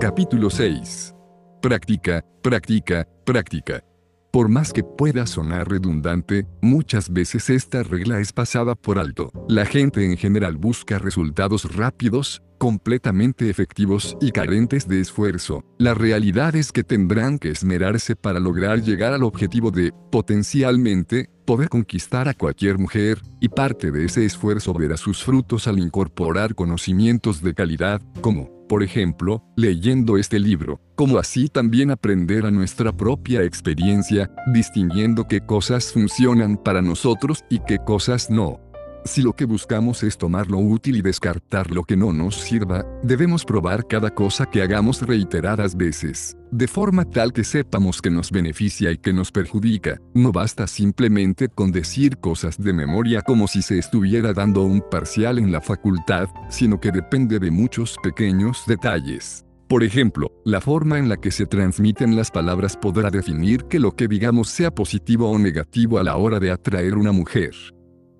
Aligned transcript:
Capítulo 0.00 0.48
6. 0.48 1.12
Práctica, 1.60 2.24
práctica, 2.40 3.08
práctica. 3.26 3.82
Por 4.30 4.48
más 4.48 4.72
que 4.72 4.84
pueda 4.84 5.26
sonar 5.26 5.68
redundante, 5.68 6.46
muchas 6.62 7.12
veces 7.12 7.50
esta 7.50 7.82
regla 7.82 8.20
es 8.20 8.32
pasada 8.32 8.76
por 8.76 9.00
alto. 9.00 9.32
La 9.48 9.66
gente 9.66 10.04
en 10.04 10.16
general 10.16 10.56
busca 10.56 11.00
resultados 11.00 11.74
rápidos, 11.74 12.44
completamente 12.58 13.50
efectivos 13.50 14.16
y 14.20 14.30
carentes 14.30 14.86
de 14.86 15.00
esfuerzo. 15.00 15.64
La 15.78 15.94
realidad 15.94 16.54
es 16.54 16.70
que 16.70 16.84
tendrán 16.84 17.40
que 17.40 17.50
esmerarse 17.50 18.14
para 18.14 18.38
lograr 18.38 18.82
llegar 18.82 19.14
al 19.14 19.24
objetivo 19.24 19.72
de, 19.72 19.92
potencialmente, 20.12 21.28
poder 21.44 21.68
conquistar 21.68 22.28
a 22.28 22.34
cualquier 22.34 22.78
mujer, 22.78 23.20
y 23.40 23.48
parte 23.48 23.90
de 23.90 24.04
ese 24.04 24.24
esfuerzo 24.24 24.72
verá 24.74 24.96
sus 24.96 25.24
frutos 25.24 25.66
al 25.66 25.80
incorporar 25.80 26.54
conocimientos 26.54 27.42
de 27.42 27.54
calidad, 27.54 28.00
como, 28.20 28.57
por 28.68 28.82
ejemplo, 28.82 29.42
leyendo 29.56 30.18
este 30.18 30.38
libro, 30.38 30.80
como 30.94 31.18
así 31.18 31.48
también 31.48 31.90
aprender 31.90 32.46
a 32.46 32.50
nuestra 32.50 32.92
propia 32.92 33.42
experiencia, 33.42 34.30
distinguiendo 34.52 35.26
qué 35.26 35.40
cosas 35.40 35.92
funcionan 35.92 36.56
para 36.56 36.82
nosotros 36.82 37.44
y 37.48 37.60
qué 37.60 37.78
cosas 37.78 38.30
no. 38.30 38.67
Si 39.04 39.22
lo 39.22 39.32
que 39.32 39.44
buscamos 39.44 40.02
es 40.02 40.18
tomar 40.18 40.48
lo 40.48 40.58
útil 40.58 40.96
y 40.96 41.02
descartar 41.02 41.70
lo 41.70 41.84
que 41.84 41.96
no 41.96 42.12
nos 42.12 42.36
sirva, 42.36 42.84
debemos 43.02 43.44
probar 43.44 43.86
cada 43.86 44.10
cosa 44.10 44.46
que 44.46 44.60
hagamos 44.62 45.02
reiteradas 45.02 45.76
veces, 45.76 46.36
de 46.50 46.68
forma 46.68 47.04
tal 47.04 47.32
que 47.32 47.44
sepamos 47.44 48.02
que 48.02 48.10
nos 48.10 48.30
beneficia 48.30 48.90
y 48.90 48.98
que 48.98 49.12
nos 49.12 49.30
perjudica. 49.30 49.98
No 50.14 50.32
basta 50.32 50.66
simplemente 50.66 51.48
con 51.48 51.72
decir 51.72 52.18
cosas 52.18 52.58
de 52.58 52.72
memoria 52.72 53.22
como 53.22 53.48
si 53.48 53.62
se 53.62 53.78
estuviera 53.78 54.32
dando 54.32 54.62
un 54.62 54.82
parcial 54.90 55.38
en 55.38 55.52
la 55.52 55.60
facultad, 55.60 56.28
sino 56.50 56.80
que 56.80 56.90
depende 56.90 57.38
de 57.38 57.50
muchos 57.50 57.96
pequeños 58.02 58.64
detalles. 58.66 59.44
Por 59.68 59.84
ejemplo, 59.84 60.32
la 60.46 60.62
forma 60.62 60.98
en 60.98 61.10
la 61.10 61.18
que 61.18 61.30
se 61.30 61.44
transmiten 61.44 62.16
las 62.16 62.30
palabras 62.30 62.74
podrá 62.74 63.10
definir 63.10 63.64
que 63.64 63.78
lo 63.78 63.94
que 63.94 64.08
digamos 64.08 64.48
sea 64.48 64.70
positivo 64.70 65.30
o 65.30 65.38
negativo 65.38 65.98
a 65.98 66.04
la 66.04 66.16
hora 66.16 66.40
de 66.40 66.50
atraer 66.50 66.96
una 66.96 67.12
mujer. 67.12 67.54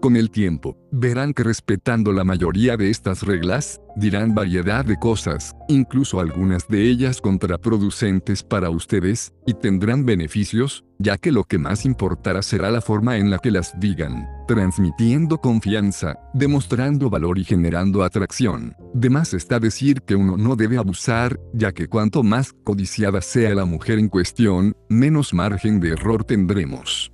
Con 0.00 0.14
el 0.14 0.30
tiempo, 0.30 0.76
verán 0.92 1.34
que 1.34 1.42
respetando 1.42 2.12
la 2.12 2.22
mayoría 2.22 2.76
de 2.76 2.88
estas 2.88 3.24
reglas, 3.24 3.80
dirán 3.96 4.32
variedad 4.32 4.84
de 4.84 4.96
cosas, 4.96 5.56
incluso 5.66 6.20
algunas 6.20 6.68
de 6.68 6.88
ellas 6.88 7.20
contraproducentes 7.20 8.44
para 8.44 8.70
ustedes, 8.70 9.32
y 9.44 9.54
tendrán 9.54 10.06
beneficios, 10.06 10.84
ya 11.00 11.18
que 11.18 11.32
lo 11.32 11.42
que 11.42 11.58
más 11.58 11.84
importará 11.84 12.42
será 12.42 12.70
la 12.70 12.80
forma 12.80 13.16
en 13.16 13.28
la 13.28 13.38
que 13.38 13.50
las 13.50 13.78
digan, 13.80 14.28
transmitiendo 14.46 15.38
confianza, 15.38 16.16
demostrando 16.32 17.10
valor 17.10 17.36
y 17.36 17.44
generando 17.44 18.04
atracción. 18.04 18.76
De 18.94 19.10
más 19.10 19.34
está 19.34 19.58
decir 19.58 20.02
que 20.02 20.14
uno 20.14 20.36
no 20.36 20.54
debe 20.54 20.78
abusar, 20.78 21.40
ya 21.52 21.72
que 21.72 21.88
cuanto 21.88 22.22
más 22.22 22.52
codiciada 22.62 23.20
sea 23.20 23.52
la 23.52 23.64
mujer 23.64 23.98
en 23.98 24.08
cuestión, 24.08 24.76
menos 24.88 25.34
margen 25.34 25.80
de 25.80 25.88
error 25.90 26.22
tendremos. 26.22 27.10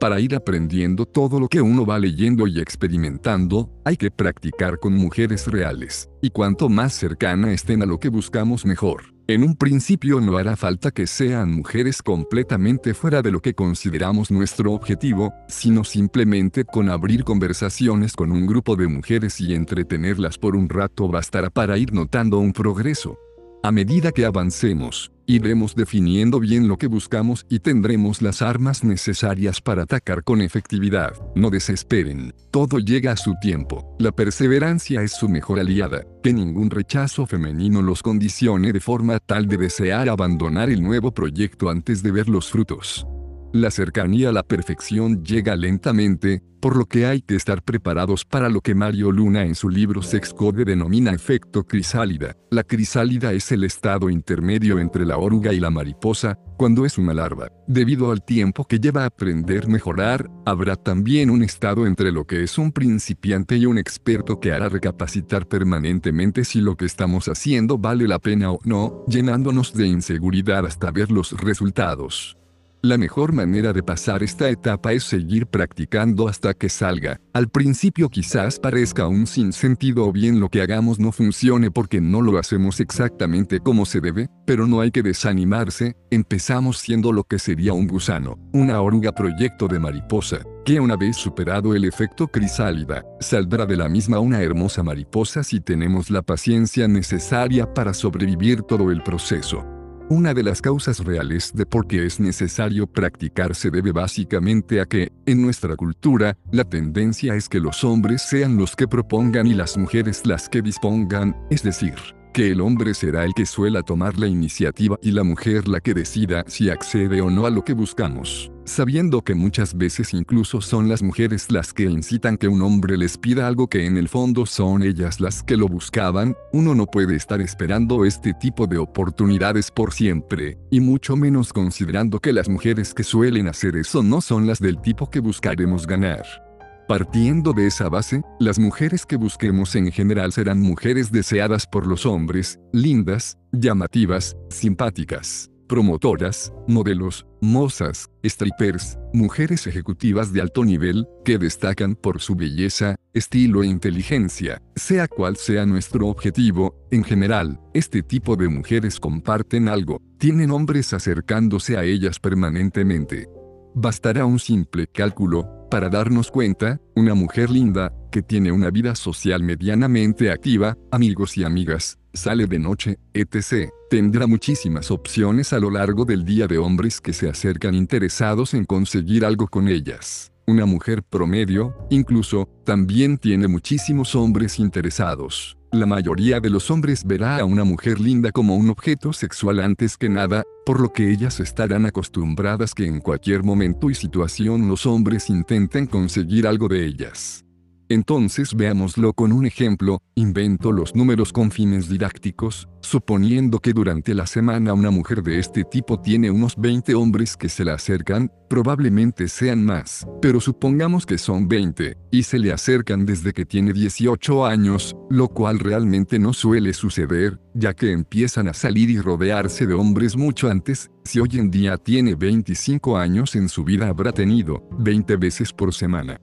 Para 0.00 0.20
ir 0.20 0.36
aprendiendo 0.36 1.06
todo 1.06 1.40
lo 1.40 1.48
que 1.48 1.60
uno 1.60 1.84
va 1.84 1.98
leyendo 1.98 2.46
y 2.46 2.60
experimentando, 2.60 3.68
hay 3.84 3.96
que 3.96 4.12
practicar 4.12 4.78
con 4.78 4.94
mujeres 4.94 5.48
reales, 5.48 6.08
y 6.22 6.30
cuanto 6.30 6.68
más 6.68 6.92
cercana 6.92 7.52
estén 7.52 7.82
a 7.82 7.86
lo 7.86 7.98
que 7.98 8.08
buscamos 8.08 8.64
mejor. 8.64 9.12
En 9.26 9.42
un 9.42 9.56
principio 9.56 10.20
no 10.20 10.38
hará 10.38 10.56
falta 10.56 10.92
que 10.92 11.08
sean 11.08 11.52
mujeres 11.52 12.00
completamente 12.00 12.94
fuera 12.94 13.22
de 13.22 13.32
lo 13.32 13.40
que 13.40 13.54
consideramos 13.54 14.30
nuestro 14.30 14.72
objetivo, 14.72 15.34
sino 15.48 15.82
simplemente 15.82 16.64
con 16.64 16.88
abrir 16.88 17.24
conversaciones 17.24 18.14
con 18.14 18.30
un 18.30 18.46
grupo 18.46 18.76
de 18.76 18.86
mujeres 18.86 19.40
y 19.40 19.52
entretenerlas 19.52 20.38
por 20.38 20.54
un 20.54 20.68
rato 20.68 21.08
bastará 21.08 21.50
para 21.50 21.76
ir 21.76 21.92
notando 21.92 22.38
un 22.38 22.52
progreso. 22.52 23.18
A 23.64 23.72
medida 23.72 24.12
que 24.12 24.24
avancemos, 24.24 25.10
iremos 25.28 25.76
definiendo 25.76 26.40
bien 26.40 26.66
lo 26.66 26.78
que 26.78 26.86
buscamos 26.86 27.44
y 27.50 27.60
tendremos 27.60 28.22
las 28.22 28.40
armas 28.40 28.82
necesarias 28.82 29.60
para 29.60 29.82
atacar 29.82 30.24
con 30.24 30.40
efectividad. 30.40 31.12
No 31.36 31.50
desesperen, 31.50 32.34
todo 32.50 32.78
llega 32.78 33.12
a 33.12 33.16
su 33.16 33.34
tiempo. 33.40 33.94
La 33.98 34.10
perseverancia 34.10 35.02
es 35.02 35.12
su 35.12 35.28
mejor 35.28 35.60
aliada, 35.60 36.04
que 36.22 36.32
ningún 36.32 36.70
rechazo 36.70 37.26
femenino 37.26 37.82
los 37.82 38.02
condicione 38.02 38.72
de 38.72 38.80
forma 38.80 39.20
tal 39.20 39.46
de 39.46 39.58
desear 39.58 40.08
abandonar 40.08 40.70
el 40.70 40.82
nuevo 40.82 41.12
proyecto 41.12 41.68
antes 41.68 42.02
de 42.02 42.10
ver 42.10 42.28
los 42.28 42.50
frutos. 42.50 43.06
La 43.52 43.70
cercanía 43.70 44.28
a 44.28 44.32
la 44.32 44.42
perfección 44.42 45.24
llega 45.24 45.56
lentamente, 45.56 46.42
por 46.60 46.76
lo 46.76 46.84
que 46.84 47.06
hay 47.06 47.22
que 47.22 47.34
estar 47.34 47.62
preparados 47.62 48.26
para 48.26 48.50
lo 48.50 48.60
que 48.60 48.74
Mario 48.74 49.10
Luna 49.10 49.44
en 49.44 49.54
su 49.54 49.70
libro 49.70 50.02
Sex 50.02 50.34
Code 50.34 50.66
denomina 50.66 51.12
efecto 51.12 51.66
crisálida. 51.66 52.36
La 52.50 52.62
crisálida 52.62 53.32
es 53.32 53.50
el 53.50 53.64
estado 53.64 54.10
intermedio 54.10 54.78
entre 54.78 55.06
la 55.06 55.16
oruga 55.16 55.54
y 55.54 55.60
la 55.60 55.70
mariposa, 55.70 56.38
cuando 56.58 56.84
es 56.84 56.98
una 56.98 57.14
larva. 57.14 57.48
Debido 57.66 58.10
al 58.10 58.22
tiempo 58.22 58.66
que 58.66 58.80
lleva 58.80 59.04
a 59.04 59.06
aprender 59.06 59.66
mejorar, 59.66 60.28
habrá 60.44 60.76
también 60.76 61.30
un 61.30 61.42
estado 61.42 61.86
entre 61.86 62.12
lo 62.12 62.26
que 62.26 62.42
es 62.42 62.58
un 62.58 62.70
principiante 62.70 63.56
y 63.56 63.64
un 63.64 63.78
experto 63.78 64.40
que 64.40 64.52
hará 64.52 64.68
recapacitar 64.68 65.48
permanentemente 65.48 66.44
si 66.44 66.60
lo 66.60 66.76
que 66.76 66.84
estamos 66.84 67.28
haciendo 67.28 67.78
vale 67.78 68.06
la 68.08 68.18
pena 68.18 68.52
o 68.52 68.58
no, 68.64 69.06
llenándonos 69.08 69.72
de 69.72 69.86
inseguridad 69.86 70.66
hasta 70.66 70.90
ver 70.90 71.10
los 71.10 71.32
resultados. 71.40 72.38
La 72.80 72.96
mejor 72.96 73.32
manera 73.32 73.72
de 73.72 73.82
pasar 73.82 74.22
esta 74.22 74.48
etapa 74.48 74.92
es 74.92 75.02
seguir 75.02 75.48
practicando 75.48 76.28
hasta 76.28 76.54
que 76.54 76.68
salga. 76.68 77.20
Al 77.32 77.48
principio 77.48 78.08
quizás 78.08 78.60
parezca 78.60 79.08
un 79.08 79.26
sinsentido 79.26 80.06
o 80.06 80.12
bien 80.12 80.38
lo 80.38 80.48
que 80.48 80.62
hagamos 80.62 81.00
no 81.00 81.10
funcione 81.10 81.72
porque 81.72 82.00
no 82.00 82.22
lo 82.22 82.38
hacemos 82.38 82.78
exactamente 82.78 83.58
como 83.58 83.84
se 83.84 84.00
debe, 84.00 84.30
pero 84.46 84.68
no 84.68 84.80
hay 84.80 84.92
que 84.92 85.02
desanimarse, 85.02 85.96
empezamos 86.12 86.78
siendo 86.78 87.12
lo 87.12 87.24
que 87.24 87.40
sería 87.40 87.72
un 87.72 87.88
gusano, 87.88 88.38
una 88.52 88.80
oruga 88.80 89.10
proyecto 89.10 89.66
de 89.66 89.80
mariposa, 89.80 90.38
que 90.64 90.78
una 90.78 90.94
vez 90.94 91.16
superado 91.16 91.74
el 91.74 91.84
efecto 91.84 92.28
crisálida, 92.28 93.04
saldrá 93.18 93.66
de 93.66 93.76
la 93.76 93.88
misma 93.88 94.20
una 94.20 94.40
hermosa 94.40 94.84
mariposa 94.84 95.42
si 95.42 95.58
tenemos 95.58 96.10
la 96.10 96.22
paciencia 96.22 96.86
necesaria 96.86 97.74
para 97.74 97.92
sobrevivir 97.92 98.62
todo 98.62 98.92
el 98.92 99.02
proceso. 99.02 99.77
Una 100.10 100.32
de 100.32 100.42
las 100.42 100.62
causas 100.62 101.04
reales 101.04 101.52
de 101.54 101.66
por 101.66 101.86
qué 101.86 102.06
es 102.06 102.18
necesario 102.18 102.86
practicar 102.86 103.54
se 103.54 103.70
debe 103.70 103.92
básicamente 103.92 104.80
a 104.80 104.86
que, 104.86 105.12
en 105.26 105.42
nuestra 105.42 105.76
cultura, 105.76 106.34
la 106.50 106.64
tendencia 106.64 107.34
es 107.34 107.46
que 107.46 107.60
los 107.60 107.84
hombres 107.84 108.22
sean 108.22 108.56
los 108.56 108.74
que 108.74 108.88
propongan 108.88 109.46
y 109.46 109.52
las 109.52 109.76
mujeres 109.76 110.24
las 110.24 110.48
que 110.48 110.62
dispongan, 110.62 111.36
es 111.50 111.62
decir, 111.62 111.92
que 112.38 112.52
el 112.52 112.60
hombre 112.60 112.94
será 112.94 113.24
el 113.24 113.34
que 113.34 113.44
suela 113.44 113.82
tomar 113.82 114.16
la 114.16 114.28
iniciativa 114.28 114.96
y 115.02 115.10
la 115.10 115.24
mujer 115.24 115.66
la 115.66 115.80
que 115.80 115.92
decida 115.92 116.44
si 116.46 116.70
accede 116.70 117.20
o 117.20 117.30
no 117.30 117.46
a 117.46 117.50
lo 117.50 117.64
que 117.64 117.72
buscamos, 117.72 118.52
sabiendo 118.64 119.22
que 119.22 119.34
muchas 119.34 119.76
veces 119.76 120.14
incluso 120.14 120.60
son 120.60 120.88
las 120.88 121.02
mujeres 121.02 121.50
las 121.50 121.72
que 121.72 121.82
incitan 121.82 122.36
que 122.36 122.46
un 122.46 122.62
hombre 122.62 122.96
les 122.96 123.18
pida 123.18 123.48
algo 123.48 123.66
que 123.66 123.86
en 123.86 123.96
el 123.96 124.08
fondo 124.08 124.46
son 124.46 124.84
ellas 124.84 125.18
las 125.18 125.42
que 125.42 125.56
lo 125.56 125.66
buscaban, 125.66 126.36
uno 126.52 126.76
no 126.76 126.86
puede 126.86 127.16
estar 127.16 127.40
esperando 127.40 128.04
este 128.04 128.32
tipo 128.34 128.68
de 128.68 128.78
oportunidades 128.78 129.72
por 129.72 129.92
siempre, 129.92 130.58
y 130.70 130.78
mucho 130.78 131.16
menos 131.16 131.52
considerando 131.52 132.20
que 132.20 132.32
las 132.32 132.48
mujeres 132.48 132.94
que 132.94 133.02
suelen 133.02 133.48
hacer 133.48 133.74
eso 133.74 134.04
no 134.04 134.20
son 134.20 134.46
las 134.46 134.60
del 134.60 134.80
tipo 134.80 135.10
que 135.10 135.18
buscaremos 135.18 135.88
ganar. 135.88 136.47
Partiendo 136.88 137.52
de 137.52 137.66
esa 137.66 137.90
base, 137.90 138.22
las 138.40 138.58
mujeres 138.58 139.04
que 139.04 139.16
busquemos 139.16 139.76
en 139.76 139.92
general 139.92 140.32
serán 140.32 140.58
mujeres 140.58 141.12
deseadas 141.12 141.66
por 141.66 141.86
los 141.86 142.06
hombres, 142.06 142.58
lindas, 142.72 143.36
llamativas, 143.52 144.38
simpáticas, 144.48 145.50
promotoras, 145.68 146.50
modelos, 146.66 147.26
mozas, 147.42 148.08
strippers, 148.24 148.98
mujeres 149.12 149.66
ejecutivas 149.66 150.32
de 150.32 150.40
alto 150.40 150.64
nivel, 150.64 151.06
que 151.26 151.36
destacan 151.36 151.94
por 151.94 152.22
su 152.22 152.36
belleza, 152.36 152.96
estilo 153.12 153.62
e 153.62 153.66
inteligencia. 153.66 154.62
Sea 154.74 155.08
cual 155.08 155.36
sea 155.36 155.66
nuestro 155.66 156.06
objetivo, 156.06 156.74
en 156.90 157.04
general, 157.04 157.60
este 157.74 158.02
tipo 158.02 158.34
de 158.34 158.48
mujeres 158.48 158.98
comparten 158.98 159.68
algo, 159.68 160.00
tienen 160.16 160.50
hombres 160.50 160.94
acercándose 160.94 161.76
a 161.76 161.84
ellas 161.84 162.18
permanentemente. 162.18 163.28
Bastará 163.74 164.24
un 164.24 164.38
simple 164.38 164.86
cálculo, 164.86 165.57
para 165.70 165.88
darnos 165.88 166.30
cuenta, 166.30 166.80
una 166.94 167.14
mujer 167.14 167.50
linda, 167.50 167.92
que 168.10 168.22
tiene 168.22 168.52
una 168.52 168.70
vida 168.70 168.94
social 168.94 169.42
medianamente 169.42 170.30
activa, 170.30 170.76
amigos 170.90 171.36
y 171.36 171.44
amigas, 171.44 171.98
sale 172.14 172.46
de 172.46 172.58
noche, 172.58 172.98
etc., 173.12 173.70
tendrá 173.90 174.26
muchísimas 174.26 174.90
opciones 174.90 175.52
a 175.52 175.58
lo 175.58 175.70
largo 175.70 176.04
del 176.04 176.24
día 176.24 176.46
de 176.46 176.58
hombres 176.58 177.00
que 177.00 177.12
se 177.12 177.28
acercan 177.28 177.74
interesados 177.74 178.54
en 178.54 178.64
conseguir 178.64 179.24
algo 179.24 179.46
con 179.46 179.68
ellas. 179.68 180.32
Una 180.46 180.64
mujer 180.64 181.02
promedio, 181.02 181.74
incluso, 181.90 182.48
también 182.64 183.18
tiene 183.18 183.48
muchísimos 183.48 184.14
hombres 184.14 184.58
interesados. 184.58 185.57
La 185.72 185.84
mayoría 185.84 186.40
de 186.40 186.48
los 186.48 186.70
hombres 186.70 187.04
verá 187.04 187.38
a 187.38 187.44
una 187.44 187.62
mujer 187.62 188.00
linda 188.00 188.32
como 188.32 188.56
un 188.56 188.70
objeto 188.70 189.12
sexual 189.12 189.60
antes 189.60 189.98
que 189.98 190.08
nada, 190.08 190.42
por 190.64 190.80
lo 190.80 190.94
que 190.94 191.10
ellas 191.10 191.40
estarán 191.40 191.84
acostumbradas 191.84 192.72
que 192.72 192.86
en 192.86 193.00
cualquier 193.00 193.42
momento 193.42 193.90
y 193.90 193.94
situación 193.94 194.66
los 194.66 194.86
hombres 194.86 195.28
intenten 195.28 195.86
conseguir 195.86 196.46
algo 196.46 196.68
de 196.68 196.86
ellas. 196.86 197.44
Entonces 197.90 198.54
veámoslo 198.54 199.14
con 199.14 199.32
un 199.32 199.46
ejemplo, 199.46 200.02
invento 200.14 200.72
los 200.72 200.94
números 200.94 201.32
con 201.32 201.50
fines 201.50 201.88
didácticos, 201.88 202.68
suponiendo 202.82 203.60
que 203.60 203.72
durante 203.72 204.12
la 204.12 204.26
semana 204.26 204.74
una 204.74 204.90
mujer 204.90 205.22
de 205.22 205.38
este 205.38 205.64
tipo 205.64 205.98
tiene 205.98 206.30
unos 206.30 206.54
20 206.58 206.94
hombres 206.94 207.34
que 207.34 207.48
se 207.48 207.64
le 207.64 207.70
acercan, 207.70 208.30
probablemente 208.50 209.26
sean 209.28 209.64
más, 209.64 210.06
pero 210.20 210.38
supongamos 210.38 211.06
que 211.06 211.16
son 211.16 211.48
20, 211.48 211.96
y 212.10 212.22
se 212.24 212.38
le 212.38 212.52
acercan 212.52 213.06
desde 213.06 213.32
que 213.32 213.46
tiene 213.46 213.72
18 213.72 214.44
años, 214.44 214.94
lo 215.08 215.28
cual 215.28 215.58
realmente 215.58 216.18
no 216.18 216.34
suele 216.34 216.74
suceder, 216.74 217.40
ya 217.54 217.72
que 217.72 217.92
empiezan 217.92 218.48
a 218.48 218.54
salir 218.54 218.90
y 218.90 219.00
rodearse 219.00 219.66
de 219.66 219.72
hombres 219.72 220.14
mucho 220.14 220.50
antes, 220.50 220.90
si 221.04 221.20
hoy 221.20 221.30
en 221.38 221.50
día 221.50 221.78
tiene 221.78 222.16
25 222.16 222.98
años 222.98 223.34
en 223.34 223.48
su 223.48 223.64
vida 223.64 223.88
habrá 223.88 224.12
tenido 224.12 224.68
20 224.78 225.16
veces 225.16 225.54
por 225.54 225.72
semana. 225.72 226.20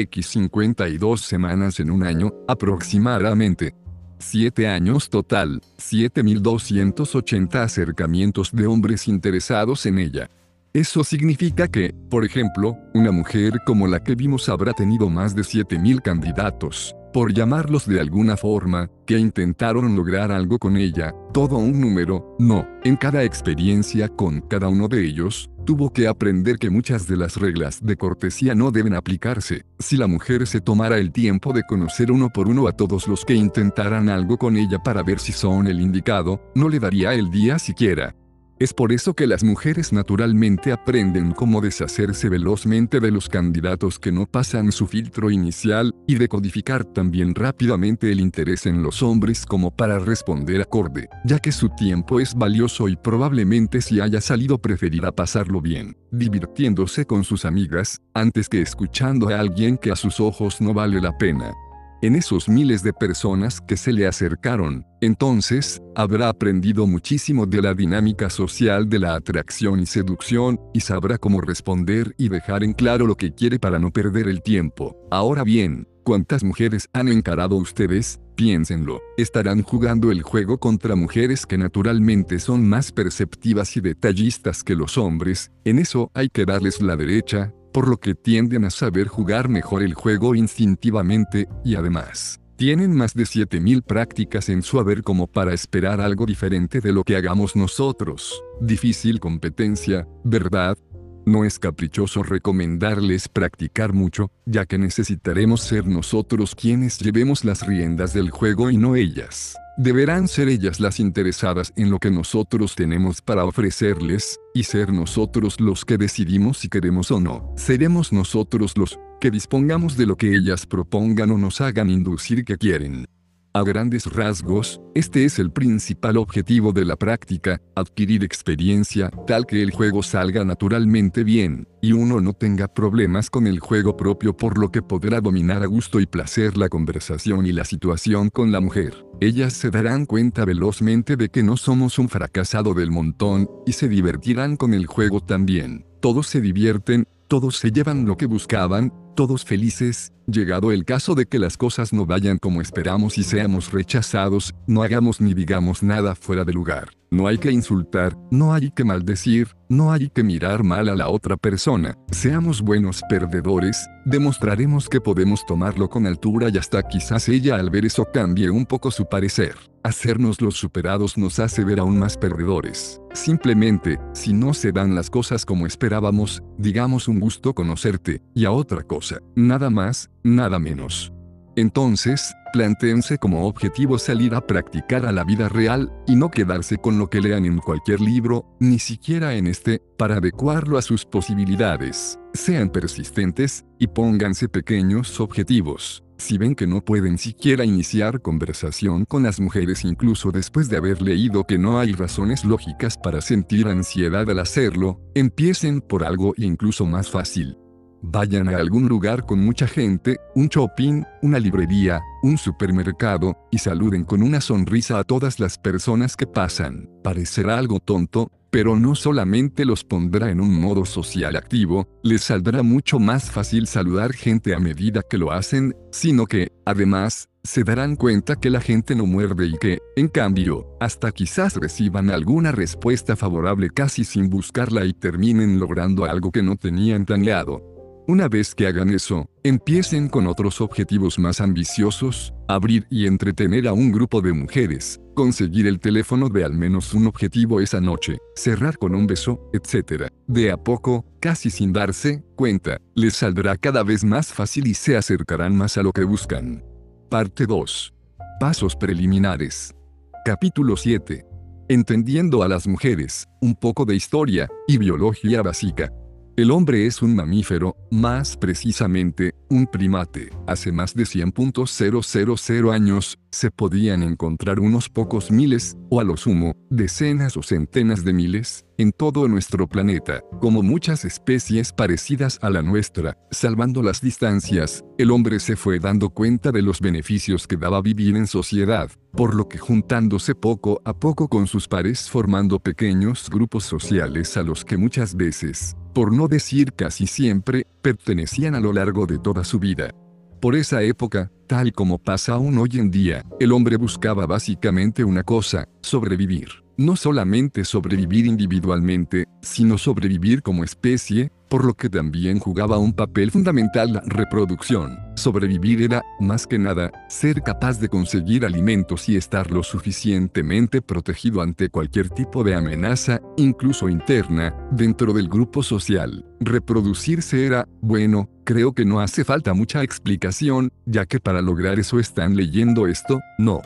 X 0.00 0.26
52 0.26 1.20
semanas 1.20 1.80
en 1.80 1.90
un 1.90 2.02
año, 2.02 2.32
aproximadamente. 2.48 3.74
7 4.18 4.68
años 4.68 5.10
total, 5.10 5.60
7.280 5.78 7.56
acercamientos 7.56 8.52
de 8.52 8.66
hombres 8.66 9.08
interesados 9.08 9.84
en 9.86 9.98
ella. 9.98 10.30
Eso 10.72 11.04
significa 11.04 11.68
que, 11.68 11.94
por 12.08 12.24
ejemplo, 12.24 12.76
una 12.94 13.12
mujer 13.12 13.52
como 13.66 13.86
la 13.86 14.02
que 14.02 14.14
vimos 14.14 14.48
habrá 14.48 14.72
tenido 14.72 15.10
más 15.10 15.34
de 15.34 15.42
7.000 15.42 16.00
candidatos, 16.00 16.96
por 17.12 17.32
llamarlos 17.32 17.86
de 17.86 18.00
alguna 18.00 18.36
forma, 18.36 18.90
que 19.06 19.18
intentaron 19.18 19.94
lograr 19.94 20.32
algo 20.32 20.58
con 20.58 20.76
ella, 20.76 21.14
todo 21.32 21.58
un 21.58 21.80
número, 21.80 22.36
no, 22.38 22.66
en 22.84 22.96
cada 22.96 23.22
experiencia 23.24 24.08
con 24.08 24.40
cada 24.40 24.68
uno 24.68 24.88
de 24.88 25.04
ellos, 25.04 25.50
tuvo 25.64 25.92
que 25.92 26.08
aprender 26.08 26.58
que 26.58 26.70
muchas 26.70 27.06
de 27.06 27.16
las 27.16 27.36
reglas 27.36 27.84
de 27.84 27.96
cortesía 27.96 28.54
no 28.54 28.70
deben 28.70 28.94
aplicarse. 28.94 29.64
Si 29.78 29.96
la 29.96 30.06
mujer 30.06 30.46
se 30.46 30.60
tomara 30.60 30.98
el 30.98 31.12
tiempo 31.12 31.52
de 31.52 31.62
conocer 31.62 32.10
uno 32.10 32.30
por 32.30 32.48
uno 32.48 32.66
a 32.66 32.72
todos 32.72 33.06
los 33.08 33.24
que 33.24 33.34
intentaran 33.34 34.08
algo 34.08 34.38
con 34.38 34.56
ella 34.56 34.78
para 34.78 35.02
ver 35.02 35.18
si 35.18 35.32
son 35.32 35.66
el 35.66 35.80
indicado, 35.80 36.40
no 36.54 36.68
le 36.68 36.78
daría 36.78 37.14
el 37.14 37.30
día 37.30 37.58
siquiera. 37.58 38.14
Es 38.62 38.72
por 38.72 38.92
eso 38.92 39.14
que 39.14 39.26
las 39.26 39.42
mujeres 39.42 39.92
naturalmente 39.92 40.70
aprenden 40.70 41.32
cómo 41.32 41.60
deshacerse 41.60 42.28
velozmente 42.28 43.00
de 43.00 43.10
los 43.10 43.28
candidatos 43.28 43.98
que 43.98 44.12
no 44.12 44.24
pasan 44.24 44.70
su 44.70 44.86
filtro 44.86 45.32
inicial, 45.32 45.92
y 46.06 46.14
decodificar 46.14 46.84
también 46.84 47.34
rápidamente 47.34 48.12
el 48.12 48.20
interés 48.20 48.66
en 48.66 48.84
los 48.84 49.02
hombres 49.02 49.46
como 49.46 49.72
para 49.72 49.98
responder 49.98 50.60
acorde, 50.60 51.08
ya 51.24 51.40
que 51.40 51.50
su 51.50 51.70
tiempo 51.70 52.20
es 52.20 52.36
valioso 52.36 52.86
y 52.86 52.94
probablemente 52.94 53.80
si 53.80 54.00
haya 54.00 54.20
salido 54.20 54.58
preferirá 54.58 55.10
pasarlo 55.10 55.60
bien, 55.60 55.96
divirtiéndose 56.12 57.04
con 57.04 57.24
sus 57.24 57.44
amigas, 57.44 58.00
antes 58.14 58.48
que 58.48 58.62
escuchando 58.62 59.30
a 59.30 59.40
alguien 59.40 59.76
que 59.76 59.90
a 59.90 59.96
sus 59.96 60.20
ojos 60.20 60.60
no 60.60 60.72
vale 60.72 61.00
la 61.00 61.18
pena 61.18 61.52
en 62.02 62.16
esos 62.16 62.48
miles 62.48 62.82
de 62.82 62.92
personas 62.92 63.60
que 63.60 63.76
se 63.76 63.92
le 63.92 64.06
acercaron, 64.06 64.84
entonces, 65.00 65.82
habrá 65.96 66.28
aprendido 66.28 66.86
muchísimo 66.86 67.46
de 67.46 67.60
la 67.60 67.74
dinámica 67.74 68.30
social 68.30 68.88
de 68.88 69.00
la 69.00 69.14
atracción 69.14 69.80
y 69.80 69.86
seducción, 69.86 70.60
y 70.72 70.80
sabrá 70.80 71.18
cómo 71.18 71.40
responder 71.40 72.14
y 72.18 72.28
dejar 72.28 72.62
en 72.62 72.72
claro 72.72 73.06
lo 73.06 73.16
que 73.16 73.32
quiere 73.32 73.58
para 73.58 73.78
no 73.78 73.90
perder 73.90 74.28
el 74.28 74.42
tiempo. 74.42 74.96
Ahora 75.10 75.42
bien, 75.42 75.88
¿cuántas 76.04 76.44
mujeres 76.44 76.88
han 76.92 77.08
encarado 77.08 77.56
ustedes? 77.56 78.20
Piénsenlo. 78.36 79.00
Estarán 79.16 79.62
jugando 79.62 80.10
el 80.10 80.22
juego 80.22 80.58
contra 80.58 80.96
mujeres 80.96 81.46
que 81.46 81.58
naturalmente 81.58 82.38
son 82.38 82.68
más 82.68 82.92
perceptivas 82.92 83.76
y 83.76 83.80
detallistas 83.80 84.64
que 84.64 84.74
los 84.74 84.98
hombres, 84.98 85.50
en 85.64 85.78
eso 85.78 86.10
hay 86.14 86.28
que 86.28 86.44
darles 86.44 86.80
la 86.80 86.96
derecha, 86.96 87.52
por 87.72 87.88
lo 87.88 87.98
que 87.98 88.14
tienden 88.14 88.64
a 88.64 88.70
saber 88.70 89.08
jugar 89.08 89.48
mejor 89.48 89.82
el 89.82 89.94
juego 89.94 90.34
instintivamente, 90.34 91.48
y 91.64 91.74
además, 91.74 92.40
tienen 92.56 92.94
más 92.94 93.14
de 93.14 93.26
7000 93.26 93.82
prácticas 93.82 94.48
en 94.48 94.62
su 94.62 94.78
haber 94.78 95.02
como 95.02 95.26
para 95.26 95.52
esperar 95.52 96.00
algo 96.00 96.26
diferente 96.26 96.80
de 96.80 96.92
lo 96.92 97.02
que 97.02 97.16
hagamos 97.16 97.56
nosotros. 97.56 98.42
Difícil 98.60 99.18
competencia, 99.18 100.06
¿verdad? 100.22 100.78
No 101.24 101.44
es 101.44 101.60
caprichoso 101.60 102.24
recomendarles 102.24 103.28
practicar 103.28 103.92
mucho, 103.92 104.30
ya 104.44 104.66
que 104.66 104.76
necesitaremos 104.76 105.60
ser 105.60 105.86
nosotros 105.86 106.56
quienes 106.56 106.98
llevemos 106.98 107.44
las 107.44 107.64
riendas 107.64 108.12
del 108.12 108.30
juego 108.30 108.70
y 108.70 108.76
no 108.76 108.96
ellas. 108.96 109.56
Deberán 109.76 110.26
ser 110.26 110.48
ellas 110.48 110.80
las 110.80 110.98
interesadas 110.98 111.72
en 111.76 111.90
lo 111.90 111.98
que 111.98 112.10
nosotros 112.10 112.74
tenemos 112.74 113.22
para 113.22 113.44
ofrecerles, 113.44 114.38
y 114.52 114.64
ser 114.64 114.92
nosotros 114.92 115.60
los 115.60 115.84
que 115.84 115.96
decidimos 115.96 116.58
si 116.58 116.68
queremos 116.68 117.10
o 117.12 117.20
no. 117.20 117.54
Seremos 117.56 118.12
nosotros 118.12 118.76
los 118.76 118.98
que 119.20 119.30
dispongamos 119.30 119.96
de 119.96 120.06
lo 120.06 120.16
que 120.16 120.34
ellas 120.34 120.66
propongan 120.66 121.30
o 121.30 121.38
nos 121.38 121.60
hagan 121.60 121.88
inducir 121.88 122.44
que 122.44 122.58
quieren. 122.58 123.06
A 123.54 123.64
grandes 123.64 124.06
rasgos, 124.06 124.80
este 124.94 125.26
es 125.26 125.38
el 125.38 125.50
principal 125.50 126.16
objetivo 126.16 126.72
de 126.72 126.86
la 126.86 126.96
práctica, 126.96 127.60
adquirir 127.76 128.24
experiencia, 128.24 129.10
tal 129.26 129.44
que 129.44 129.62
el 129.62 129.72
juego 129.72 130.02
salga 130.02 130.42
naturalmente 130.42 131.22
bien, 131.22 131.68
y 131.82 131.92
uno 131.92 132.22
no 132.22 132.32
tenga 132.32 132.66
problemas 132.66 133.28
con 133.28 133.46
el 133.46 133.60
juego 133.60 133.94
propio 133.94 134.34
por 134.34 134.56
lo 134.56 134.70
que 134.70 134.80
podrá 134.80 135.20
dominar 135.20 135.62
a 135.62 135.66
gusto 135.66 136.00
y 136.00 136.06
placer 136.06 136.56
la 136.56 136.70
conversación 136.70 137.44
y 137.44 137.52
la 137.52 137.66
situación 137.66 138.30
con 138.30 138.52
la 138.52 138.62
mujer. 138.62 139.04
Ellas 139.20 139.52
se 139.52 139.70
darán 139.70 140.06
cuenta 140.06 140.46
velozmente 140.46 141.16
de 141.16 141.28
que 141.28 141.42
no 141.42 141.58
somos 141.58 141.98
un 141.98 142.08
fracasado 142.08 142.72
del 142.72 142.90
montón, 142.90 143.50
y 143.66 143.72
se 143.72 143.86
divertirán 143.86 144.56
con 144.56 144.72
el 144.72 144.86
juego 144.86 145.20
también. 145.20 145.84
Todos 146.00 146.26
se 146.26 146.40
divierten, 146.40 147.06
todos 147.32 147.56
se 147.56 147.72
llevan 147.72 148.04
lo 148.04 148.18
que 148.18 148.26
buscaban, 148.26 148.92
todos 149.16 149.42
felices, 149.42 150.12
llegado 150.26 150.70
el 150.70 150.84
caso 150.84 151.14
de 151.14 151.24
que 151.24 151.38
las 151.38 151.56
cosas 151.56 151.94
no 151.94 152.04
vayan 152.04 152.36
como 152.36 152.60
esperamos 152.60 153.16
y 153.16 153.22
seamos 153.22 153.72
rechazados, 153.72 154.54
no 154.66 154.82
hagamos 154.82 155.18
ni 155.18 155.32
digamos 155.32 155.82
nada 155.82 156.14
fuera 156.14 156.44
de 156.44 156.52
lugar. 156.52 156.90
No 157.10 157.26
hay 157.26 157.38
que 157.38 157.50
insultar, 157.50 158.14
no 158.30 158.52
hay 158.52 158.70
que 158.70 158.84
maldecir, 158.84 159.48
no 159.70 159.92
hay 159.92 160.10
que 160.10 160.22
mirar 160.22 160.62
mal 160.62 160.90
a 160.90 160.94
la 160.94 161.08
otra 161.08 161.38
persona. 161.38 161.96
Seamos 162.10 162.60
buenos 162.60 163.00
perdedores, 163.08 163.88
demostraremos 164.04 164.90
que 164.90 165.00
podemos 165.00 165.46
tomarlo 165.46 165.88
con 165.88 166.06
altura 166.06 166.50
y 166.52 166.58
hasta 166.58 166.82
quizás 166.82 167.30
ella 167.30 167.56
al 167.56 167.70
ver 167.70 167.86
eso 167.86 168.04
cambie 168.12 168.50
un 168.50 168.66
poco 168.66 168.90
su 168.90 169.06
parecer. 169.06 169.54
Hacernos 169.84 170.40
los 170.40 170.56
superados 170.56 171.18
nos 171.18 171.38
hace 171.38 171.64
ver 171.64 171.80
aún 171.80 171.98
más 171.98 172.16
perdedores. 172.16 173.00
Simplemente, 173.14 173.98
si 174.14 174.32
no 174.32 174.54
se 174.54 174.70
dan 174.70 174.94
las 174.94 175.10
cosas 175.10 175.44
como 175.44 175.66
esperábamos, 175.66 176.42
digamos 176.56 177.08
un 177.08 177.18
gusto 177.18 177.52
conocerte, 177.54 178.22
y 178.34 178.44
a 178.44 178.52
otra 178.52 178.82
cosa, 178.82 179.18
nada 179.34 179.70
más, 179.70 180.10
nada 180.22 180.58
menos. 180.58 181.12
Entonces, 181.56 182.32
Plantéense 182.52 183.16
como 183.16 183.46
objetivo 183.46 183.98
salir 183.98 184.34
a 184.34 184.46
practicar 184.46 185.06
a 185.06 185.12
la 185.12 185.24
vida 185.24 185.48
real, 185.48 185.90
y 186.06 186.16
no 186.16 186.30
quedarse 186.30 186.76
con 186.76 186.98
lo 186.98 187.08
que 187.08 187.22
lean 187.22 187.46
en 187.46 187.58
cualquier 187.58 188.02
libro, 188.02 188.44
ni 188.60 188.78
siquiera 188.78 189.34
en 189.34 189.46
este, 189.46 189.80
para 189.96 190.16
adecuarlo 190.16 190.76
a 190.76 190.82
sus 190.82 191.06
posibilidades. 191.06 192.18
Sean 192.34 192.68
persistentes, 192.68 193.64
y 193.78 193.86
pónganse 193.86 194.50
pequeños 194.50 195.18
objetivos. 195.18 196.04
Si 196.22 196.38
ven 196.38 196.54
que 196.54 196.68
no 196.68 196.84
pueden 196.84 197.18
siquiera 197.18 197.64
iniciar 197.64 198.22
conversación 198.22 199.06
con 199.06 199.24
las 199.24 199.40
mujeres 199.40 199.84
incluso 199.84 200.30
después 200.30 200.68
de 200.68 200.76
haber 200.76 201.02
leído 201.02 201.42
que 201.42 201.58
no 201.58 201.80
hay 201.80 201.94
razones 201.94 202.44
lógicas 202.44 202.96
para 202.96 203.20
sentir 203.20 203.66
ansiedad 203.66 204.30
al 204.30 204.38
hacerlo, 204.38 205.00
empiecen 205.16 205.80
por 205.80 206.04
algo 206.04 206.32
incluso 206.36 206.86
más 206.86 207.10
fácil. 207.10 207.58
Vayan 208.02 208.48
a 208.48 208.58
algún 208.58 208.88
lugar 208.88 209.26
con 209.26 209.40
mucha 209.40 209.66
gente, 209.66 210.18
un 210.36 210.46
shopping, 210.46 211.02
una 211.22 211.40
librería, 211.40 212.00
un 212.22 212.38
supermercado, 212.38 213.36
y 213.50 213.58
saluden 213.58 214.04
con 214.04 214.22
una 214.22 214.40
sonrisa 214.40 215.00
a 215.00 215.04
todas 215.04 215.40
las 215.40 215.58
personas 215.58 216.16
que 216.16 216.28
pasan. 216.28 216.88
Parecerá 217.02 217.58
algo 217.58 217.80
tonto, 217.80 218.30
pero 218.52 218.76
no 218.78 218.94
solamente 218.94 219.64
los 219.64 219.82
pondrá 219.82 220.30
en 220.30 220.38
un 220.38 220.60
modo 220.60 220.84
social 220.84 221.36
activo, 221.36 221.88
les 222.02 222.24
saldrá 222.24 222.62
mucho 222.62 222.98
más 222.98 223.30
fácil 223.30 223.66
saludar 223.66 224.12
gente 224.12 224.54
a 224.54 224.60
medida 224.60 225.00
que 225.08 225.16
lo 225.16 225.32
hacen, 225.32 225.74
sino 225.90 226.26
que, 226.26 226.52
además, 226.66 227.30
se 227.42 227.64
darán 227.64 227.96
cuenta 227.96 228.36
que 228.36 228.50
la 228.50 228.60
gente 228.60 228.94
no 228.94 229.06
muerde 229.06 229.46
y 229.46 229.56
que, 229.56 229.78
en 229.96 230.08
cambio, 230.08 230.66
hasta 230.80 231.12
quizás 231.12 231.56
reciban 231.56 232.10
alguna 232.10 232.52
respuesta 232.52 233.16
favorable 233.16 233.70
casi 233.70 234.04
sin 234.04 234.28
buscarla 234.28 234.84
y 234.84 234.92
terminen 234.92 235.58
logrando 235.58 236.04
algo 236.04 236.30
que 236.30 236.42
no 236.42 236.56
tenían 236.56 237.06
planeado. 237.06 237.71
Una 238.08 238.26
vez 238.26 238.56
que 238.56 238.66
hagan 238.66 238.90
eso, 238.90 239.30
empiecen 239.44 240.08
con 240.08 240.26
otros 240.26 240.60
objetivos 240.60 241.20
más 241.20 241.40
ambiciosos, 241.40 242.34
abrir 242.48 242.84
y 242.90 243.06
entretener 243.06 243.68
a 243.68 243.72
un 243.72 243.92
grupo 243.92 244.20
de 244.20 244.32
mujeres, 244.32 245.00
conseguir 245.14 245.68
el 245.68 245.78
teléfono 245.78 246.28
de 246.28 246.42
al 246.42 246.52
menos 246.52 246.94
un 246.94 247.06
objetivo 247.06 247.60
esa 247.60 247.80
noche, 247.80 248.18
cerrar 248.34 248.76
con 248.76 248.96
un 248.96 249.06
beso, 249.06 249.48
etc. 249.52 250.08
De 250.26 250.50
a 250.50 250.56
poco, 250.56 251.04
casi 251.20 251.48
sin 251.48 251.72
darse 251.72 252.24
cuenta, 252.34 252.76
les 252.96 253.14
saldrá 253.14 253.56
cada 253.56 253.84
vez 253.84 254.02
más 254.02 254.32
fácil 254.32 254.66
y 254.66 254.74
se 254.74 254.96
acercarán 254.96 255.56
más 255.56 255.78
a 255.78 255.84
lo 255.84 255.92
que 255.92 256.02
buscan. 256.02 256.64
Parte 257.08 257.46
2. 257.46 257.94
Pasos 258.40 258.74
preliminares. 258.74 259.76
Capítulo 260.24 260.76
7. 260.76 261.24
Entendiendo 261.68 262.42
a 262.42 262.48
las 262.48 262.66
mujeres, 262.66 263.28
un 263.40 263.54
poco 263.54 263.84
de 263.84 263.94
historia 263.94 264.48
y 264.66 264.78
biología 264.78 265.40
básica. 265.42 265.92
El 266.34 266.50
hombre 266.50 266.86
es 266.86 267.02
un 267.02 267.14
mamífero, 267.14 267.76
más 267.90 268.38
precisamente, 268.38 269.34
un 269.50 269.66
primate. 269.66 270.30
Hace 270.46 270.72
más 270.72 270.94
de 270.94 271.02
100.000 271.02 272.72
años, 272.72 273.18
se 273.32 273.50
podían 273.50 274.02
encontrar 274.02 274.60
unos 274.60 274.88
pocos 274.88 275.30
miles, 275.30 275.76
o 275.88 276.00
a 276.00 276.04
lo 276.04 276.16
sumo, 276.16 276.54
decenas 276.70 277.36
o 277.36 277.42
centenas 277.42 278.04
de 278.04 278.12
miles, 278.12 278.66
en 278.76 278.92
todo 278.92 279.26
nuestro 279.26 279.66
planeta, 279.66 280.20
como 280.40 280.62
muchas 280.62 281.04
especies 281.04 281.72
parecidas 281.72 282.38
a 282.42 282.50
la 282.50 282.62
nuestra. 282.62 283.16
Salvando 283.30 283.82
las 283.82 284.00
distancias, 284.00 284.84
el 284.98 285.10
hombre 285.10 285.40
se 285.40 285.56
fue 285.56 285.78
dando 285.78 286.10
cuenta 286.10 286.52
de 286.52 286.62
los 286.62 286.80
beneficios 286.80 287.46
que 287.46 287.56
daba 287.56 287.80
vivir 287.80 288.16
en 288.16 288.26
sociedad, 288.26 288.90
por 289.12 289.34
lo 289.34 289.48
que 289.48 289.58
juntándose 289.58 290.34
poco 290.34 290.82
a 290.84 290.92
poco 290.92 291.28
con 291.28 291.46
sus 291.46 291.68
pares 291.68 292.10
formando 292.10 292.58
pequeños 292.58 293.30
grupos 293.30 293.64
sociales 293.64 294.36
a 294.36 294.42
los 294.42 294.64
que 294.64 294.76
muchas 294.76 295.16
veces, 295.16 295.74
por 295.94 296.12
no 296.12 296.28
decir 296.28 296.74
casi 296.74 297.06
siempre, 297.06 297.66
pertenecían 297.80 298.54
a 298.54 298.60
lo 298.60 298.72
largo 298.72 299.06
de 299.06 299.18
toda 299.18 299.42
su 299.44 299.58
vida. 299.58 299.94
Por 300.42 300.56
esa 300.56 300.82
época, 300.82 301.30
tal 301.52 301.70
como 301.74 301.98
pasa 301.98 302.32
aún 302.32 302.56
hoy 302.56 302.78
en 302.78 302.90
día, 302.90 303.26
el 303.38 303.52
hombre 303.52 303.76
buscaba 303.76 304.24
básicamente 304.24 305.04
una 305.04 305.22
cosa, 305.22 305.68
sobrevivir. 305.82 306.61
No 306.76 306.96
solamente 306.96 307.64
sobrevivir 307.64 308.26
individualmente, 308.26 309.26
sino 309.42 309.76
sobrevivir 309.76 310.42
como 310.42 310.64
especie, 310.64 311.30
por 311.52 311.66
lo 311.66 311.74
que 311.74 311.90
también 311.90 312.38
jugaba 312.38 312.78
un 312.78 312.94
papel 312.94 313.30
fundamental 313.30 313.92
la 313.92 314.02
reproducción. 314.06 314.98
Sobrevivir 315.16 315.82
era, 315.82 316.02
más 316.18 316.46
que 316.46 316.58
nada, 316.58 316.90
ser 317.10 317.42
capaz 317.42 317.78
de 317.78 317.90
conseguir 317.90 318.46
alimentos 318.46 319.06
y 319.10 319.16
estar 319.16 319.50
lo 319.50 319.62
suficientemente 319.62 320.80
protegido 320.80 321.42
ante 321.42 321.68
cualquier 321.68 322.08
tipo 322.08 322.42
de 322.42 322.54
amenaza, 322.54 323.20
incluso 323.36 323.90
interna, 323.90 324.56
dentro 324.70 325.12
del 325.12 325.28
grupo 325.28 325.62
social. 325.62 326.24
Reproducirse 326.40 327.44
era, 327.44 327.68
bueno, 327.82 328.30
creo 328.44 328.72
que 328.72 328.86
no 328.86 329.00
hace 329.00 329.22
falta 329.22 329.52
mucha 329.52 329.82
explicación, 329.82 330.72
ya 330.86 331.04
que 331.04 331.20
para 331.20 331.42
lograr 331.42 331.78
eso 331.78 332.00
están 332.00 332.34
leyendo 332.34 332.86
esto, 332.86 333.20
no. 333.36 333.60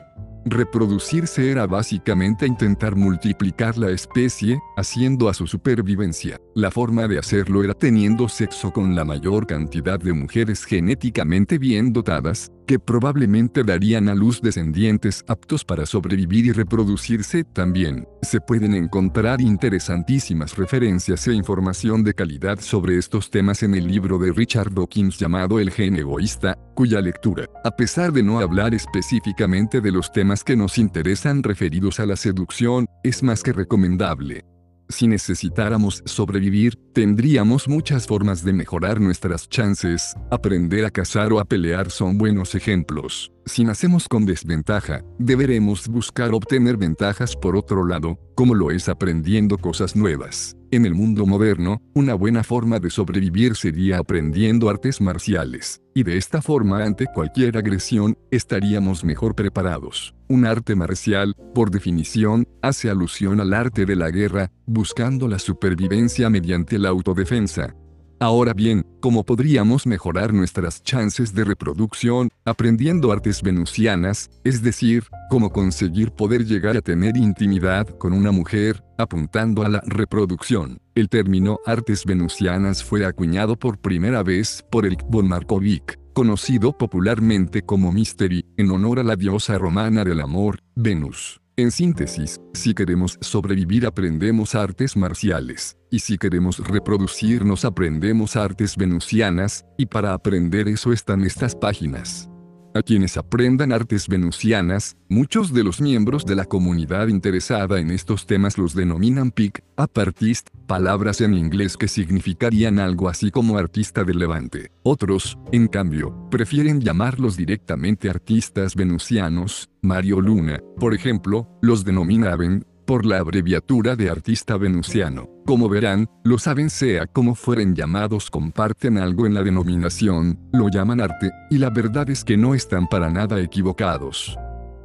Reproducirse 0.49 1.51
era 1.51 1.67
básicamente 1.67 2.47
intentar 2.47 2.95
multiplicar 2.95 3.77
la 3.77 3.91
especie, 3.91 4.61
haciendo 4.77 5.29
a 5.29 5.35
su 5.35 5.49
supervivencia. 5.49 6.41
La 6.55 6.71
forma 6.71 7.09
de 7.09 7.19
hacerlo 7.19 7.65
era 7.65 7.75
teniendo 7.75 8.29
sexo 8.29 8.73
con 8.73 8.95
la 8.95 9.05
mayor 9.05 9.49
cantidad 9.49 9.99
de 9.99 10.13
mujeres 10.13 10.65
genéticamente 10.65 11.59
bien 11.59 11.93
dotadas, 11.93 12.53
que 12.67 12.79
probablemente 12.79 13.63
darían 13.65 14.09
a 14.09 14.15
luz 14.15 14.43
descendientes 14.43 15.25
aptos 15.29 15.65
para 15.65 15.87
sobrevivir 15.87 16.47
y 16.47 16.53
reproducirse 16.53 17.45
también. 17.45 18.07
Se 18.23 18.41
pueden 18.41 18.75
encontrar 18.75 19.41
interesantísimas 19.41 20.57
referencias 20.57 21.27
e 21.29 21.33
información 21.33 22.03
de 22.05 22.15
calidad 22.15 22.59
sobre 22.61 22.99
estos 22.99 23.31
temas 23.31 23.63
en 23.63 23.75
el 23.75 23.87
libro 23.87 24.19
de 24.19 24.33
Richard 24.33 24.75
Dawkins 24.75 25.19
llamado 25.19 25.61
El 25.61 25.71
gen 25.71 25.97
egoísta, 25.97 26.59
cuya 26.75 27.01
lectura, 27.01 27.49
a 27.65 27.71
pesar 27.71 28.13
de 28.13 28.23
no 28.23 28.41
hablar 28.41 28.75
específicamente 28.75 29.81
de 29.81 29.93
los 29.93 30.13
temas 30.13 30.43
que 30.43 30.57
nos 30.57 30.79
interesan 30.79 31.43
referidos 31.43 32.01
a 32.01 32.07
la 32.07 32.17
seducción, 32.17 32.87
es 33.03 33.23
más 33.23 33.43
que 33.43 33.53
recomendable. 33.53 34.45
Si 34.89 35.09
necesitáramos 35.09 36.03
sobrevivir, 36.05 36.77
tendríamos 36.93 37.69
muchas 37.69 38.07
formas 38.07 38.45
de 38.45 38.53
mejorar 38.53 39.01
nuestras 39.01 39.49
chances. 39.49 40.15
Aprender 40.31 40.85
a 40.85 40.91
cazar 40.91 41.33
o 41.33 41.41
a 41.41 41.45
pelear 41.45 41.91
son 41.91 42.19
buenos 42.19 42.55
ejemplos. 42.55 43.33
Si 43.47 43.65
nacemos 43.65 44.09
con 44.09 44.27
desventaja, 44.27 45.03
deberemos 45.19 45.89
buscar 45.89 46.33
obtener 46.35 46.77
ventajas 46.77 47.37
por 47.37 47.57
otro 47.57 47.85
lado, 47.85 48.19
como 48.35 48.55
lo 48.55 48.71
es 48.71 48.89
aprendiendo 48.89 49.59
cosas 49.59 49.97
nuevas. 49.97 50.56
En 50.73 50.85
el 50.85 50.95
mundo 50.95 51.27
moderno, 51.27 51.81
una 51.95 52.15
buena 52.15 52.43
forma 52.43 52.81
de 52.81 52.91
sobrevivir 52.91 53.55
sería 53.55 53.99
aprendiendo 53.99 54.69
artes 54.69 55.01
marciales, 55.01 55.81
y 55.95 56.03
de 56.03 56.17
esta 56.17 56.43
forma 56.43 56.83
ante 56.83 57.07
cualquier 57.07 57.57
agresión, 57.57 58.19
estaríamos 58.33 59.05
mejor 59.05 59.37
preparados. 59.37 60.13
Un 60.29 60.45
arte 60.45 60.75
marcial, 60.75 61.35
por 61.55 61.71
definición, 61.71 62.49
hace 62.63 62.91
alusión 62.91 63.41
al 63.41 63.55
arte 63.55 63.87
de 63.87 63.95
la 63.95 64.11
guerra, 64.11 64.51
buscando 64.67 65.29
la 65.29 65.39
supervivencia 65.39 66.31
mediante 66.31 66.81
la 66.81 66.89
autodefensa. 66.89 67.77
Ahora 68.19 68.55
bien, 68.55 68.87
¿cómo 69.01 69.25
podríamos 69.25 69.87
mejorar 69.87 70.33
nuestras 70.33 70.83
chances 70.83 71.35
de 71.35 71.45
reproducción, 71.45 72.31
aprendiendo 72.47 73.13
artes 73.13 73.43
venusianas, 73.43 74.31
es 74.43 74.63
decir, 74.63 75.05
cómo 75.29 75.51
conseguir 75.51 76.13
poder 76.13 76.47
llegar 76.47 76.79
a 76.79 76.81
tener 76.81 77.19
intimidad 77.19 77.87
con 77.99 78.15
una 78.15 78.33
mujer, 78.33 78.83
apuntando 78.97 79.65
a 79.65 79.69
la 79.69 79.83
reproducción? 79.87 80.79
El 80.95 81.11
término 81.11 81.59
artes 81.67 82.07
venusianas 82.07 82.83
fue 82.83 83.05
acuñado 83.05 83.59
por 83.59 83.79
primera 83.79 84.23
vez 84.23 84.65
por 84.71 84.87
Eric 84.87 85.05
von 85.11 85.29
Markovic, 85.29 85.99
conocido 86.15 86.73
popularmente 86.73 87.61
como 87.61 87.93
Mystery, 87.93 88.47
en 88.57 88.71
honor 88.71 88.99
a 88.99 89.05
la 89.05 89.17
diosa 89.17 89.59
romana 89.59 90.05
del 90.05 90.23
amor, 90.23 90.61
Venus. 90.75 91.43
En 91.59 91.71
síntesis, 91.71 92.39
si 92.53 92.75
queremos 92.75 93.17
sobrevivir 93.23 93.87
aprendemos 93.87 94.55
artes 94.55 94.95
marciales, 94.95 95.79
y 95.91 96.01
si 96.01 96.19
queremos 96.19 96.59
reproducirnos 96.59 97.65
aprendemos 97.65 98.37
artes 98.37 98.77
venusianas, 98.77 99.65
y 99.79 99.87
para 99.87 100.13
aprender 100.13 100.69
eso 100.69 100.93
están 100.93 101.23
estas 101.23 101.55
páginas. 101.55 102.29
A 102.77 102.83
quienes 102.83 103.17
aprendan 103.17 103.73
artes 103.73 104.07
venusianas, 104.07 104.99
muchos 105.09 105.55
de 105.55 105.65
los 105.65 105.81
miembros 105.81 106.27
de 106.27 106.37
la 106.37 106.45
comunidad 106.45 107.09
interesada 107.09 107.81
en 107.81 107.91
estos 107.91 108.27
temas 108.27 108.59
los 108.59 108.75
denominan 108.75 109.31
PIC, 109.31 109.65
apartist, 109.79 110.51
palabras 110.67 111.23
en 111.23 111.33
inglés 111.33 111.79
que 111.79 111.89
significarían 111.89 112.79
algo 112.79 113.09
así 113.09 113.31
como 113.31 113.57
artista 113.57 114.05
del 114.05 114.19
levante. 114.19 114.73
Otros, 114.83 115.39
en 115.53 115.69
cambio, 115.69 116.29
prefieren 116.31 116.83
llamarlos 116.83 117.39
directamente 117.39 118.11
artistas 118.11 118.75
venusianos, 118.75 119.71
Mario 119.81 120.21
Luna, 120.21 120.61
por 120.79 120.93
ejemplo, 120.93 121.49
los 121.63 121.83
denominaban 121.83 122.67
por 122.85 123.07
la 123.07 123.21
abreviatura 123.21 123.97
de 123.97 124.11
artista 124.11 124.59
venusiano. 124.59 125.36
Como 125.47 125.69
verán, 125.69 126.09
lo 126.25 126.39
saben 126.39 126.69
sea 126.71 127.07
como 127.07 127.37
fueren 127.37 127.77
llamados 127.77 128.31
comparten 128.31 128.99
algo 128.99 129.27
en 129.27 129.35
la 129.35 129.45
denominación, 129.45 130.41
lo 130.53 130.69
llaman 130.69 131.01
arte, 131.01 131.31
y 131.51 131.59
la 131.59 131.71
verdad 131.71 132.11
es 132.11 132.25
que 132.25 132.37
no 132.37 132.53
están 132.53 132.89
para 132.89 133.11
nada 133.11 133.41
equivocados. 133.41 134.37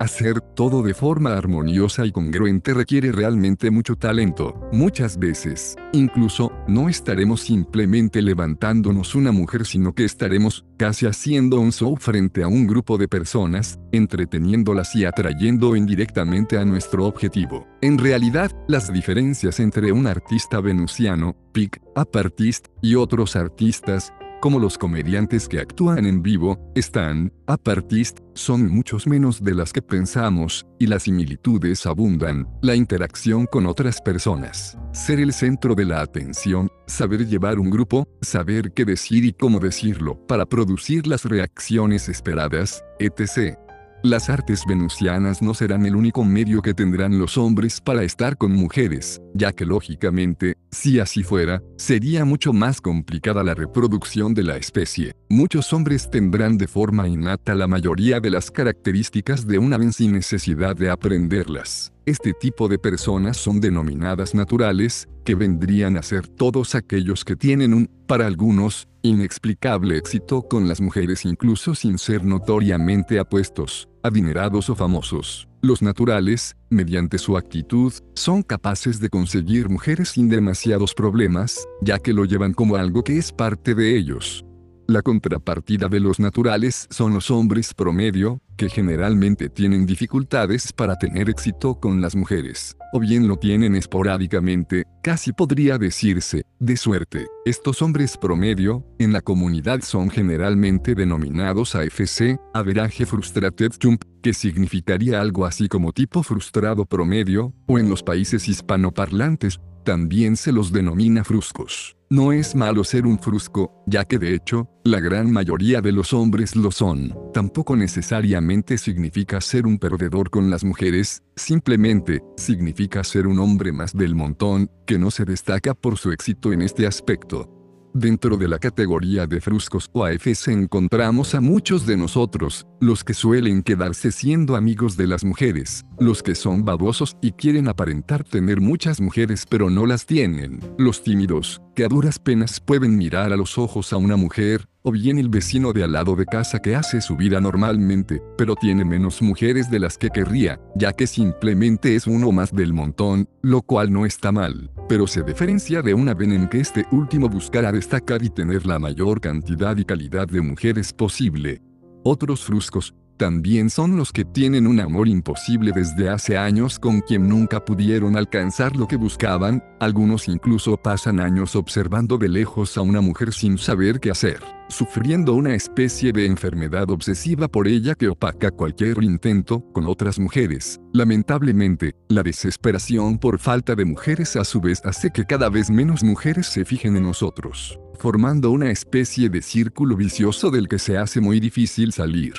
Hacer 0.02 0.42
todo 0.42 0.82
de 0.82 0.96
forma 0.96 1.38
armoniosa 1.38 2.08
y 2.08 2.12
congruente 2.12 2.74
requiere 2.74 3.12
realmente 3.12 3.70
mucho 3.70 3.96
talento. 3.96 4.60
Muchas 4.72 5.20
veces, 5.20 5.76
incluso, 5.94 6.52
no 6.68 6.90
estaremos 6.90 7.42
simplemente 7.42 8.24
levantándonos 8.24 9.14
una 9.14 9.32
mujer, 9.32 9.64
sino 9.64 9.94
que 9.94 10.04
estaremos 10.04 10.66
casi 10.76 11.06
haciendo 11.06 11.60
un 11.60 11.72
show 11.72 11.96
frente 11.98 12.42
a 12.42 12.48
un 12.48 12.66
grupo 12.66 12.98
de 12.98 13.08
personas, 13.08 13.80
entreteniéndolas 13.92 14.96
y 14.96 15.06
atrayendo 15.06 15.76
indirectamente 15.76 16.58
a 16.58 16.66
nuestro 16.66 17.06
objetivo. 17.06 17.68
En 17.82 18.00
realidad, 18.00 18.50
las 18.68 18.92
diferencias 18.92 19.60
entre 19.60 19.92
un 19.92 20.08
artista 20.08 20.62
venusiano, 20.62 21.36
pick 21.52 21.80
up 21.96 22.10
artist, 22.16 22.70
y 22.82 22.96
otros 22.96 23.36
artistas, 23.36 24.12
como 24.42 24.60
los 24.60 24.78
comediantes 24.78 25.48
que 25.48 25.60
actúan 25.60 26.06
en 26.06 26.24
vivo, 26.24 26.60
están, 26.76 27.32
apartist, 27.46 28.20
son 28.34 28.68
muchos 28.70 29.06
menos 29.06 29.44
de 29.44 29.54
las 29.54 29.72
que 29.72 29.84
pensamos, 29.84 30.66
y 30.80 30.88
las 30.88 31.04
similitudes 31.04 31.86
abundan, 31.86 32.48
la 32.62 32.76
interacción 32.76 33.46
con 33.46 33.68
otras 33.68 34.02
personas, 34.02 34.78
ser 34.94 35.20
el 35.20 35.32
centro 35.32 35.76
de 35.76 35.86
la 35.86 36.02
atención, 36.02 36.70
saber 36.88 37.28
llevar 37.28 37.60
un 37.60 37.70
grupo, 37.70 38.08
saber 38.22 38.74
qué 38.74 38.84
decir 38.84 39.24
y 39.24 39.32
cómo 39.32 39.60
decirlo 39.60 40.16
para 40.26 40.48
producir 40.48 41.06
las 41.06 41.24
reacciones 41.24 42.10
esperadas, 42.10 42.84
etc. 43.00 43.58
Las 44.04 44.32
artes 44.32 44.64
venusianas 44.68 45.44
no 45.44 45.54
serán 45.54 45.86
el 45.86 45.96
único 45.96 46.24
medio 46.24 46.64
que 46.64 46.74
tendrán 46.74 47.20
los 47.20 47.38
hombres 47.38 47.80
para 47.80 48.02
estar 48.02 48.36
con 48.36 48.52
mujeres, 48.52 49.22
ya 49.36 49.54
que 49.54 49.64
lógicamente, 49.64 50.56
si 50.72 51.00
así 51.00 51.22
fuera, 51.22 51.62
sería 51.78 52.26
mucho 52.26 52.52
más 52.52 52.82
complicada 52.82 53.44
la 53.44 53.54
reproducción 53.54 54.34
de 54.34 54.42
la 54.42 54.58
especie. 54.58 55.14
Muchos 55.30 55.72
hombres 55.72 56.10
tendrán 56.10 56.58
de 56.58 56.68
forma 56.68 57.08
innata 57.08 57.54
la 57.54 57.68
mayoría 57.68 58.20
de 58.20 58.32
las 58.32 58.50
características 58.50 59.46
de 59.46 59.60
una 59.60 59.78
vez 59.78 59.98
sin 59.98 60.14
necesidad 60.14 60.76
de 60.76 60.90
aprenderlas. 60.90 61.94
Este 62.08 62.34
tipo 62.34 62.68
de 62.68 62.80
personas 62.80 63.38
son 63.38 63.62
denominadas 63.62 64.34
naturales, 64.34 65.08
que 65.24 65.36
vendrían 65.36 65.98
a 65.98 66.02
ser 66.02 66.28
todos 66.28 66.74
aquellos 66.74 67.24
que 67.24 67.36
tienen 67.36 67.76
un, 67.76 67.88
para 68.08 68.26
algunos, 68.26 68.88
inexplicable 69.04 69.98
éxito 69.98 70.42
con 70.42 70.68
las 70.68 70.82
mujeres 70.82 71.26
incluso 71.26 71.76
sin 71.76 71.98
ser 71.98 72.24
notoriamente 72.24 73.20
apuestos, 73.20 73.88
adinerados 74.04 74.70
o 74.70 74.76
famosos. 74.76 75.48
Los 75.62 75.82
naturales, 75.82 76.56
mediante 76.70 77.18
su 77.18 77.38
actitud, 77.38 77.94
son 78.16 78.42
capaces 78.42 79.00
de 79.00 79.10
conseguir 79.10 79.70
mujeres 79.70 80.10
sin 80.10 80.30
demasiados 80.30 80.94
problemas, 80.94 81.68
ya 81.82 82.00
que 82.00 82.14
lo 82.14 82.26
llevan 82.26 82.54
como 82.54 82.76
algo 82.76 83.04
que 83.04 83.18
es 83.18 83.32
parte 83.32 83.76
de 83.76 83.98
ellos. 83.98 84.44
La 84.92 85.02
contrapartida 85.02 85.88
de 85.88 86.02
los 86.02 86.20
naturales 86.20 86.86
son 86.90 87.14
los 87.14 87.32
hombres 87.32 87.74
promedio, 87.74 88.42
que 88.58 88.68
generalmente 88.68 89.48
tienen 89.48 89.86
dificultades 89.86 90.74
para 90.74 90.98
tener 90.98 91.30
éxito 91.30 91.80
con 91.80 92.02
las 92.02 92.14
mujeres, 92.14 92.76
o 92.92 93.00
bien 93.00 93.26
lo 93.30 93.38
tienen 93.38 93.78
esporádicamente, 93.78 94.84
casi 95.02 95.32
podría 95.32 95.78
decirse, 95.78 96.44
de 96.60 96.76
suerte. 96.76 97.26
Estos 97.46 97.82
hombres 97.82 98.18
promedio, 98.18 98.86
en 99.00 99.14
la 99.14 99.22
comunidad 99.22 99.80
son 99.82 100.10
generalmente 100.10 100.94
denominados 100.94 101.74
AFC, 101.74 102.38
Average 102.54 103.06
Frustrated 103.06 103.72
Jump, 103.82 104.04
que 104.22 104.34
significaría 104.34 105.22
algo 105.22 105.46
así 105.46 105.70
como 105.70 105.94
tipo 105.94 106.22
frustrado 106.22 106.86
promedio, 106.86 107.54
o 107.66 107.80
en 107.80 107.88
los 107.88 108.04
países 108.04 108.50
hispanoparlantes, 108.50 109.58
también 109.84 110.36
se 110.38 110.52
los 110.52 110.72
denomina 110.72 111.24
fruscos. 111.24 111.96
No 112.10 112.34
es 112.34 112.56
malo 112.56 112.84
ser 112.84 113.06
un 113.06 113.18
frusco, 113.18 113.84
ya 113.88 114.04
que 114.04 114.20
de 114.20 114.36
hecho, 114.36 114.68
la 114.84 115.00
gran 115.00 115.32
mayoría 115.32 115.80
de 115.80 115.94
los 115.94 116.12
hombres 116.12 116.58
lo 116.58 116.70
son. 116.70 117.16
Tampoco 117.34 117.76
necesariamente 117.78 118.78
significa 118.78 119.40
ser 119.40 119.66
un 119.66 119.80
perdedor 119.80 120.30
con 120.30 120.50
las 120.50 120.66
mujeres, 120.66 121.24
simplemente, 121.38 122.22
significa 122.36 123.04
ser 123.06 123.28
un 123.28 123.40
hombre 123.40 123.72
más 123.72 123.96
del 123.96 124.14
montón, 124.14 124.70
que 124.86 125.00
no 125.00 125.10
se 125.10 125.24
destaca 125.24 125.74
por 125.74 125.98
su 125.98 126.12
éxito 126.12 126.52
en 126.52 126.64
este 126.64 126.86
aspecto. 126.86 127.50
Dentro 127.94 128.38
de 128.38 128.48
la 128.48 128.58
categoría 128.58 129.28
de 129.28 129.42
fruscos 129.42 129.90
o 129.92 130.06
AFs 130.06 130.48
encontramos 130.48 131.36
a 131.36 131.42
muchos 131.42 131.86
de 131.86 131.98
nosotros, 131.98 132.66
los 132.80 133.04
que 133.04 133.14
suelen 133.14 133.64
quedarse 133.64 134.14
siendo 134.14 134.56
amigos 134.56 134.96
de 134.96 135.08
las 135.08 135.26
mujeres, 135.26 135.84
los 136.02 136.24
que 136.24 136.34
son 136.34 136.66
babosos 136.66 137.16
y 137.22 137.32
quieren 137.32 137.68
aparentar 137.68 138.24
tener 138.24 138.60
muchas 138.60 139.00
mujeres 139.00 139.46
pero 139.48 139.70
no 139.70 139.86
las 139.86 140.08
tienen, 140.08 140.60
los 140.80 141.04
tímidos, 141.04 141.62
que 141.76 141.86
a 141.86 141.88
duras 141.88 142.18
penas 142.18 142.60
pueden 142.60 142.98
mirar 142.98 143.32
a 143.32 143.38
los 143.38 143.60
ojos 143.60 143.94
a 143.94 143.98
una 143.98 144.16
mujer, 144.16 144.68
o 144.82 144.92
bien 144.92 145.20
el 145.20 145.30
vecino 145.30 145.74
de 145.74 145.84
al 145.84 145.92
lado 145.92 146.16
de 146.16 146.26
casa 146.26 146.60
que 146.60 146.76
hace 146.76 147.02
su 147.02 147.16
vida 147.16 147.40
normalmente, 147.40 148.20
pero 148.36 148.56
tiene 148.56 148.84
menos 148.84 149.22
mujeres 149.22 149.70
de 149.70 149.78
las 149.78 150.00
que 150.00 150.10
querría, 150.10 150.60
ya 150.76 150.92
que 150.92 151.06
simplemente 151.06 151.96
es 151.96 152.08
uno 152.08 152.32
más 152.32 152.52
del 152.52 152.74
montón, 152.74 153.30
lo 153.44 153.62
cual 153.62 153.94
no 153.94 154.08
está 154.08 154.32
mal, 154.32 154.72
pero 154.90 155.06
se 155.06 155.22
diferencia 155.22 155.84
de 155.84 155.94
una 155.94 156.16
vez 156.16 156.30
en 156.30 156.50
que 156.50 156.62
este 156.62 156.84
último 156.92 157.30
buscará 157.30 157.72
destacar 157.72 158.24
y 158.24 158.32
tener 158.32 158.66
la 158.66 158.80
mayor 158.80 159.22
cantidad 159.22 159.78
y 159.78 159.86
calidad 159.86 160.28
de 160.28 160.42
mujeres 160.42 160.94
posible. 160.94 161.62
Otros 162.04 162.44
fruscos, 162.44 162.96
también 163.22 163.70
son 163.70 163.98
los 163.98 164.12
que 164.12 164.26
tienen 164.26 164.66
un 164.66 164.80
amor 164.80 165.08
imposible 165.08 165.74
desde 165.76 166.10
hace 166.10 166.40
años 166.40 166.80
con 166.80 167.02
quien 167.02 167.30
nunca 167.30 167.64
pudieron 167.64 168.18
alcanzar 168.18 168.76
lo 168.76 168.88
que 168.88 168.96
buscaban, 168.96 169.64
algunos 169.80 170.28
incluso 170.28 170.76
pasan 170.76 171.20
años 171.20 171.56
observando 171.56 172.18
de 172.18 172.30
lejos 172.30 172.80
a 172.80 172.82
una 172.82 173.00
mujer 173.00 173.32
sin 173.32 173.60
saber 173.60 174.00
qué 174.00 174.10
hacer, 174.10 174.40
sufriendo 174.70 175.36
una 175.36 175.54
especie 175.54 176.12
de 176.12 176.26
enfermedad 176.26 176.90
obsesiva 176.90 177.48
por 177.48 177.68
ella 177.68 177.94
que 177.94 178.08
opaca 178.08 178.50
cualquier 178.50 179.04
intento 179.04 179.64
con 179.72 179.86
otras 179.86 180.18
mujeres. 180.18 180.80
Lamentablemente, 180.92 181.94
la 182.10 182.24
desesperación 182.24 183.20
por 183.20 183.38
falta 183.38 183.76
de 183.76 183.86
mujeres 183.86 184.36
a 184.36 184.44
su 184.44 184.60
vez 184.62 184.82
hace 184.84 185.12
que 185.12 185.26
cada 185.26 185.48
vez 185.50 185.70
menos 185.70 186.04
mujeres 186.04 186.48
se 186.48 186.66
fijen 186.66 186.98
en 186.98 187.04
nosotros, 187.04 187.80
formando 188.00 188.50
una 188.50 188.72
especie 188.72 189.30
de 189.30 189.44
círculo 189.44 189.96
vicioso 189.96 190.50
del 190.50 190.68
que 190.68 190.80
se 190.80 190.98
hace 190.98 191.22
muy 191.22 191.40
difícil 191.40 191.94
salir. 191.94 192.34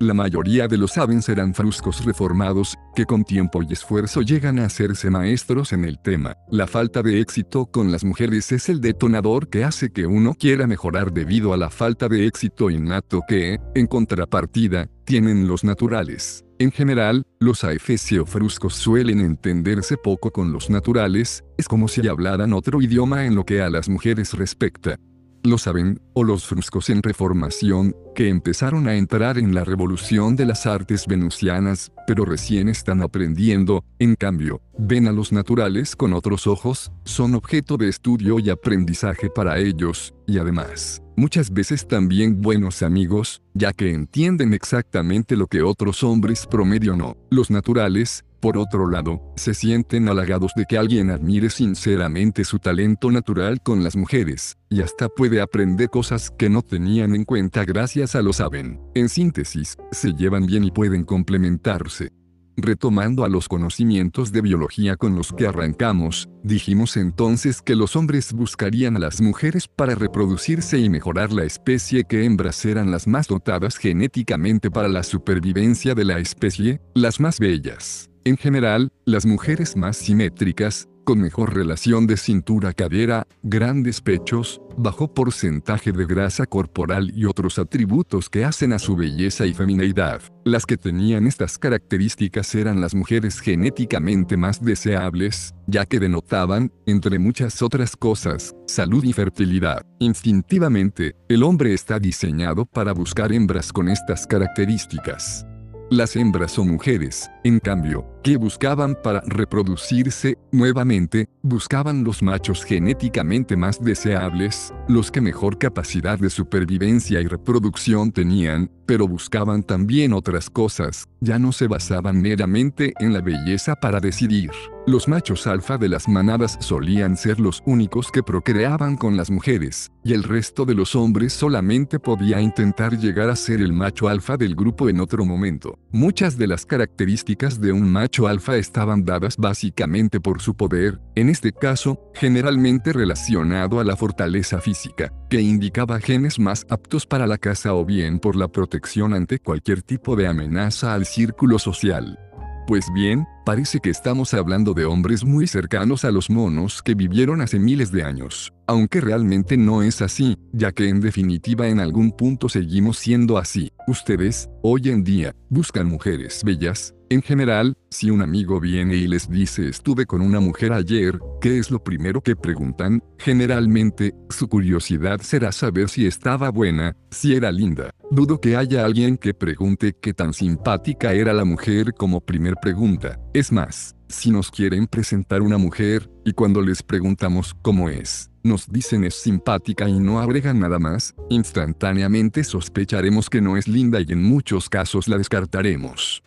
La 0.00 0.12
mayoría 0.12 0.66
de 0.66 0.76
los 0.76 0.92
saben 0.92 1.22
serán 1.22 1.54
fruscos 1.54 2.04
reformados, 2.04 2.76
que 2.96 3.04
con 3.04 3.22
tiempo 3.22 3.62
y 3.62 3.72
esfuerzo 3.72 4.22
llegan 4.22 4.58
a 4.58 4.64
hacerse 4.64 5.08
maestros 5.08 5.72
en 5.72 5.84
el 5.84 6.00
tema. 6.02 6.36
La 6.50 6.66
falta 6.66 7.00
de 7.00 7.20
éxito 7.20 7.66
con 7.66 7.92
las 7.92 8.04
mujeres 8.04 8.50
es 8.50 8.68
el 8.68 8.80
detonador 8.80 9.48
que 9.48 9.62
hace 9.62 9.90
que 9.90 10.06
uno 10.06 10.34
quiera 10.34 10.66
mejorar 10.66 11.12
debido 11.12 11.52
a 11.52 11.56
la 11.56 11.70
falta 11.70 12.08
de 12.08 12.26
éxito 12.26 12.70
innato 12.70 13.20
que, 13.28 13.58
en 13.76 13.86
contrapartida, 13.86 14.88
tienen 15.04 15.46
los 15.46 15.62
naturales. 15.62 16.44
En 16.58 16.72
general, 16.72 17.22
los 17.38 17.62
AFC 17.62 18.20
o 18.20 18.26
fruscos 18.26 18.74
suelen 18.74 19.20
entenderse 19.20 19.96
poco 19.96 20.32
con 20.32 20.52
los 20.52 20.70
naturales, 20.70 21.44
es 21.56 21.68
como 21.68 21.86
si 21.86 22.06
hablaran 22.08 22.52
otro 22.52 22.82
idioma 22.82 23.26
en 23.26 23.36
lo 23.36 23.44
que 23.44 23.62
a 23.62 23.70
las 23.70 23.88
mujeres 23.88 24.32
respecta 24.34 24.98
lo 25.44 25.58
saben, 25.58 26.00
o 26.14 26.24
los 26.24 26.46
fruscos 26.46 26.88
en 26.88 27.02
reformación, 27.02 27.94
que 28.14 28.28
empezaron 28.28 28.88
a 28.88 28.94
entrar 28.94 29.38
en 29.38 29.54
la 29.54 29.62
revolución 29.62 30.36
de 30.36 30.46
las 30.46 30.66
artes 30.66 31.06
venusianas, 31.06 31.92
pero 32.06 32.24
recién 32.24 32.68
están 32.68 33.02
aprendiendo, 33.02 33.84
en 33.98 34.14
cambio, 34.14 34.62
ven 34.78 35.06
a 35.06 35.12
los 35.12 35.32
naturales 35.32 35.96
con 35.96 36.14
otros 36.14 36.46
ojos, 36.46 36.90
son 37.04 37.34
objeto 37.34 37.76
de 37.76 37.88
estudio 37.88 38.38
y 38.38 38.48
aprendizaje 38.48 39.28
para 39.28 39.58
ellos, 39.58 40.14
y 40.26 40.38
además, 40.38 41.03
muchas 41.16 41.52
veces 41.52 41.86
también 41.86 42.40
buenos 42.40 42.82
amigos, 42.82 43.42
ya 43.54 43.72
que 43.72 43.90
entienden 43.90 44.54
exactamente 44.54 45.36
lo 45.36 45.46
que 45.46 45.62
otros 45.62 46.02
hombres 46.02 46.46
promedio 46.46 46.96
no. 46.96 47.16
Los 47.30 47.50
naturales, 47.50 48.24
por 48.40 48.58
otro 48.58 48.90
lado, 48.90 49.22
se 49.36 49.54
sienten 49.54 50.08
halagados 50.08 50.52
de 50.54 50.66
que 50.66 50.76
alguien 50.76 51.10
admire 51.10 51.48
sinceramente 51.50 52.44
su 52.44 52.58
talento 52.58 53.10
natural 53.10 53.60
con 53.62 53.82
las 53.82 53.96
mujeres, 53.96 54.56
y 54.68 54.82
hasta 54.82 55.08
puede 55.08 55.40
aprender 55.40 55.88
cosas 55.88 56.30
que 56.30 56.50
no 56.50 56.62
tenían 56.62 57.14
en 57.14 57.24
cuenta 57.24 57.64
gracias 57.64 58.14
a 58.14 58.22
lo 58.22 58.32
saben. 58.32 58.80
En 58.94 59.08
síntesis, 59.08 59.76
se 59.92 60.12
llevan 60.12 60.46
bien 60.46 60.64
y 60.64 60.70
pueden 60.70 61.04
complementarse. 61.04 62.10
Retomando 62.56 63.24
a 63.24 63.28
los 63.28 63.48
conocimientos 63.48 64.30
de 64.30 64.40
biología 64.40 64.96
con 64.96 65.16
los 65.16 65.32
que 65.32 65.48
arrancamos, 65.48 66.28
dijimos 66.44 66.96
entonces 66.96 67.60
que 67.60 67.74
los 67.74 67.96
hombres 67.96 68.32
buscarían 68.32 68.96
a 68.96 69.00
las 69.00 69.20
mujeres 69.20 69.66
para 69.66 69.96
reproducirse 69.96 70.78
y 70.78 70.88
mejorar 70.88 71.32
la 71.32 71.44
especie 71.44 72.04
que 72.04 72.24
hembras 72.24 72.64
eran 72.64 72.92
las 72.92 73.08
más 73.08 73.26
dotadas 73.26 73.76
genéticamente 73.76 74.70
para 74.70 74.88
la 74.88 75.02
supervivencia 75.02 75.96
de 75.96 76.04
la 76.04 76.20
especie, 76.20 76.80
las 76.94 77.18
más 77.18 77.40
bellas. 77.40 78.08
En 78.24 78.36
general, 78.36 78.90
las 79.04 79.26
mujeres 79.26 79.76
más 79.76 79.96
simétricas, 79.96 80.88
con 81.04 81.20
mejor 81.20 81.54
relación 81.54 82.06
de 82.06 82.16
cintura-cadera, 82.16 83.26
grandes 83.42 84.00
pechos, 84.00 84.60
bajo 84.76 85.12
porcentaje 85.12 85.92
de 85.92 86.06
grasa 86.06 86.46
corporal 86.46 87.12
y 87.14 87.26
otros 87.26 87.58
atributos 87.58 88.28
que 88.28 88.44
hacen 88.44 88.72
a 88.72 88.78
su 88.78 88.96
belleza 88.96 89.46
y 89.46 89.54
femineidad. 89.54 90.20
Las 90.44 90.66
que 90.66 90.76
tenían 90.76 91.26
estas 91.26 91.58
características 91.58 92.54
eran 92.54 92.80
las 92.80 92.94
mujeres 92.94 93.40
genéticamente 93.40 94.36
más 94.36 94.64
deseables, 94.64 95.54
ya 95.66 95.86
que 95.86 96.00
denotaban, 96.00 96.72
entre 96.86 97.18
muchas 97.18 97.62
otras 97.62 97.96
cosas, 97.96 98.54
salud 98.66 99.04
y 99.04 99.12
fertilidad. 99.12 99.86
Instintivamente, 100.00 101.14
el 101.28 101.42
hombre 101.42 101.74
está 101.74 101.98
diseñado 101.98 102.66
para 102.66 102.92
buscar 102.92 103.32
hembras 103.32 103.72
con 103.72 103.88
estas 103.88 104.26
características. 104.26 105.46
Las 105.90 106.16
hembras 106.16 106.58
o 106.58 106.64
mujeres, 106.64 107.30
en 107.44 107.60
cambio, 107.60 108.13
que 108.24 108.38
buscaban 108.38 108.96
para 109.02 109.20
reproducirse, 109.26 110.38
nuevamente, 110.50 111.28
buscaban 111.42 112.04
los 112.04 112.22
machos 112.22 112.64
genéticamente 112.64 113.54
más 113.54 113.84
deseables, 113.84 114.72
los 114.88 115.10
que 115.10 115.20
mejor 115.20 115.58
capacidad 115.58 116.18
de 116.18 116.30
supervivencia 116.30 117.20
y 117.20 117.26
reproducción 117.26 118.12
tenían, 118.12 118.70
pero 118.86 119.06
buscaban 119.06 119.62
también 119.62 120.14
otras 120.14 120.48
cosas, 120.48 121.06
ya 121.20 121.38
no 121.38 121.52
se 121.52 121.68
basaban 121.68 122.22
meramente 122.22 122.94
en 122.98 123.12
la 123.12 123.20
belleza 123.20 123.76
para 123.76 124.00
decidir. 124.00 124.50
Los 124.86 125.08
machos 125.08 125.46
alfa 125.46 125.78
de 125.78 125.88
las 125.88 126.08
manadas 126.08 126.58
solían 126.60 127.16
ser 127.16 127.40
los 127.40 127.62
únicos 127.64 128.10
que 128.10 128.22
procreaban 128.22 128.96
con 128.96 129.16
las 129.16 129.30
mujeres, 129.30 129.90
y 130.02 130.12
el 130.12 130.22
resto 130.22 130.66
de 130.66 130.74
los 130.74 130.94
hombres 130.94 131.32
solamente 131.32 131.98
podía 131.98 132.40
intentar 132.40 132.98
llegar 132.98 133.30
a 133.30 133.36
ser 133.36 133.62
el 133.62 133.72
macho 133.72 134.08
alfa 134.08 134.36
del 134.36 134.54
grupo 134.54 134.90
en 134.90 135.00
otro 135.00 135.24
momento. 135.24 135.78
Muchas 135.90 136.36
de 136.36 136.48
las 136.48 136.66
características 136.66 137.60
de 137.60 137.72
un 137.72 137.90
macho 137.90 138.13
alfa 138.22 138.56
estaban 138.56 139.04
dadas 139.04 139.36
básicamente 139.36 140.20
por 140.20 140.40
su 140.40 140.54
poder, 140.54 141.00
en 141.16 141.28
este 141.28 141.52
caso, 141.52 142.00
generalmente 142.14 142.92
relacionado 142.92 143.80
a 143.80 143.84
la 143.84 143.96
fortaleza 143.96 144.60
física, 144.60 145.12
que 145.28 145.40
indicaba 145.40 146.00
genes 146.00 146.38
más 146.38 146.66
aptos 146.70 147.06
para 147.06 147.26
la 147.26 147.38
caza 147.38 147.74
o 147.74 147.84
bien 147.84 148.20
por 148.20 148.36
la 148.36 148.48
protección 148.48 149.14
ante 149.14 149.40
cualquier 149.40 149.82
tipo 149.82 150.14
de 150.16 150.28
amenaza 150.28 150.94
al 150.94 151.06
círculo 151.06 151.58
social. 151.58 152.18
Pues 152.66 152.86
bien, 152.94 153.26
parece 153.44 153.80
que 153.80 153.90
estamos 153.90 154.34
hablando 154.34 154.74
de 154.74 154.84
hombres 154.86 155.24
muy 155.24 155.46
cercanos 155.46 156.04
a 156.04 156.10
los 156.10 156.30
monos 156.30 156.82
que 156.82 156.94
vivieron 156.94 157.40
hace 157.40 157.58
miles 157.58 157.92
de 157.92 158.02
años, 158.02 158.52
aunque 158.66 159.00
realmente 159.00 159.56
no 159.56 159.82
es 159.82 160.02
así, 160.02 160.36
ya 160.52 160.72
que 160.72 160.88
en 160.88 161.00
definitiva 161.00 161.68
en 161.68 161.80
algún 161.80 162.12
punto 162.12 162.48
seguimos 162.48 162.98
siendo 162.98 163.38
así. 163.38 163.70
Ustedes, 163.86 164.48
hoy 164.62 164.88
en 164.88 165.04
día, 165.04 165.34
buscan 165.50 165.86
mujeres 165.86 166.42
bellas, 166.44 166.94
en 167.10 167.22
general, 167.22 167.76
si 167.90 168.10
un 168.10 168.22
amigo 168.22 168.58
viene 168.58 168.96
y 168.96 169.06
les 169.06 169.30
dice 169.30 169.68
estuve 169.68 170.06
con 170.06 170.22
una 170.22 170.40
mujer 170.40 170.72
ayer, 170.72 171.20
¿qué 171.40 171.58
es 171.58 171.70
lo 171.70 171.82
primero 171.84 172.22
que 172.22 172.34
preguntan? 172.34 173.04
Generalmente, 173.18 174.14
su 174.30 174.48
curiosidad 174.48 175.20
será 175.20 175.52
saber 175.52 175.88
si 175.88 176.06
estaba 176.06 176.50
buena, 176.50 176.96
si 177.10 177.34
era 177.36 177.52
linda. 177.52 177.90
Dudo 178.10 178.40
que 178.40 178.56
haya 178.56 178.84
alguien 178.84 179.16
que 179.16 179.34
pregunte 179.34 179.94
qué 180.00 180.14
tan 180.14 180.32
simpática 180.32 181.12
era 181.12 181.32
la 181.32 181.44
mujer 181.44 181.92
como 181.94 182.20
primer 182.20 182.54
pregunta. 182.60 183.20
Es 183.34 183.50
más, 183.50 183.96
Si 184.06 184.30
nos 184.30 184.48
quieren 184.48 184.86
presentar 184.86 185.42
una 185.42 185.58
mujer, 185.58 186.08
y 186.24 186.34
cuando 186.34 186.62
les 186.62 186.84
preguntamos 186.84 187.56
cómo 187.62 187.88
es, 187.88 188.30
nos 188.44 188.70
dicen 188.70 189.02
es 189.02 189.16
simpática 189.16 189.88
y 189.88 189.98
no 189.98 190.20
agregan 190.20 190.60
nada 190.60 190.78
más, 190.78 191.16
instantáneamente 191.30 192.44
sospecharemos 192.44 193.28
que 193.28 193.40
no 193.40 193.56
es 193.56 193.66
linda 193.66 194.00
y 194.00 194.12
en 194.12 194.22
muchos 194.22 194.68
casos 194.68 195.08
la 195.08 195.18
descartaremos. 195.18 196.22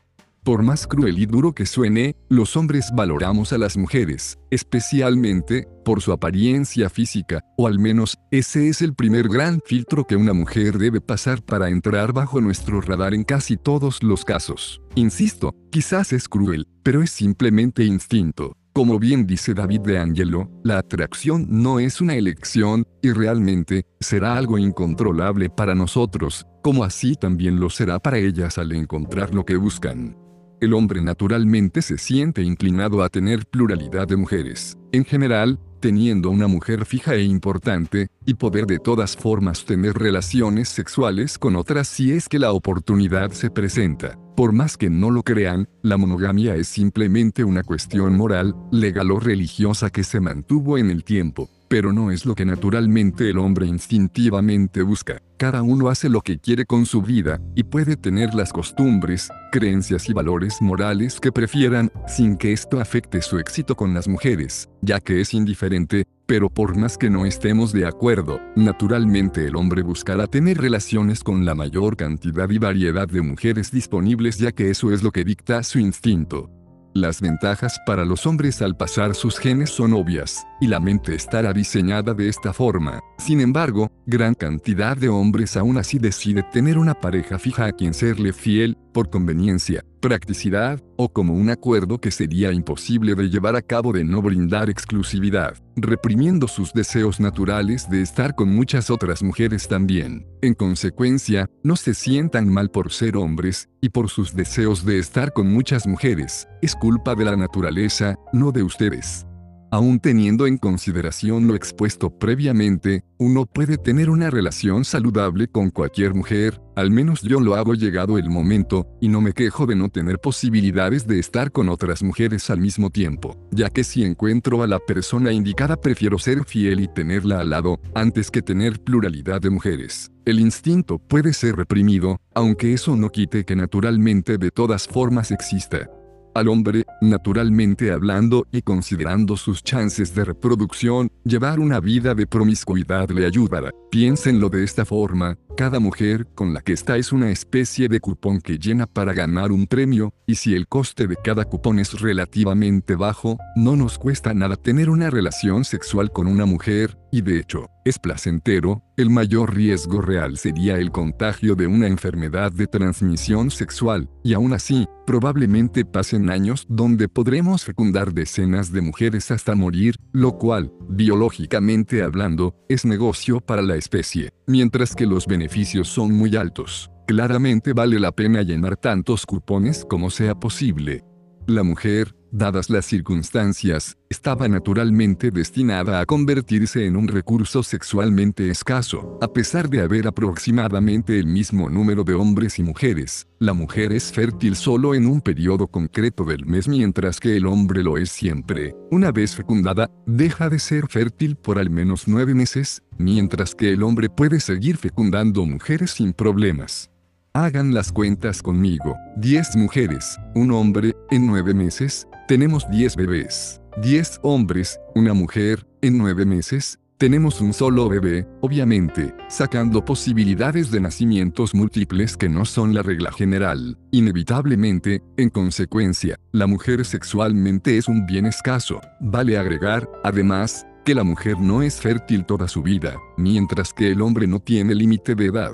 Por 0.47 0.63
más 0.63 0.87
cruel 0.87 1.19
y 1.19 1.25
duro 1.25 1.51
que 1.51 1.65
suene, 1.65 2.15
los 2.29 2.55
hombres 2.55 2.91
valoramos 2.95 3.51
a 3.51 3.57
las 3.57 3.75
mujeres, 3.75 4.39
especialmente, 4.49 5.67
por 5.83 6.01
su 6.01 6.13
apariencia 6.13 6.89
física, 6.89 7.41
o 7.57 7.67
al 7.67 7.79
menos, 7.79 8.17
ese 8.31 8.69
es 8.69 8.81
el 8.81 8.95
primer 8.95 9.27
gran 9.27 9.59
filtro 9.65 10.05
que 10.05 10.15
una 10.15 10.31
mujer 10.31 10.77
debe 10.77 11.01
pasar 11.01 11.43
para 11.43 11.67
entrar 11.67 12.13
bajo 12.13 12.39
nuestro 12.39 12.79
radar 12.79 13.13
en 13.13 13.25
casi 13.25 13.57
todos 13.57 14.01
los 14.01 14.23
casos. 14.23 14.81
Insisto, 14.95 15.53
quizás 15.69 16.13
es 16.13 16.29
cruel, 16.29 16.65
pero 16.81 17.03
es 17.03 17.11
simplemente 17.11 17.83
instinto. 17.83 18.55
Como 18.71 18.99
bien 18.99 19.27
dice 19.27 19.53
David 19.53 19.81
de 19.81 19.97
Angelo, 19.97 20.49
la 20.63 20.77
atracción 20.77 21.45
no 21.49 21.81
es 21.81 21.99
una 21.99 22.15
elección, 22.15 22.85
y 23.01 23.11
realmente, 23.11 23.83
será 23.99 24.37
algo 24.37 24.57
incontrolable 24.57 25.49
para 25.49 25.75
nosotros, 25.75 26.47
como 26.63 26.85
así 26.85 27.15
también 27.15 27.59
lo 27.59 27.69
será 27.69 27.99
para 27.99 28.17
ellas 28.17 28.57
al 28.57 28.71
encontrar 28.71 29.35
lo 29.35 29.43
que 29.43 29.57
buscan. 29.57 30.15
El 30.59 30.73
hombre 30.73 31.01
naturalmente 31.01 31.83
se 31.83 31.99
siente 31.99 32.41
inclinado 32.41 33.03
a 33.03 33.09
tener 33.09 33.45
pluralidad 33.45 34.07
de 34.07 34.17
mujeres. 34.17 34.75
En 34.91 35.05
general, 35.05 35.59
teniendo 35.79 36.31
una 36.31 36.47
mujer 36.47 36.85
fija 36.85 37.13
e 37.13 37.21
importante, 37.21 38.07
y 38.25 38.33
poder 38.33 38.65
de 38.65 38.79
todas 38.79 39.15
formas 39.15 39.65
tener 39.65 39.93
relaciones 39.93 40.69
sexuales 40.69 41.37
con 41.37 41.55
otras 41.55 41.87
si 41.87 42.11
es 42.11 42.27
que 42.27 42.39
la 42.39 42.53
oportunidad 42.53 43.31
se 43.31 43.51
presenta. 43.51 44.17
Por 44.35 44.51
más 44.51 44.77
que 44.77 44.89
no 44.89 45.11
lo 45.11 45.21
crean, 45.21 45.69
la 45.83 45.97
monogamia 45.97 46.55
es 46.55 46.67
simplemente 46.67 47.43
una 47.43 47.61
cuestión 47.61 48.17
moral, 48.17 48.55
legal 48.71 49.11
o 49.11 49.19
religiosa 49.19 49.91
que 49.91 50.03
se 50.03 50.19
mantuvo 50.19 50.79
en 50.79 50.89
el 50.89 51.03
tiempo 51.03 51.49
pero 51.67 51.93
no 51.93 52.11
es 52.11 52.25
lo 52.25 52.35
que 52.35 52.45
naturalmente 52.45 53.29
el 53.29 53.37
hombre 53.37 53.67
instintivamente 53.67 54.81
busca. 54.81 55.21
Cada 55.37 55.61
uno 55.61 55.89
hace 55.89 56.09
lo 56.09 56.21
que 56.21 56.39
quiere 56.39 56.65
con 56.65 56.85
su 56.85 57.01
vida, 57.01 57.39
y 57.55 57.63
puede 57.63 57.95
tener 57.95 58.33
las 58.33 58.51
costumbres, 58.51 59.29
creencias 59.51 60.09
y 60.09 60.13
valores 60.13 60.61
morales 60.61 61.19
que 61.19 61.31
prefieran, 61.31 61.91
sin 62.07 62.37
que 62.37 62.53
esto 62.53 62.79
afecte 62.79 63.21
su 63.21 63.37
éxito 63.37 63.75
con 63.75 63.93
las 63.93 64.07
mujeres, 64.07 64.69
ya 64.81 64.99
que 64.99 65.21
es 65.21 65.33
indiferente, 65.33 66.05
pero 66.25 66.49
por 66.49 66.75
más 66.75 66.97
que 66.97 67.09
no 67.09 67.25
estemos 67.25 67.71
de 67.71 67.85
acuerdo, 67.85 68.39
naturalmente 68.55 69.45
el 69.45 69.55
hombre 69.55 69.81
buscará 69.81 70.27
tener 70.27 70.57
relaciones 70.57 71.23
con 71.23 71.45
la 71.45 71.55
mayor 71.55 71.95
cantidad 71.95 72.49
y 72.49 72.57
variedad 72.57 73.07
de 73.07 73.21
mujeres 73.21 73.71
disponibles 73.71 74.37
ya 74.37 74.51
que 74.51 74.69
eso 74.69 74.91
es 74.91 75.03
lo 75.03 75.11
que 75.11 75.23
dicta 75.23 75.63
su 75.63 75.79
instinto. 75.79 76.49
Las 76.93 77.21
ventajas 77.21 77.79
para 77.85 78.05
los 78.05 78.25
hombres 78.25 78.61
al 78.63 78.75
pasar 78.75 79.13
sus 79.13 79.37
genes 79.37 79.69
son 79.69 79.93
obvias, 79.93 80.47
y 80.59 80.67
la 80.67 80.79
mente 80.79 81.15
estará 81.15 81.53
diseñada 81.53 82.13
de 82.13 82.29
esta 82.29 82.53
forma. 82.53 82.99
Sin 83.17 83.41
embargo, 83.41 83.91
gran 84.05 84.33
cantidad 84.33 84.97
de 84.97 85.09
hombres 85.09 85.57
aún 85.57 85.77
así 85.77 85.99
decide 85.99 86.43
tener 86.43 86.77
una 86.77 86.93
pareja 86.93 87.37
fija 87.39 87.65
a 87.65 87.71
quien 87.71 87.93
serle 87.93 88.33
fiel, 88.33 88.77
por 88.93 89.11
conveniencia, 89.11 89.83
practicidad, 90.01 90.81
o 90.95 91.09
como 91.09 91.35
un 91.35 91.51
acuerdo 91.51 91.99
que 91.99 92.09
sería 92.09 92.51
imposible 92.51 93.13
de 93.13 93.29
llevar 93.29 93.55
a 93.55 93.61
cabo 93.61 93.93
de 93.93 94.03
no 94.03 94.23
brindar 94.23 94.71
exclusividad, 94.71 95.53
reprimiendo 95.75 96.47
sus 96.47 96.73
deseos 96.73 97.19
naturales 97.19 97.87
de 97.91 98.01
estar 98.01 98.33
con 98.33 98.49
muchas 98.49 98.89
otras 98.89 99.21
mujeres 99.21 99.67
también. 99.67 100.25
En 100.41 100.55
consecuencia, 100.55 101.47
no 101.63 101.75
se 101.75 101.93
sientan 101.93 102.49
mal 102.49 102.71
por 102.71 102.91
ser 102.91 103.17
hombres, 103.17 103.69
y 103.81 103.89
por 103.89 104.09
sus 104.09 104.35
deseos 104.35 104.83
de 104.83 104.97
estar 104.97 105.31
con 105.31 105.47
muchas 105.47 105.85
mujeres, 105.85 106.47
es 106.63 106.75
culpa 106.75 107.13
de 107.13 107.25
la 107.25 107.35
naturaleza, 107.35 108.15
no 108.33 108.51
de 108.51 108.63
ustedes. 108.63 109.26
Aún 109.69 109.99
teniendo 109.99 110.47
en 110.47 110.57
consideración 110.57 111.45
lo 111.45 111.53
expuesto 111.53 112.09
previamente, 112.09 113.03
uno 113.17 113.45
puede 113.45 113.77
tener 113.77 114.09
una 114.09 114.29
relación 114.29 114.85
saludable 114.85 115.49
con 115.49 115.71
cualquier 115.71 116.13
mujer, 116.13 116.61
al 116.77 116.89
menos 116.89 117.21
yo 117.21 117.41
lo 117.41 117.55
hago 117.55 117.73
llegado 117.73 118.17
el 118.17 118.29
momento, 118.29 118.87
y 119.01 119.09
no 119.09 119.19
me 119.19 119.33
quejo 119.33 119.65
de 119.65 119.75
no 119.75 119.89
tener 119.89 120.19
posibilidades 120.19 121.05
de 121.05 121.19
estar 121.19 121.51
con 121.51 121.67
otras 121.67 122.01
mujeres 122.01 122.49
al 122.49 122.61
mismo 122.61 122.91
tiempo, 122.91 123.35
ya 123.51 123.69
que 123.69 123.83
si 123.83 124.05
encuentro 124.05 124.63
a 124.63 124.67
la 124.67 124.79
persona 124.79 125.33
indicada 125.33 125.75
prefiero 125.75 126.17
ser 126.17 126.45
fiel 126.45 126.79
y 126.79 126.87
tenerla 126.87 127.41
al 127.41 127.49
lado, 127.49 127.81
antes 127.93 128.31
que 128.31 128.41
tener 128.41 128.79
pluralidad 128.79 129.41
de 129.41 129.49
mujeres. 129.49 130.11
El 130.23 130.39
instinto 130.39 130.97
puede 130.97 131.33
ser 131.33 131.57
reprimido, 131.57 132.21
aunque 132.33 132.73
eso 132.73 132.95
no 132.95 133.09
quite 133.09 133.43
que 133.43 133.55
naturalmente 133.55 134.37
de 134.37 134.51
todas 134.51 134.87
formas 134.87 135.31
exista 135.31 135.89
al 136.37 136.47
hombre, 136.47 136.85
naturalmente 137.01 137.91
hablando 137.91 138.45
y 138.51 138.61
considerando 138.61 139.37
sus 139.37 139.63
chances 139.63 140.13
de 140.13 140.25
reproducción, 140.25 141.09
llevar 141.23 141.59
una 141.59 141.79
vida 141.79 142.13
de 142.15 142.27
promiscuidad 142.27 143.09
le 143.09 143.25
ayudará. 143.25 143.71
Piénsenlo 143.89 144.49
de 144.49 144.63
esta 144.63 144.85
forma, 144.85 145.37
cada 145.57 145.79
mujer 145.79 146.27
con 146.35 146.53
la 146.53 146.61
que 146.61 146.71
está 146.71 146.97
es 146.97 147.11
una 147.11 147.31
especie 147.31 147.89
de 147.89 147.99
cupón 147.99 148.41
que 148.41 148.59
llena 148.59 148.85
para 148.85 149.13
ganar 149.13 149.51
un 149.51 149.65
premio, 149.65 150.13
y 150.27 150.35
si 150.35 150.53
el 150.53 150.67
coste 150.67 151.07
de 151.07 151.15
cada 151.15 151.45
cupón 151.45 151.79
es 151.79 151.99
relativamente 151.99 152.95
bajo, 152.95 153.39
no 153.55 153.75
nos 153.75 153.97
cuesta 153.97 154.35
nada 154.35 154.55
tener 154.55 154.87
una 154.87 155.09
relación 155.09 155.65
sexual 155.65 156.11
con 156.11 156.27
una 156.27 156.45
mujer, 156.45 156.99
y 157.11 157.21
de 157.21 157.39
hecho, 157.39 157.65
es 157.85 157.97
placentero, 157.97 158.83
el 158.97 159.09
mayor 159.09 159.55
riesgo 159.55 160.01
real 160.01 160.37
sería 160.37 160.77
el 160.77 160.91
contagio 160.91 161.55
de 161.55 161.65
una 161.65 161.87
enfermedad 161.87 162.51
de 162.51 162.67
transmisión 162.67 163.49
sexual, 163.49 164.09
y 164.23 164.33
aún 164.33 164.53
así, 164.53 164.85
probablemente 165.07 165.85
pasen 165.85 166.29
años 166.29 166.65
donde 166.69 167.07
podremos 167.07 167.63
fecundar 167.63 168.13
decenas 168.13 168.71
de 168.71 168.81
mujeres 168.81 169.31
hasta 169.31 169.55
morir, 169.55 169.95
lo 170.11 170.37
cual, 170.37 170.71
biológicamente 170.89 172.03
hablando, 172.03 172.53
es 172.67 172.85
negocio 172.85 173.39
para 173.39 173.61
la 173.61 173.77
especie, 173.77 174.31
mientras 174.45 174.93
que 174.93 175.05
los 175.05 175.25
beneficios 175.25 175.46
son 175.87 176.13
muy 176.13 176.35
altos. 176.35 176.91
Claramente 177.07 177.73
vale 177.73 177.99
la 177.99 178.11
pena 178.11 178.41
llenar 178.41 178.77
tantos 178.77 179.25
cupones 179.25 179.85
como 179.85 180.09
sea 180.09 180.35
posible. 180.35 181.03
La 181.47 181.63
mujer, 181.63 182.13
dadas 182.29 182.69
las 182.69 182.85
circunstancias, 182.85 183.95
estaba 184.09 184.49
naturalmente 184.49 185.31
destinada 185.31 186.01
a 186.01 186.05
convertirse 186.05 186.85
en 186.85 186.97
un 186.97 187.07
recurso 187.07 187.63
sexualmente 187.63 188.49
escaso. 188.49 189.17
A 189.21 189.29
pesar 189.29 189.69
de 189.69 189.79
haber 189.79 190.09
aproximadamente 190.09 191.17
el 191.17 191.25
mismo 191.25 191.69
número 191.69 192.03
de 192.03 192.15
hombres 192.15 192.59
y 192.59 192.63
mujeres, 192.63 193.27
la 193.39 193.53
mujer 193.53 193.93
es 193.93 194.11
fértil 194.11 194.57
solo 194.57 194.93
en 194.93 195.05
un 195.07 195.21
periodo 195.21 195.67
concreto 195.67 196.25
del 196.25 196.45
mes 196.45 196.67
mientras 196.67 197.17
que 197.21 197.37
el 197.37 197.47
hombre 197.47 197.81
lo 197.81 197.97
es 197.97 198.09
siempre. 198.09 198.75
Una 198.91 199.13
vez 199.13 199.33
fecundada, 199.33 199.89
deja 200.05 200.49
de 200.49 200.59
ser 200.59 200.89
fértil 200.89 201.37
por 201.37 201.59
al 201.59 201.69
menos 201.69 202.09
nueve 202.09 202.33
meses, 202.33 202.83
mientras 202.97 203.55
que 203.55 203.71
el 203.71 203.83
hombre 203.83 204.09
puede 204.09 204.41
seguir 204.41 204.75
fecundando 204.75 205.45
mujeres 205.45 205.91
sin 205.91 206.11
problemas. 206.11 206.91
Hagan 207.37 207.71
las 207.71 207.91
cuentas 207.91 208.41
conmigo. 208.41 208.97
10 209.17 209.57
mujeres, 209.57 210.17
un 210.33 210.49
hombre, 210.51 210.95
en 211.11 211.27
9 211.27 211.53
meses, 211.53 212.07
tenemos 212.27 212.67
10 212.71 212.95
bebés. 212.95 213.61
10 213.83 214.21
hombres, 214.23 214.79
una 214.95 215.13
mujer, 215.13 215.63
en 215.83 215.99
9 215.99 216.25
meses, 216.25 216.79
tenemos 216.97 217.39
un 217.39 217.53
solo 217.53 217.89
bebé, 217.89 218.27
obviamente, 218.41 219.13
sacando 219.29 219.85
posibilidades 219.85 220.71
de 220.71 220.81
nacimientos 220.81 221.53
múltiples 221.53 222.17
que 222.17 222.27
no 222.27 222.43
son 222.43 222.73
la 222.73 222.81
regla 222.81 223.11
general. 223.11 223.77
Inevitablemente, 223.91 225.03
en 225.15 225.29
consecuencia, 225.29 226.15
la 226.31 226.47
mujer 226.47 226.85
sexualmente 226.85 227.77
es 227.77 227.87
un 227.87 228.07
bien 228.07 228.25
escaso. 228.25 228.81
Vale 228.99 229.37
agregar, 229.37 229.87
además, 230.03 230.65
que 230.83 230.95
la 230.95 231.03
mujer 231.03 231.39
no 231.39 231.61
es 231.61 231.75
fértil 231.75 232.25
toda 232.25 232.47
su 232.47 232.63
vida, 232.63 232.95
mientras 233.15 233.73
que 233.73 233.91
el 233.91 234.01
hombre 234.01 234.25
no 234.25 234.39
tiene 234.39 234.73
límite 234.73 235.13
de 235.13 235.25
edad. 235.27 235.53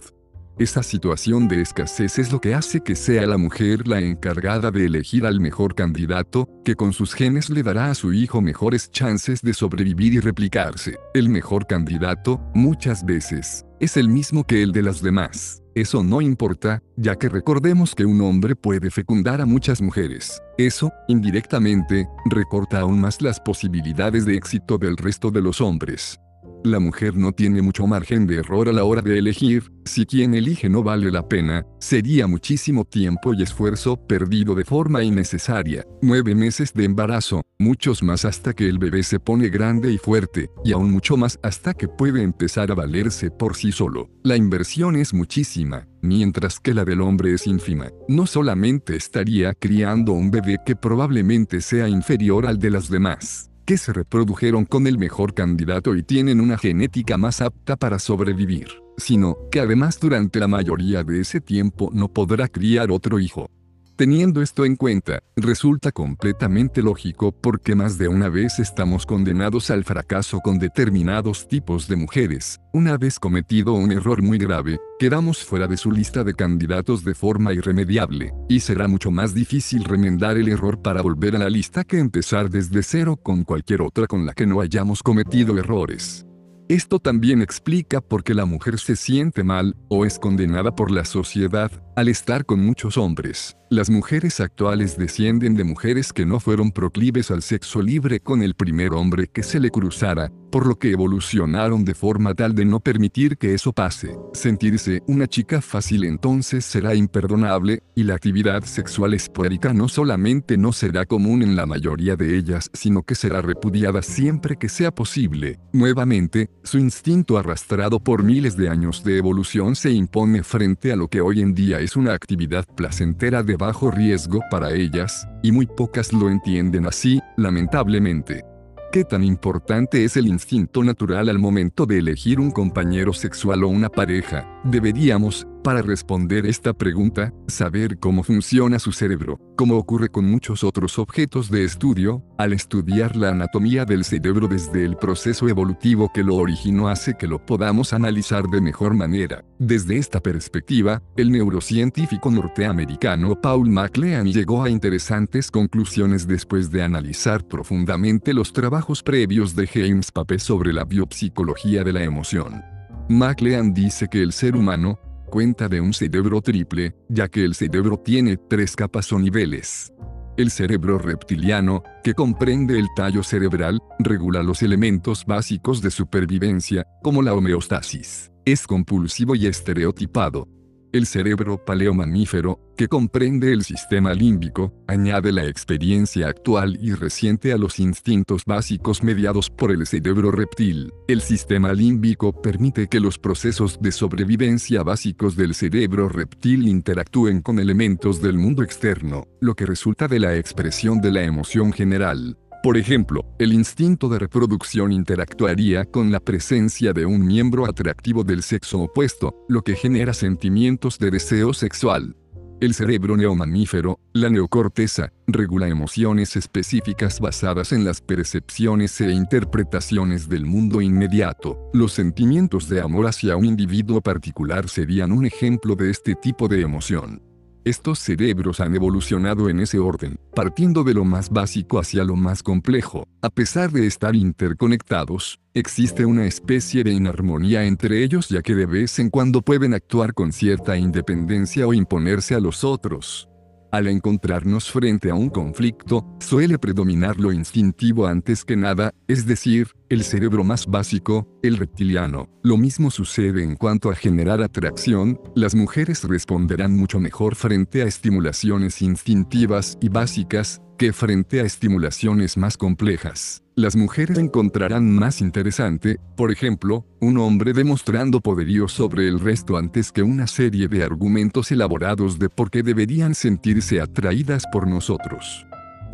Esa 0.59 0.83
situación 0.83 1.47
de 1.47 1.61
escasez 1.61 2.19
es 2.19 2.31
lo 2.31 2.39
que 2.39 2.53
hace 2.53 2.81
que 2.81 2.95
sea 2.95 3.25
la 3.25 3.37
mujer 3.37 3.87
la 3.87 3.99
encargada 3.99 4.69
de 4.69 4.85
elegir 4.85 5.25
al 5.25 5.39
mejor 5.39 5.73
candidato, 5.73 6.47
que 6.63 6.75
con 6.75 6.93
sus 6.93 7.15
genes 7.15 7.49
le 7.49 7.63
dará 7.63 7.89
a 7.89 7.95
su 7.95 8.13
hijo 8.13 8.39
mejores 8.39 8.91
chances 8.91 9.41
de 9.41 9.55
sobrevivir 9.55 10.13
y 10.13 10.19
replicarse. 10.19 10.99
El 11.15 11.29
mejor 11.29 11.65
candidato, 11.65 12.39
muchas 12.53 13.03
veces, 13.03 13.65
es 13.79 13.97
el 13.97 14.09
mismo 14.09 14.43
que 14.43 14.61
el 14.61 14.71
de 14.73 14.83
las 14.83 15.01
demás. 15.01 15.63
Eso 15.73 16.03
no 16.03 16.21
importa, 16.21 16.83
ya 16.97 17.15
que 17.15 17.29
recordemos 17.29 17.95
que 17.95 18.05
un 18.05 18.21
hombre 18.21 18.55
puede 18.55 18.91
fecundar 18.91 19.41
a 19.41 19.47
muchas 19.47 19.81
mujeres. 19.81 20.39
Eso, 20.59 20.91
indirectamente, 21.07 22.07
recorta 22.29 22.81
aún 22.81 23.01
más 23.01 23.23
las 23.23 23.39
posibilidades 23.39 24.23
de 24.27 24.35
éxito 24.35 24.77
del 24.77 24.97
resto 24.97 25.31
de 25.31 25.41
los 25.41 25.61
hombres. 25.61 26.19
La 26.63 26.79
mujer 26.79 27.15
no 27.15 27.31
tiene 27.31 27.61
mucho 27.61 27.87
margen 27.87 28.25
de 28.25 28.37
error 28.37 28.69
a 28.69 28.73
la 28.73 28.83
hora 28.83 29.01
de 29.01 29.17
elegir, 29.17 29.71
si 29.85 30.05
quien 30.05 30.33
elige 30.33 30.69
no 30.69 30.83
vale 30.83 31.11
la 31.11 31.27
pena, 31.27 31.65
sería 31.79 32.27
muchísimo 32.27 32.85
tiempo 32.85 33.33
y 33.33 33.43
esfuerzo 33.43 33.97
perdido 33.97 34.55
de 34.55 34.63
forma 34.63 35.03
innecesaria, 35.03 35.85
nueve 36.01 36.35
meses 36.35 36.73
de 36.73 36.85
embarazo, 36.85 37.41
muchos 37.59 38.01
más 38.01 38.25
hasta 38.25 38.53
que 38.53 38.67
el 38.67 38.79
bebé 38.79 39.03
se 39.03 39.19
pone 39.19 39.49
grande 39.49 39.91
y 39.91 39.97
fuerte, 39.97 40.49
y 40.63 40.71
aún 40.71 40.91
mucho 40.91 41.17
más 41.17 41.39
hasta 41.43 41.73
que 41.73 41.87
puede 41.87 42.23
empezar 42.23 42.71
a 42.71 42.75
valerse 42.75 43.29
por 43.29 43.55
sí 43.55 43.71
solo. 43.71 44.09
La 44.23 44.37
inversión 44.37 44.95
es 44.95 45.13
muchísima, 45.13 45.87
mientras 46.01 46.59
que 46.59 46.73
la 46.73 46.85
del 46.85 47.01
hombre 47.01 47.33
es 47.33 47.47
ínfima. 47.47 47.89
No 48.07 48.25
solamente 48.25 48.95
estaría 48.95 49.53
criando 49.53 50.13
un 50.13 50.31
bebé 50.31 50.57
que 50.65 50.75
probablemente 50.75 51.61
sea 51.61 51.87
inferior 51.89 52.45
al 52.45 52.59
de 52.59 52.69
las 52.69 52.89
demás, 52.89 53.49
que 53.65 53.77
se 53.77 53.93
reprodujeron 53.93 54.65
con 54.65 54.87
el 54.87 54.97
mejor 54.97 55.33
candidato 55.33 55.95
y 55.95 56.03
tienen 56.03 56.41
una 56.41 56.57
genética 56.57 57.17
más 57.17 57.41
apta 57.41 57.75
para 57.75 57.99
sobrevivir, 57.99 58.67
sino 58.97 59.37
que 59.51 59.59
además 59.59 59.99
durante 59.99 60.39
la 60.39 60.47
mayoría 60.47 61.03
de 61.03 61.21
ese 61.21 61.41
tiempo 61.41 61.89
no 61.93 62.09
podrá 62.09 62.47
criar 62.47 62.91
otro 62.91 63.19
hijo. 63.19 63.49
Teniendo 63.95 64.41
esto 64.41 64.65
en 64.65 64.75
cuenta, 64.75 65.19
resulta 65.35 65.91
completamente 65.91 66.81
lógico 66.81 67.31
porque 67.31 67.75
más 67.75 67.99
de 67.99 68.07
una 68.07 68.27
vez 68.27 68.57
estamos 68.57 69.05
condenados 69.05 69.69
al 69.69 69.83
fracaso 69.83 70.39
con 70.39 70.57
determinados 70.57 71.47
tipos 71.47 71.87
de 71.87 71.95
mujeres. 71.95 72.59
Una 72.73 72.97
vez 72.97 73.19
cometido 73.19 73.73
un 73.73 73.91
error 73.91 74.23
muy 74.23 74.39
grave, 74.39 74.79
quedamos 74.97 75.43
fuera 75.43 75.67
de 75.67 75.77
su 75.77 75.91
lista 75.91 76.23
de 76.23 76.33
candidatos 76.33 77.03
de 77.03 77.13
forma 77.13 77.53
irremediable, 77.53 78.33
y 78.49 78.61
será 78.61 78.87
mucho 78.87 79.11
más 79.11 79.35
difícil 79.35 79.83
remendar 79.83 80.37
el 80.37 80.47
error 80.47 80.81
para 80.81 81.03
volver 81.03 81.35
a 81.35 81.39
la 81.39 81.49
lista 81.51 81.83
que 81.83 81.99
empezar 81.99 82.49
desde 82.49 82.81
cero 82.81 83.15
con 83.15 83.43
cualquier 83.43 83.83
otra 83.83 84.07
con 84.07 84.25
la 84.25 84.33
que 84.33 84.47
no 84.47 84.59
hayamos 84.59 85.03
cometido 85.03 85.55
errores. 85.59 86.25
Esto 86.69 86.97
también 86.97 87.41
explica 87.41 87.99
por 87.99 88.23
qué 88.23 88.33
la 88.33 88.45
mujer 88.45 88.79
se 88.79 88.95
siente 88.95 89.43
mal, 89.43 89.75
o 89.89 90.05
es 90.05 90.17
condenada 90.17 90.73
por 90.73 90.91
la 90.91 91.03
sociedad, 91.03 91.69
al 91.95 92.07
estar 92.07 92.45
con 92.45 92.61
muchos 92.61 92.97
hombres. 92.97 93.57
Las 93.73 93.89
mujeres 93.89 94.39
actuales 94.39 94.99
descienden 94.99 95.55
de 95.55 95.63
mujeres 95.63 96.13
que 96.13 96.27
no 96.27 96.39
fueron 96.39 96.71
proclives 96.71 97.31
al 97.31 97.41
sexo 97.41 97.81
libre 97.81 98.19
con 98.19 98.43
el 98.43 98.53
primer 98.53 98.93
hombre 98.93 99.25
que 99.25 99.41
se 99.41 99.59
le 99.59 99.71
cruzara, 99.71 100.31
por 100.51 100.67
lo 100.67 100.75
que 100.75 100.91
evolucionaron 100.91 101.83
de 101.83 101.95
forma 101.95 102.35
tal 102.35 102.53
de 102.53 102.65
no 102.65 102.79
permitir 102.79 103.35
que 103.39 103.55
eso 103.55 103.73
pase. 103.73 104.15
Sentirse 104.33 105.01
una 105.07 105.25
chica 105.25 105.59
fácil 105.59 106.03
entonces 106.03 106.63
será 106.63 106.93
imperdonable, 106.93 107.81
y 107.95 108.03
la 108.03 108.13
actividad 108.13 108.63
sexual 108.63 109.15
esporádica 109.15 109.73
no 109.73 109.87
solamente 109.87 110.55
no 110.55 110.71
será 110.71 111.07
común 111.07 111.41
en 111.41 111.55
la 111.55 111.65
mayoría 111.65 112.15
de 112.15 112.37
ellas, 112.37 112.69
sino 112.73 113.01
que 113.01 113.15
será 113.15 113.41
repudiada 113.41 114.03
siempre 114.03 114.55
que 114.55 114.69
sea 114.69 114.91
posible. 114.91 115.57
Nuevamente, 115.71 116.51
su 116.61 116.77
instinto 116.77 117.39
arrastrado 117.39 117.99
por 117.99 118.21
miles 118.21 118.55
de 118.55 118.69
años 118.69 119.03
de 119.03 119.17
evolución 119.17 119.75
se 119.75 119.89
impone 119.89 120.43
frente 120.43 120.91
a 120.91 120.95
lo 120.95 121.07
que 121.07 121.21
hoy 121.21 121.41
en 121.41 121.55
día 121.55 121.79
es 121.79 121.95
una 121.95 122.13
actividad 122.13 122.67
placentera 122.75 123.41
de 123.41 123.62
bajo 123.63 123.89
riesgo 123.91 124.41
para 124.51 124.73
ellas, 124.73 125.25
y 125.41 125.53
muy 125.53 125.65
pocas 125.65 126.11
lo 126.11 126.29
entienden 126.29 126.85
así, 126.85 127.21
lamentablemente. 127.37 128.43
¿Qué 128.91 129.05
tan 129.05 129.23
importante 129.23 130.03
es 130.03 130.17
el 130.17 130.27
instinto 130.27 130.83
natural 130.83 131.29
al 131.29 131.39
momento 131.39 131.85
de 131.85 131.99
elegir 131.99 132.41
un 132.41 132.51
compañero 132.51 133.13
sexual 133.13 133.63
o 133.63 133.69
una 133.69 133.87
pareja? 133.87 134.45
Deberíamos, 134.65 135.47
para 135.63 135.81
responder 135.81 136.45
esta 136.45 136.73
pregunta, 136.73 137.33
saber 137.47 137.97
cómo 137.97 138.21
funciona 138.21 138.79
su 138.79 138.91
cerebro, 138.91 139.39
como 139.55 139.77
ocurre 139.77 140.09
con 140.09 140.25
muchos 140.25 140.63
otros 140.63 140.99
objetos 140.99 141.49
de 141.49 141.63
estudio, 141.63 142.21
al 142.37 142.51
estudiar 142.51 143.15
la 143.15 143.29
anatomía 143.29 143.85
del 143.85 144.03
cerebro 144.03 144.47
desde 144.47 144.83
el 144.83 144.97
proceso 144.97 145.47
evolutivo 145.47 146.11
que 146.13 146.23
lo 146.23 146.35
originó 146.35 146.89
hace 146.89 147.15
que 147.17 147.27
lo 147.27 147.43
podamos 147.43 147.93
analizar 147.93 148.45
de 148.47 148.59
mejor 148.59 148.93
manera. 148.93 149.45
Desde 149.57 149.97
esta 149.97 150.19
perspectiva, 150.19 151.01
el 151.15 151.31
neurocientífico 151.31 152.29
norteamericano 152.29 153.39
Paul 153.39 153.69
MacLean 153.69 154.27
llegó 154.27 154.63
a 154.63 154.69
interesantes 154.69 155.49
conclusiones 155.49 156.27
después 156.27 156.69
de 156.69 156.83
analizar 156.83 157.47
profundamente 157.47 158.33
los 158.33 158.51
trabajos 158.51 159.01
previos 159.01 159.55
de 159.55 159.67
James 159.67 160.11
Pape 160.11 160.39
sobre 160.39 160.73
la 160.73 160.83
biopsicología 160.83 161.83
de 161.85 161.93
la 161.93 162.03
emoción. 162.03 162.61
MacLean 163.09 163.73
dice 163.73 164.07
que 164.07 164.21
el 164.21 164.31
ser 164.33 164.55
humano, 164.55 164.99
cuenta 165.33 165.67
de 165.67 165.81
un 165.81 165.93
cerebro 165.93 166.41
triple, 166.41 166.93
ya 167.09 167.27
que 167.27 167.43
el 167.43 167.55
cerebro 167.55 167.97
tiene 167.97 168.37
tres 168.37 168.75
capas 168.75 169.11
o 169.11 169.17
niveles. 169.17 169.91
El 170.37 170.51
cerebro 170.51 170.99
reptiliano, 170.99 171.81
que 172.03 172.13
comprende 172.13 172.77
el 172.77 172.85
tallo 172.95 173.23
cerebral, 173.23 173.79
regula 173.97 174.43
los 174.43 174.61
elementos 174.61 175.25
básicos 175.25 175.81
de 175.81 175.89
supervivencia, 175.89 176.85
como 177.01 177.23
la 177.23 177.33
homeostasis. 177.33 178.31
Es 178.45 178.67
compulsivo 178.67 179.33
y 179.33 179.47
estereotipado, 179.47 180.47
el 180.93 181.07
cerebro 181.07 181.57
paleomamífero, 181.57 182.59
que 182.77 182.87
comprende 182.87 183.51
el 183.51 183.63
sistema 183.63 184.13
límbico, 184.13 184.73
añade 184.87 185.31
la 185.31 185.45
experiencia 185.45 186.27
actual 186.27 186.77
y 186.81 186.93
reciente 186.93 187.51
a 187.51 187.57
los 187.57 187.79
instintos 187.79 188.45
básicos 188.45 189.03
mediados 189.03 189.49
por 189.49 189.71
el 189.71 189.85
cerebro 189.87 190.31
reptil. 190.31 190.93
El 191.07 191.21
sistema 191.21 191.73
límbico 191.73 192.41
permite 192.41 192.87
que 192.87 192.99
los 192.99 193.17
procesos 193.17 193.79
de 193.81 193.91
sobrevivencia 193.91 194.83
básicos 194.83 195.35
del 195.35 195.55
cerebro 195.55 196.09
reptil 196.09 196.67
interactúen 196.67 197.41
con 197.41 197.59
elementos 197.59 198.21
del 198.21 198.37
mundo 198.37 198.63
externo, 198.63 199.27
lo 199.41 199.55
que 199.55 199.65
resulta 199.65 200.07
de 200.07 200.19
la 200.19 200.35
expresión 200.37 201.01
de 201.01 201.11
la 201.11 201.23
emoción 201.23 201.73
general. 201.73 202.37
Por 202.63 202.77
ejemplo, 202.77 203.25
el 203.39 203.51
instinto 203.51 204.07
de 204.07 204.19
reproducción 204.19 204.93
interactuaría 204.93 205.83
con 205.83 206.13
la 206.13 206.21
presencia 206.21 206.93
de 206.93 207.05
un 207.05 207.27
miembro 207.27 207.65
atractivo 207.65 208.23
del 208.23 208.41
sexo 208.41 208.79
opuesto, 208.79 209.35
lo 209.49 209.63
que 209.63 209.75
genera 209.75 210.13
sentimientos 210.13 210.97
de 210.97 211.11
deseo 211.11 211.53
sexual. 211.53 212.15
El 212.61 212.73
cerebro 212.73 213.17
neomamífero, 213.17 213.99
la 214.13 214.29
neocorteza, 214.29 215.11
regula 215.27 215.67
emociones 215.67 216.37
específicas 216.37 217.19
basadas 217.19 217.73
en 217.73 217.83
las 217.83 217.99
percepciones 217.99 219.01
e 219.01 219.11
interpretaciones 219.11 220.29
del 220.29 220.45
mundo 220.45 220.79
inmediato. 220.79 221.69
Los 221.73 221.91
sentimientos 221.91 222.69
de 222.69 222.79
amor 222.79 223.07
hacia 223.07 223.35
un 223.35 223.43
individuo 223.43 223.99
particular 223.99 224.69
serían 224.69 225.11
un 225.11 225.25
ejemplo 225.25 225.75
de 225.75 225.89
este 225.89 226.15
tipo 226.15 226.47
de 226.47 226.61
emoción. 226.61 227.32
Estos 227.65 227.99
cerebros 227.99 228.59
han 228.59 228.75
evolucionado 228.75 229.47
en 229.47 229.61
ese 229.61 229.79
orden, 229.79 230.19
partiendo 230.35 230.83
de 230.83 230.93
lo 230.93 231.05
más 231.05 231.29
básico 231.29 231.79
hacia 231.79 232.03
lo 232.03 232.17
más 232.17 232.43
complejo. 232.43 233.07
A 233.21 233.29
pesar 233.29 233.71
de 233.71 233.87
estar 233.87 234.17
interconectados, 234.17 235.39
existe 235.53 236.05
una 236.05 236.25
especie 236.25 236.83
de 236.83 236.91
inarmonía 236.91 237.63
entre 237.63 238.03
ellos 238.03 238.27
ya 238.27 238.41
que 238.41 238.53
de 238.53 238.65
vez 238.65 238.99
en 238.99 239.09
cuando 239.09 239.41
pueden 239.41 239.73
actuar 239.73 240.13
con 240.13 240.33
cierta 240.33 240.75
independencia 240.75 241.65
o 241.65 241.73
imponerse 241.73 242.35
a 242.35 242.41
los 242.41 242.65
otros. 242.65 243.29
Al 243.71 243.87
encontrarnos 243.87 244.69
frente 244.69 245.09
a 245.09 245.15
un 245.15 245.29
conflicto, 245.29 246.05
suele 246.19 246.59
predominar 246.59 247.17
lo 247.17 247.31
instintivo 247.31 248.05
antes 248.07 248.43
que 248.43 248.57
nada, 248.57 248.93
es 249.07 249.25
decir, 249.25 249.69
el 249.93 250.03
cerebro 250.03 250.43
más 250.43 250.65
básico, 250.65 251.27
el 251.43 251.57
reptiliano. 251.57 252.27
Lo 252.41 252.57
mismo 252.57 252.91
sucede 252.91 253.43
en 253.43 253.55
cuanto 253.55 253.91
a 253.91 253.95
generar 253.95 254.41
atracción, 254.41 255.19
las 255.35 255.55
mujeres 255.55 256.03
responderán 256.03 256.75
mucho 256.75 256.99
mejor 256.99 257.35
frente 257.35 257.83
a 257.83 257.85
estimulaciones 257.85 258.81
instintivas 258.81 259.77
y 259.81 259.89
básicas, 259.89 260.61
que 260.77 260.91
frente 260.91 261.39
a 261.39 261.43
estimulaciones 261.43 262.35
más 262.35 262.57
complejas. 262.57 263.43
Las 263.55 263.75
mujeres 263.75 264.17
encontrarán 264.17 264.91
más 264.91 265.21
interesante, 265.21 265.99
por 266.17 266.31
ejemplo, 266.31 266.87
un 266.99 267.19
hombre 267.19 267.53
demostrando 267.53 268.19
poderío 268.19 268.67
sobre 268.67 269.07
el 269.07 269.19
resto 269.19 269.57
antes 269.57 269.91
que 269.91 270.01
una 270.01 270.25
serie 270.25 270.67
de 270.67 270.83
argumentos 270.83 271.51
elaborados 271.51 272.17
de 272.17 272.29
por 272.29 272.49
qué 272.49 272.63
deberían 272.63 273.13
sentirse 273.13 273.79
atraídas 273.79 274.43
por 274.51 274.67
nosotros. 274.67 275.45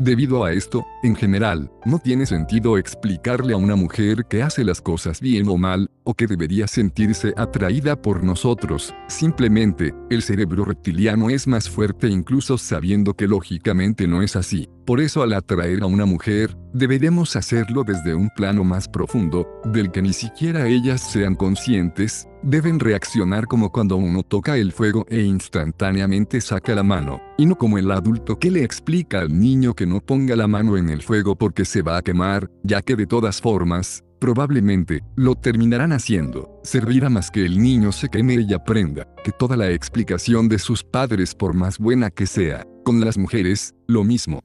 Debido 0.02 0.46
a 0.46 0.54
esto, 0.54 0.88
en 1.04 1.14
general, 1.14 1.70
no 1.84 2.00
tiene 2.00 2.26
sentido 2.26 2.78
explicarle 2.78 3.52
a 3.52 3.58
una 3.58 3.76
mujer 3.76 4.28
que 4.30 4.42
hace 4.42 4.64
las 4.64 4.80
cosas 4.80 5.20
bien 5.20 5.50
o 5.50 5.58
mal, 5.58 5.90
o 6.06 6.14
que 6.14 6.26
debería 6.26 6.68
sentirse 6.68 7.34
atraída 7.36 8.02
por 8.02 8.24
nosotros. 8.24 8.96
Simplemente, 9.10 9.94
el 10.10 10.22
cerebro 10.22 10.64
reptiliano 10.64 11.30
es 11.30 11.48
más 11.48 11.70
fuerte 11.70 12.08
incluso 12.08 12.58
sabiendo 12.58 13.14
que 13.14 13.28
lógicamente 13.28 14.08
no 14.08 14.22
es 14.22 14.38
así. 14.38 14.70
Por 14.90 15.02
eso 15.02 15.22
al 15.22 15.34
atraer 15.34 15.84
a 15.84 15.86
una 15.86 16.08
mujer, 16.08 16.58
deberemos 16.74 17.36
hacerlo 17.36 17.84
desde 17.84 18.16
un 18.16 18.28
plano 18.36 18.64
más 18.64 18.88
profundo, 18.88 19.48
del 19.66 19.92
que 19.92 20.02
ni 20.02 20.14
siquiera 20.14 20.68
ellas 20.68 21.12
sean 21.12 21.36
conscientes, 21.36 22.28
deben 22.42 22.80
reaccionar 22.80 23.46
como 23.46 23.72
cuando 23.72 23.98
uno 23.98 24.24
toca 24.24 24.58
el 24.58 24.72
fuego 24.72 25.06
e 25.08 25.22
instantáneamente 25.22 26.42
saca 26.42 26.74
la 26.74 26.82
mano, 26.82 27.22
y 27.38 27.46
no 27.46 27.56
como 27.56 27.78
el 27.78 27.92
adulto 27.92 28.40
que 28.40 28.50
le 28.50 28.64
explica 28.64 29.20
al 29.20 29.40
niño 29.40 29.76
que 29.76 29.86
no 29.86 30.02
ponga 30.02 30.36
la 30.36 30.48
mano 30.48 30.76
en 30.76 30.90
el 30.90 31.04
fuego 31.04 31.36
porque 31.36 31.66
se 31.66 31.84
va 31.84 31.98
a 31.98 32.02
quemar, 32.02 32.50
ya 32.64 32.82
que 32.82 32.96
de 32.96 33.06
todas 33.06 33.40
formas, 33.40 34.04
probablemente, 34.20 35.04
lo 35.16 35.36
terminarán 35.36 35.92
haciendo. 35.92 36.60
Servirá 36.64 37.10
más 37.10 37.30
que 37.30 37.46
el 37.46 37.62
niño 37.62 37.92
se 37.92 38.10
queme 38.10 38.44
y 38.50 38.52
aprenda, 38.56 39.08
que 39.24 39.32
toda 39.32 39.56
la 39.56 39.70
explicación 39.70 40.50
de 40.50 40.58
sus 40.58 40.84
padres 40.84 41.36
por 41.36 41.54
más 41.54 41.78
buena 41.78 42.10
que 42.10 42.26
sea, 42.26 42.66
con 42.84 43.00
las 43.02 43.20
mujeres, 43.20 43.76
lo 43.86 44.04
mismo. 44.04 44.42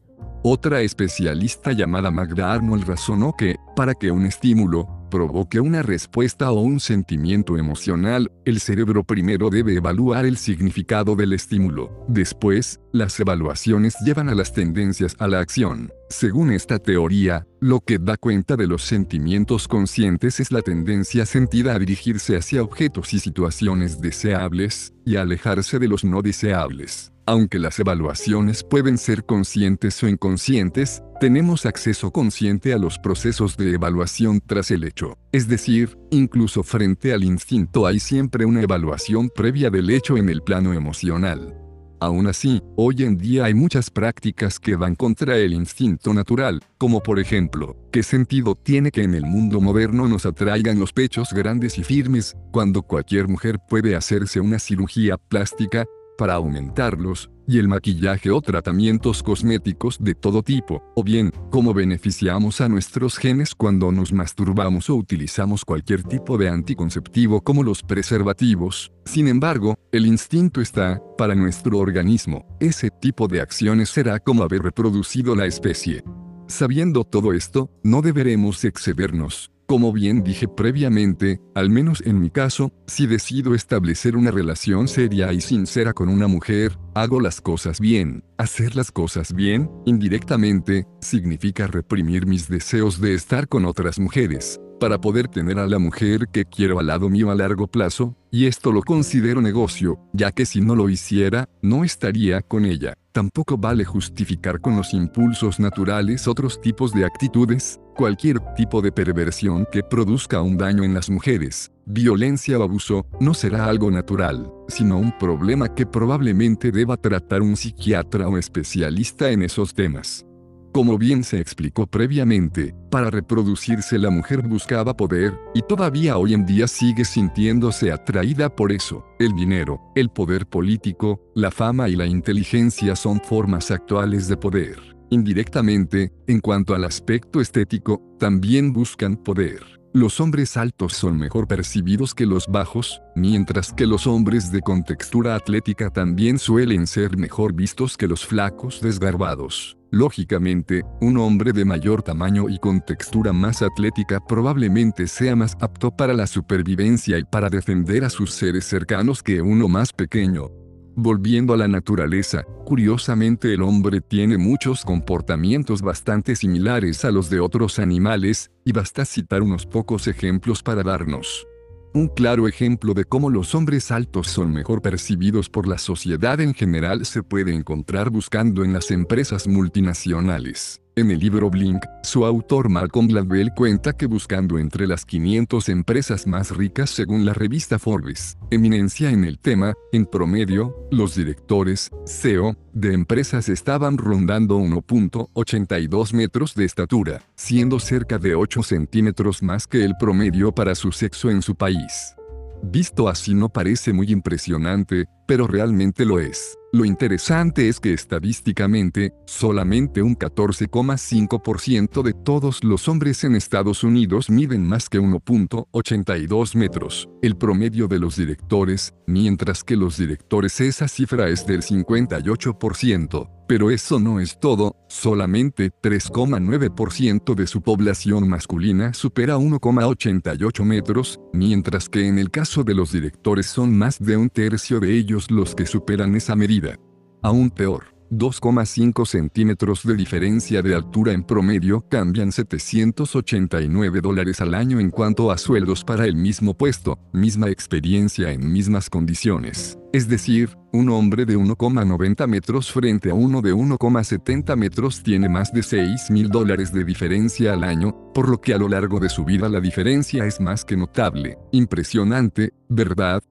Otra 0.47 0.83
especialista 0.83 1.73
llamada 1.73 2.11
Magda 2.11 2.53
Arnold 2.53 2.85
razonó 2.85 3.35
que, 3.35 3.57
para 3.75 3.95
que 3.95 4.11
un 4.11 4.27
estímulo, 4.27 4.87
provoque 5.11 5.59
una 5.59 5.81
respuesta 5.81 6.51
o 6.51 6.61
un 6.61 6.81
sentimiento 6.81 7.57
emocional, 7.57 8.31
el 8.45 8.61
cerebro 8.61 9.05
primero 9.05 9.49
debe 9.49 9.77
evaluar 9.77 10.27
el 10.27 10.37
significado 10.37 11.17
del 11.17 11.33
estímulo. 11.33 12.05
Después, 12.09 12.79
las 12.93 13.19
evaluaciones 13.19 13.97
llevan 14.05 14.29
a 14.29 14.35
las 14.35 14.53
tendencias 14.53 15.17
a 15.19 15.29
la 15.29 15.41
acción. 15.41 15.91
Según 16.11 16.53
esta 16.53 16.79
teoría, 16.79 17.47
lo 17.61 17.81
que 17.81 17.99
da 17.99 18.19
cuenta 18.19 18.55
de 18.57 18.67
los 18.67 18.83
sentimientos 18.83 19.67
conscientes 19.67 20.41
es 20.41 20.53
la 20.53 20.61
tendencia 20.61 21.25
sentida 21.25 21.73
a 21.73 21.79
dirigirse 21.79 22.37
hacia 22.37 22.63
objetos 22.63 23.15
y 23.15 23.19
situaciones 23.19 24.03
deseables, 24.03 24.93
y 25.07 25.17
alejarse 25.17 25.79
de 25.79 25.89
los 25.89 26.05
no 26.05 26.21
deseables. 26.21 27.14
Aunque 27.27 27.59
las 27.59 27.79
evaluaciones 27.79 28.63
pueden 28.63 28.99
ser 28.99 29.25
conscientes 29.25 30.03
o 30.03 30.09
inconscientes, 30.09 31.03
tenemos 31.21 31.65
acceso 31.65 32.11
consciente 32.11 32.75
a 32.75 32.79
los 32.79 32.99
procesos 32.99 33.57
de 33.57 33.73
evaluación 33.73 34.43
tras 34.47 34.71
el 34.71 34.85
hecho. 34.85 35.17
Es 35.33 35.49
decir, 35.49 35.97
incluso 36.11 36.63
frente 36.63 37.15
al 37.15 37.25
instinto 37.25 37.87
hay 37.87 37.99
siempre 37.99 38.45
una 38.45 38.61
evaluación 38.61 39.31
previa 39.35 39.71
del 39.71 39.89
hecho 39.89 40.19
en 40.19 40.29
el 40.29 40.43
plano 40.43 40.75
emocional. 40.75 41.59
Aún 41.99 42.27
así, 42.27 42.61
hoy 42.77 43.05
en 43.05 43.17
día 43.17 43.47
hay 43.47 43.55
muchas 43.55 43.89
prácticas 43.89 44.61
que 44.61 44.77
van 44.77 44.95
contra 44.95 45.39
el 45.39 45.55
instinto 45.55 46.13
natural, 46.13 46.61
como 46.77 47.03
por 47.03 47.19
ejemplo, 47.19 47.75
¿qué 47.91 48.03
sentido 48.03 48.55
tiene 48.55 48.91
que 48.91 49.03
en 49.03 49.15
el 49.15 49.25
mundo 49.25 49.63
moderno 49.63 50.07
nos 50.09 50.27
atraigan 50.27 50.79
los 50.79 50.93
pechos 50.93 51.33
grandes 51.33 51.79
y 51.79 51.85
firmes, 51.85 52.37
cuando 52.53 52.83
cualquier 52.83 53.29
mujer 53.29 53.59
puede 53.71 53.97
hacerse 53.97 54.41
una 54.41 54.59
cirugía 54.59 55.17
plástica, 55.17 55.87
para 56.17 56.35
aumentarlos, 56.35 57.31
y 57.47 57.59
el 57.59 57.69
maquillaje 57.69 58.31
o 58.31 58.41
tratamientos 58.41 59.23
cosméticos 59.23 59.99
de 60.01 60.15
todo 60.15 60.43
tipo, 60.43 60.83
o 60.95 61.03
bien, 61.05 61.33
cómo 61.51 61.75
beneficiamos 61.75 62.61
a 62.61 62.69
nuestros 62.69 63.19
genes 63.19 63.55
cuando 63.55 63.93
nos 63.93 64.13
masturbamos 64.13 64.89
o 64.91 64.95
utilizamos 64.95 65.65
cualquier 65.65 66.03
tipo 66.03 66.39
de 66.39 66.49
anticonceptivo 66.49 67.43
como 67.43 67.63
los 67.63 67.83
preservativos. 67.83 68.93
Sin 69.05 69.29
embargo, 69.29 69.77
el 69.93 70.07
instinto 70.07 70.61
está, 70.61 71.03
para 71.19 71.35
nuestro 71.35 71.79
organismo, 71.79 72.47
ese 72.61 72.91
tipo 72.91 73.29
de 73.29 73.41
acciones 73.41 73.91
será 73.91 74.19
como 74.19 74.43
haber 74.43 74.63
reproducido 74.63 75.37
la 75.37 75.47
especie. 75.47 76.03
Sabiendo 76.47 77.05
todo 77.05 77.33
esto, 77.33 77.71
no 77.83 78.03
deberemos 78.03 78.65
excedernos. 78.65 79.54
Como 79.67 79.95
bien 79.95 80.23
dije 80.23 80.47
previamente, 80.47 81.41
al 81.55 81.71
menos 81.71 82.03
en 82.05 82.21
mi 82.21 82.29
caso, 82.29 82.71
si 82.87 83.07
decido 83.07 83.55
establecer 83.55 84.15
una 84.15 84.31
relación 84.31 84.89
seria 84.89 85.33
y 85.33 85.41
sincera 85.41 85.95
con 85.95 86.11
una 86.11 86.27
mujer, 86.29 86.79
hago 86.95 87.19
las 87.19 87.41
cosas 87.41 87.81
bien. 87.81 88.23
Hacer 88.37 88.77
las 88.77 88.93
cosas 88.93 89.33
bien, 89.33 89.71
indirectamente, 89.87 90.87
significa 91.01 91.67
reprimir 91.67 92.27
mis 92.27 92.47
deseos 92.49 93.01
de 93.01 93.15
estar 93.15 93.49
con 93.49 93.65
otras 93.65 93.99
mujeres, 93.99 94.61
para 94.79 95.01
poder 95.01 95.29
tener 95.29 95.59
a 95.59 95.67
la 95.67 95.79
mujer 95.79 96.29
que 96.31 96.45
quiero 96.45 96.79
al 96.79 96.89
lado 96.89 97.09
mío 97.09 97.31
a 97.31 97.35
largo 97.35 97.67
plazo, 97.67 98.15
y 98.31 98.47
esto 98.47 98.71
lo 98.71 98.83
considero 98.83 99.41
negocio, 99.41 99.99
ya 100.13 100.31
que 100.31 100.45
si 100.45 100.61
no 100.61 100.77
lo 100.77 100.91
hiciera, 100.91 101.49
no 101.63 101.85
estaría 101.85 102.43
con 102.43 102.67
ella. 102.67 102.99
Tampoco 103.15 103.57
vale 103.57 103.85
justificar 103.85 104.61
con 104.61 104.75
los 104.75 104.93
impulsos 104.93 105.61
naturales 105.61 106.27
otros 106.27 106.61
tipos 106.61 106.93
de 106.93 107.05
actitudes, 107.05 107.79
cualquier 107.95 108.41
tipo 108.57 108.83
de 108.83 108.91
perversión 108.91 109.69
que 109.71 109.85
produzca 109.85 110.43
un 110.43 110.59
daño 110.59 110.83
en 110.83 110.95
las 110.95 111.09
mujeres, 111.09 111.71
violencia 111.87 112.59
o 112.59 112.65
abuso, 112.65 113.07
no 113.21 113.33
será 113.33 113.67
algo 113.67 113.89
natural, 113.89 114.51
sino 114.67 114.99
un 114.99 115.17
problema 115.17 115.73
que 115.73 115.87
probablemente 115.87 116.73
deba 116.73 116.97
tratar 116.97 117.41
un 117.43 117.57
psiquiatra 117.57 118.27
o 118.27 118.37
especialista 118.37 119.31
en 119.31 119.43
esos 119.43 119.75
temas. 119.75 120.27
Como 120.75 120.99
bien 120.99 121.23
se 121.23 121.39
explicó 121.39 121.87
previamente, 121.87 122.75
para 122.91 123.09
reproducirse 123.09 123.97
la 123.97 124.11
mujer 124.11 124.43
buscaba 124.43 124.97
poder, 124.97 125.33
y 125.55 125.63
todavía 125.63 126.19
hoy 126.19 126.35
en 126.35 126.45
día 126.47 126.67
sigue 126.67 127.05
sintiéndose 127.05 127.93
atraída 127.93 128.49
por 128.49 128.73
eso. 128.73 129.07
El 129.21 129.37
dinero, 129.37 129.81
el 129.95 130.11
poder 130.11 130.47
político, 130.47 131.21
la 131.37 131.53
fama 131.53 131.89
y 131.89 131.95
la 131.95 132.07
inteligencia 132.07 132.97
son 132.97 133.21
formas 133.21 133.71
actuales 133.71 134.27
de 134.27 134.37
poder. 134.37 134.77
Indirectamente, 135.11 136.11
en 136.27 136.41
cuanto 136.41 136.75
al 136.75 136.83
aspecto 136.83 137.41
estético, 137.41 138.03
también 138.19 138.73
buscan 138.73 139.17
poder. 139.17 139.63
Los 139.97 140.19
hombres 140.19 140.57
altos 140.57 140.93
son 140.95 141.19
mejor 141.19 141.47
percibidos 141.47 142.17
que 142.17 142.27
los 142.27 142.49
bajos, 142.49 143.01
mientras 143.15 143.73
que 143.73 143.87
los 143.87 144.09
hombres 144.09 144.51
de 144.51 144.61
contextura 144.61 145.37
atlética 145.37 145.89
también 145.89 146.41
suelen 146.41 146.89
ser 146.89 147.17
mejor 147.17 147.53
vistos 147.53 147.97
que 147.97 148.09
los 148.09 148.27
flacos 148.27 148.81
desgarbados. 148.81 149.77
Lógicamente, 149.93 150.83
un 151.01 151.17
hombre 151.19 151.53
de 151.53 151.65
mayor 151.65 152.03
tamaño 152.03 152.49
y 152.49 152.59
con 152.59 152.85
textura 152.85 153.33
más 153.33 153.63
atlética 153.63 154.19
probablemente 154.19 155.07
sea 155.07 155.37
más 155.37 155.57
apto 155.61 155.93
para 155.93 156.13
la 156.13 156.27
supervivencia 156.27 157.17
y 157.17 157.23
para 157.23 157.49
defender 157.49 158.05
a 158.05 158.11
sus 158.11 158.33
seres 158.33 158.65
cercanos 158.65 159.23
que 159.23 159.43
uno 159.43 159.69
más 159.69 159.93
pequeño. 159.93 160.64
Volviendo 160.97 161.55
a 161.55 161.57
la 161.57 161.67
naturaleza, 161.67 162.45
curiosamente 162.65 163.53
el 163.53 163.63
hombre 163.63 164.01
tiene 164.01 164.39
muchos 164.39 164.85
comportamientos 164.85 165.83
bastante 165.83 166.37
similares 166.37 167.05
a 167.05 167.11
los 167.11 167.29
de 167.31 167.41
otros 167.41 167.79
animales, 167.79 168.51
y 168.65 168.73
basta 168.73 169.05
citar 169.05 169.43
unos 169.43 169.67
pocos 169.67 170.07
ejemplos 170.07 170.63
para 170.63 170.83
darnos 170.83 171.47
un 171.95 172.09
claro 172.09 172.49
ejemplo 172.49 172.93
de 172.93 173.05
cómo 173.05 173.31
los 173.31 173.55
hombres 173.55 173.93
altos 173.93 174.27
son 174.27 174.53
mejor 174.53 174.83
percibidos 174.83 175.49
por 175.49 175.69
la 175.69 175.79
sociedad 175.79 176.41
en 176.41 176.53
general 176.53 177.07
se 177.07 177.23
puede 177.23 177.55
encontrar 177.55 178.11
buscando 178.11 178.65
en 178.65 178.73
las 178.73 178.91
empresas 178.91 179.47
multinacionales. 179.47 180.84
En 180.97 181.11
el 181.11 181.19
libro 181.19 181.51
Blink, 181.51 181.85
su 182.05 182.25
autor 182.25 182.69
Malcolm 182.69 183.09
Gladwell 183.09 183.51
cuenta 183.53 183.95
que 183.95 184.07
buscando 184.07 184.61
entre 184.61 184.87
las 184.87 185.05
500 185.05 185.69
empresas 185.71 186.29
más 186.29 186.57
ricas 186.57 186.91
según 186.91 187.25
la 187.25 187.35
revista 187.35 187.81
Forbes, 187.81 188.39
eminencia 188.53 189.11
en 189.11 189.25
el 189.25 189.41
tema, 189.41 189.75
en 189.91 190.07
promedio, 190.07 190.87
los 190.93 191.17
directores, 191.17 191.91
CEO, 192.07 192.55
de 192.73 192.93
empresas 192.93 193.49
estaban 193.49 193.99
rondando 193.99 194.57
1.82 194.61 196.13
metros 196.13 196.55
de 196.55 196.65
estatura, 196.65 197.23
siendo 197.35 197.81
cerca 197.81 198.19
de 198.19 198.37
8 198.37 198.63
centímetros 198.63 199.43
más 199.43 199.67
que 199.67 199.85
el 199.85 199.95
promedio 199.99 200.53
para 200.53 200.77
su 200.77 200.93
sexo 200.93 201.29
en 201.29 201.43
su 201.43 201.57
país. 201.57 202.15
Visto 202.63 203.09
así 203.09 203.35
no 203.35 203.49
parece 203.49 203.93
muy 203.93 204.13
impresionante, 204.13 205.07
pero 205.27 205.47
realmente 205.47 206.05
lo 206.05 206.21
es. 206.21 206.59
Lo 206.75 206.85
interesante 206.85 207.69
es 207.69 207.79
que 207.79 207.93
estadísticamente, 207.93 209.13
solamente 209.27 210.03
un 210.03 210.19
14,5% 210.19 212.03
de 212.03 212.13
todos 212.15 212.65
los 212.65 212.89
hombres 212.89 213.23
en 213.23 213.37
Estados 213.37 213.85
Unidos 213.85 214.29
miden 214.29 214.67
más 214.67 214.89
que 214.89 215.01
1.82 215.01 216.57
metros, 216.57 217.09
el 217.23 217.37
promedio 217.37 217.87
de 217.87 218.01
los 218.01 218.17
directores, 218.17 218.93
mientras 219.07 219.63
que 219.63 219.77
los 219.77 219.99
directores 219.99 220.61
esa 220.61 220.89
cifra 220.89 221.29
es 221.29 221.47
del 221.47 221.63
58%. 221.63 223.31
Pero 223.47 223.71
eso 223.71 224.01
no 224.01 224.21
es 224.21 224.41
todo, 224.41 224.75
solamente 224.89 225.71
3,9% 225.71 227.35
de 227.35 227.47
su 227.47 227.61
población 227.61 228.27
masculina 228.27 228.95
supera 228.95 229.37
1,88 229.37 230.65
metros, 230.65 231.21
mientras 231.35 231.91
que 231.91 232.09
en 232.09 232.19
el 232.19 232.31
caso 232.31 232.65
de 232.65 232.75
los 232.75 232.91
directores 232.91 233.47
son 233.47 233.77
más 233.77 234.03
de 234.03 234.17
un 234.17 234.31
tercio 234.31 234.81
de 234.81 234.97
ellos 234.97 235.14
los 235.31 235.55
que 235.55 235.67
superan 235.67 236.15
esa 236.15 236.37
medida. 236.37 236.79
Aún 237.23 237.51
peor, 237.51 237.95
2,5 238.11 239.07
centímetros 239.07 239.83
de 239.85 239.95
diferencia 239.95 240.63
de 240.63 240.75
altura 240.75 241.13
en 241.13 241.25
promedio 241.25 241.85
cambian 241.89 242.33
789 242.33 244.01
dólares 244.01 244.41
al 244.41 244.55
año 244.55 244.79
en 244.79 244.91
cuanto 244.91 245.31
a 245.31 245.39
sueldos 245.39 245.85
para 245.85 246.05
el 246.07 246.15
mismo 246.15 246.55
puesto, 246.55 246.99
misma 247.13 247.49
experiencia 247.49 248.31
en 248.31 248.53
mismas 248.53 248.91
condiciones. 248.91 249.79
Es 249.93 250.09
decir, 250.09 250.57
un 250.73 250.91
hombre 250.91 251.25
de 251.25 251.37
1,90 251.37 252.27
metros 252.27 252.73
frente 252.73 253.11
a 253.11 253.15
uno 253.15 253.41
de 253.43 253.55
1,70 253.55 254.57
metros 254.57 255.03
tiene 255.03 255.29
más 255.29 255.53
de 255.53 255.63
6 255.63 256.11
mil 256.11 256.29
dólares 256.29 256.73
de 256.73 256.85
diferencia 256.85 257.53
al 257.53 257.65
año, 257.65 257.97
por 258.13 258.29
lo 258.29 258.41
que 258.41 258.55
a 258.55 258.59
lo 258.59 258.69
largo 258.69 259.01
de 259.01 259.09
su 259.09 259.25
vida 259.25 259.49
la 259.49 259.61
diferencia 259.61 260.27
es 260.27 260.41
más 260.41 260.65
que 260.65 260.77
notable. 260.77 261.39
Impresionante, 261.53 262.53
¿verdad? 262.69 263.23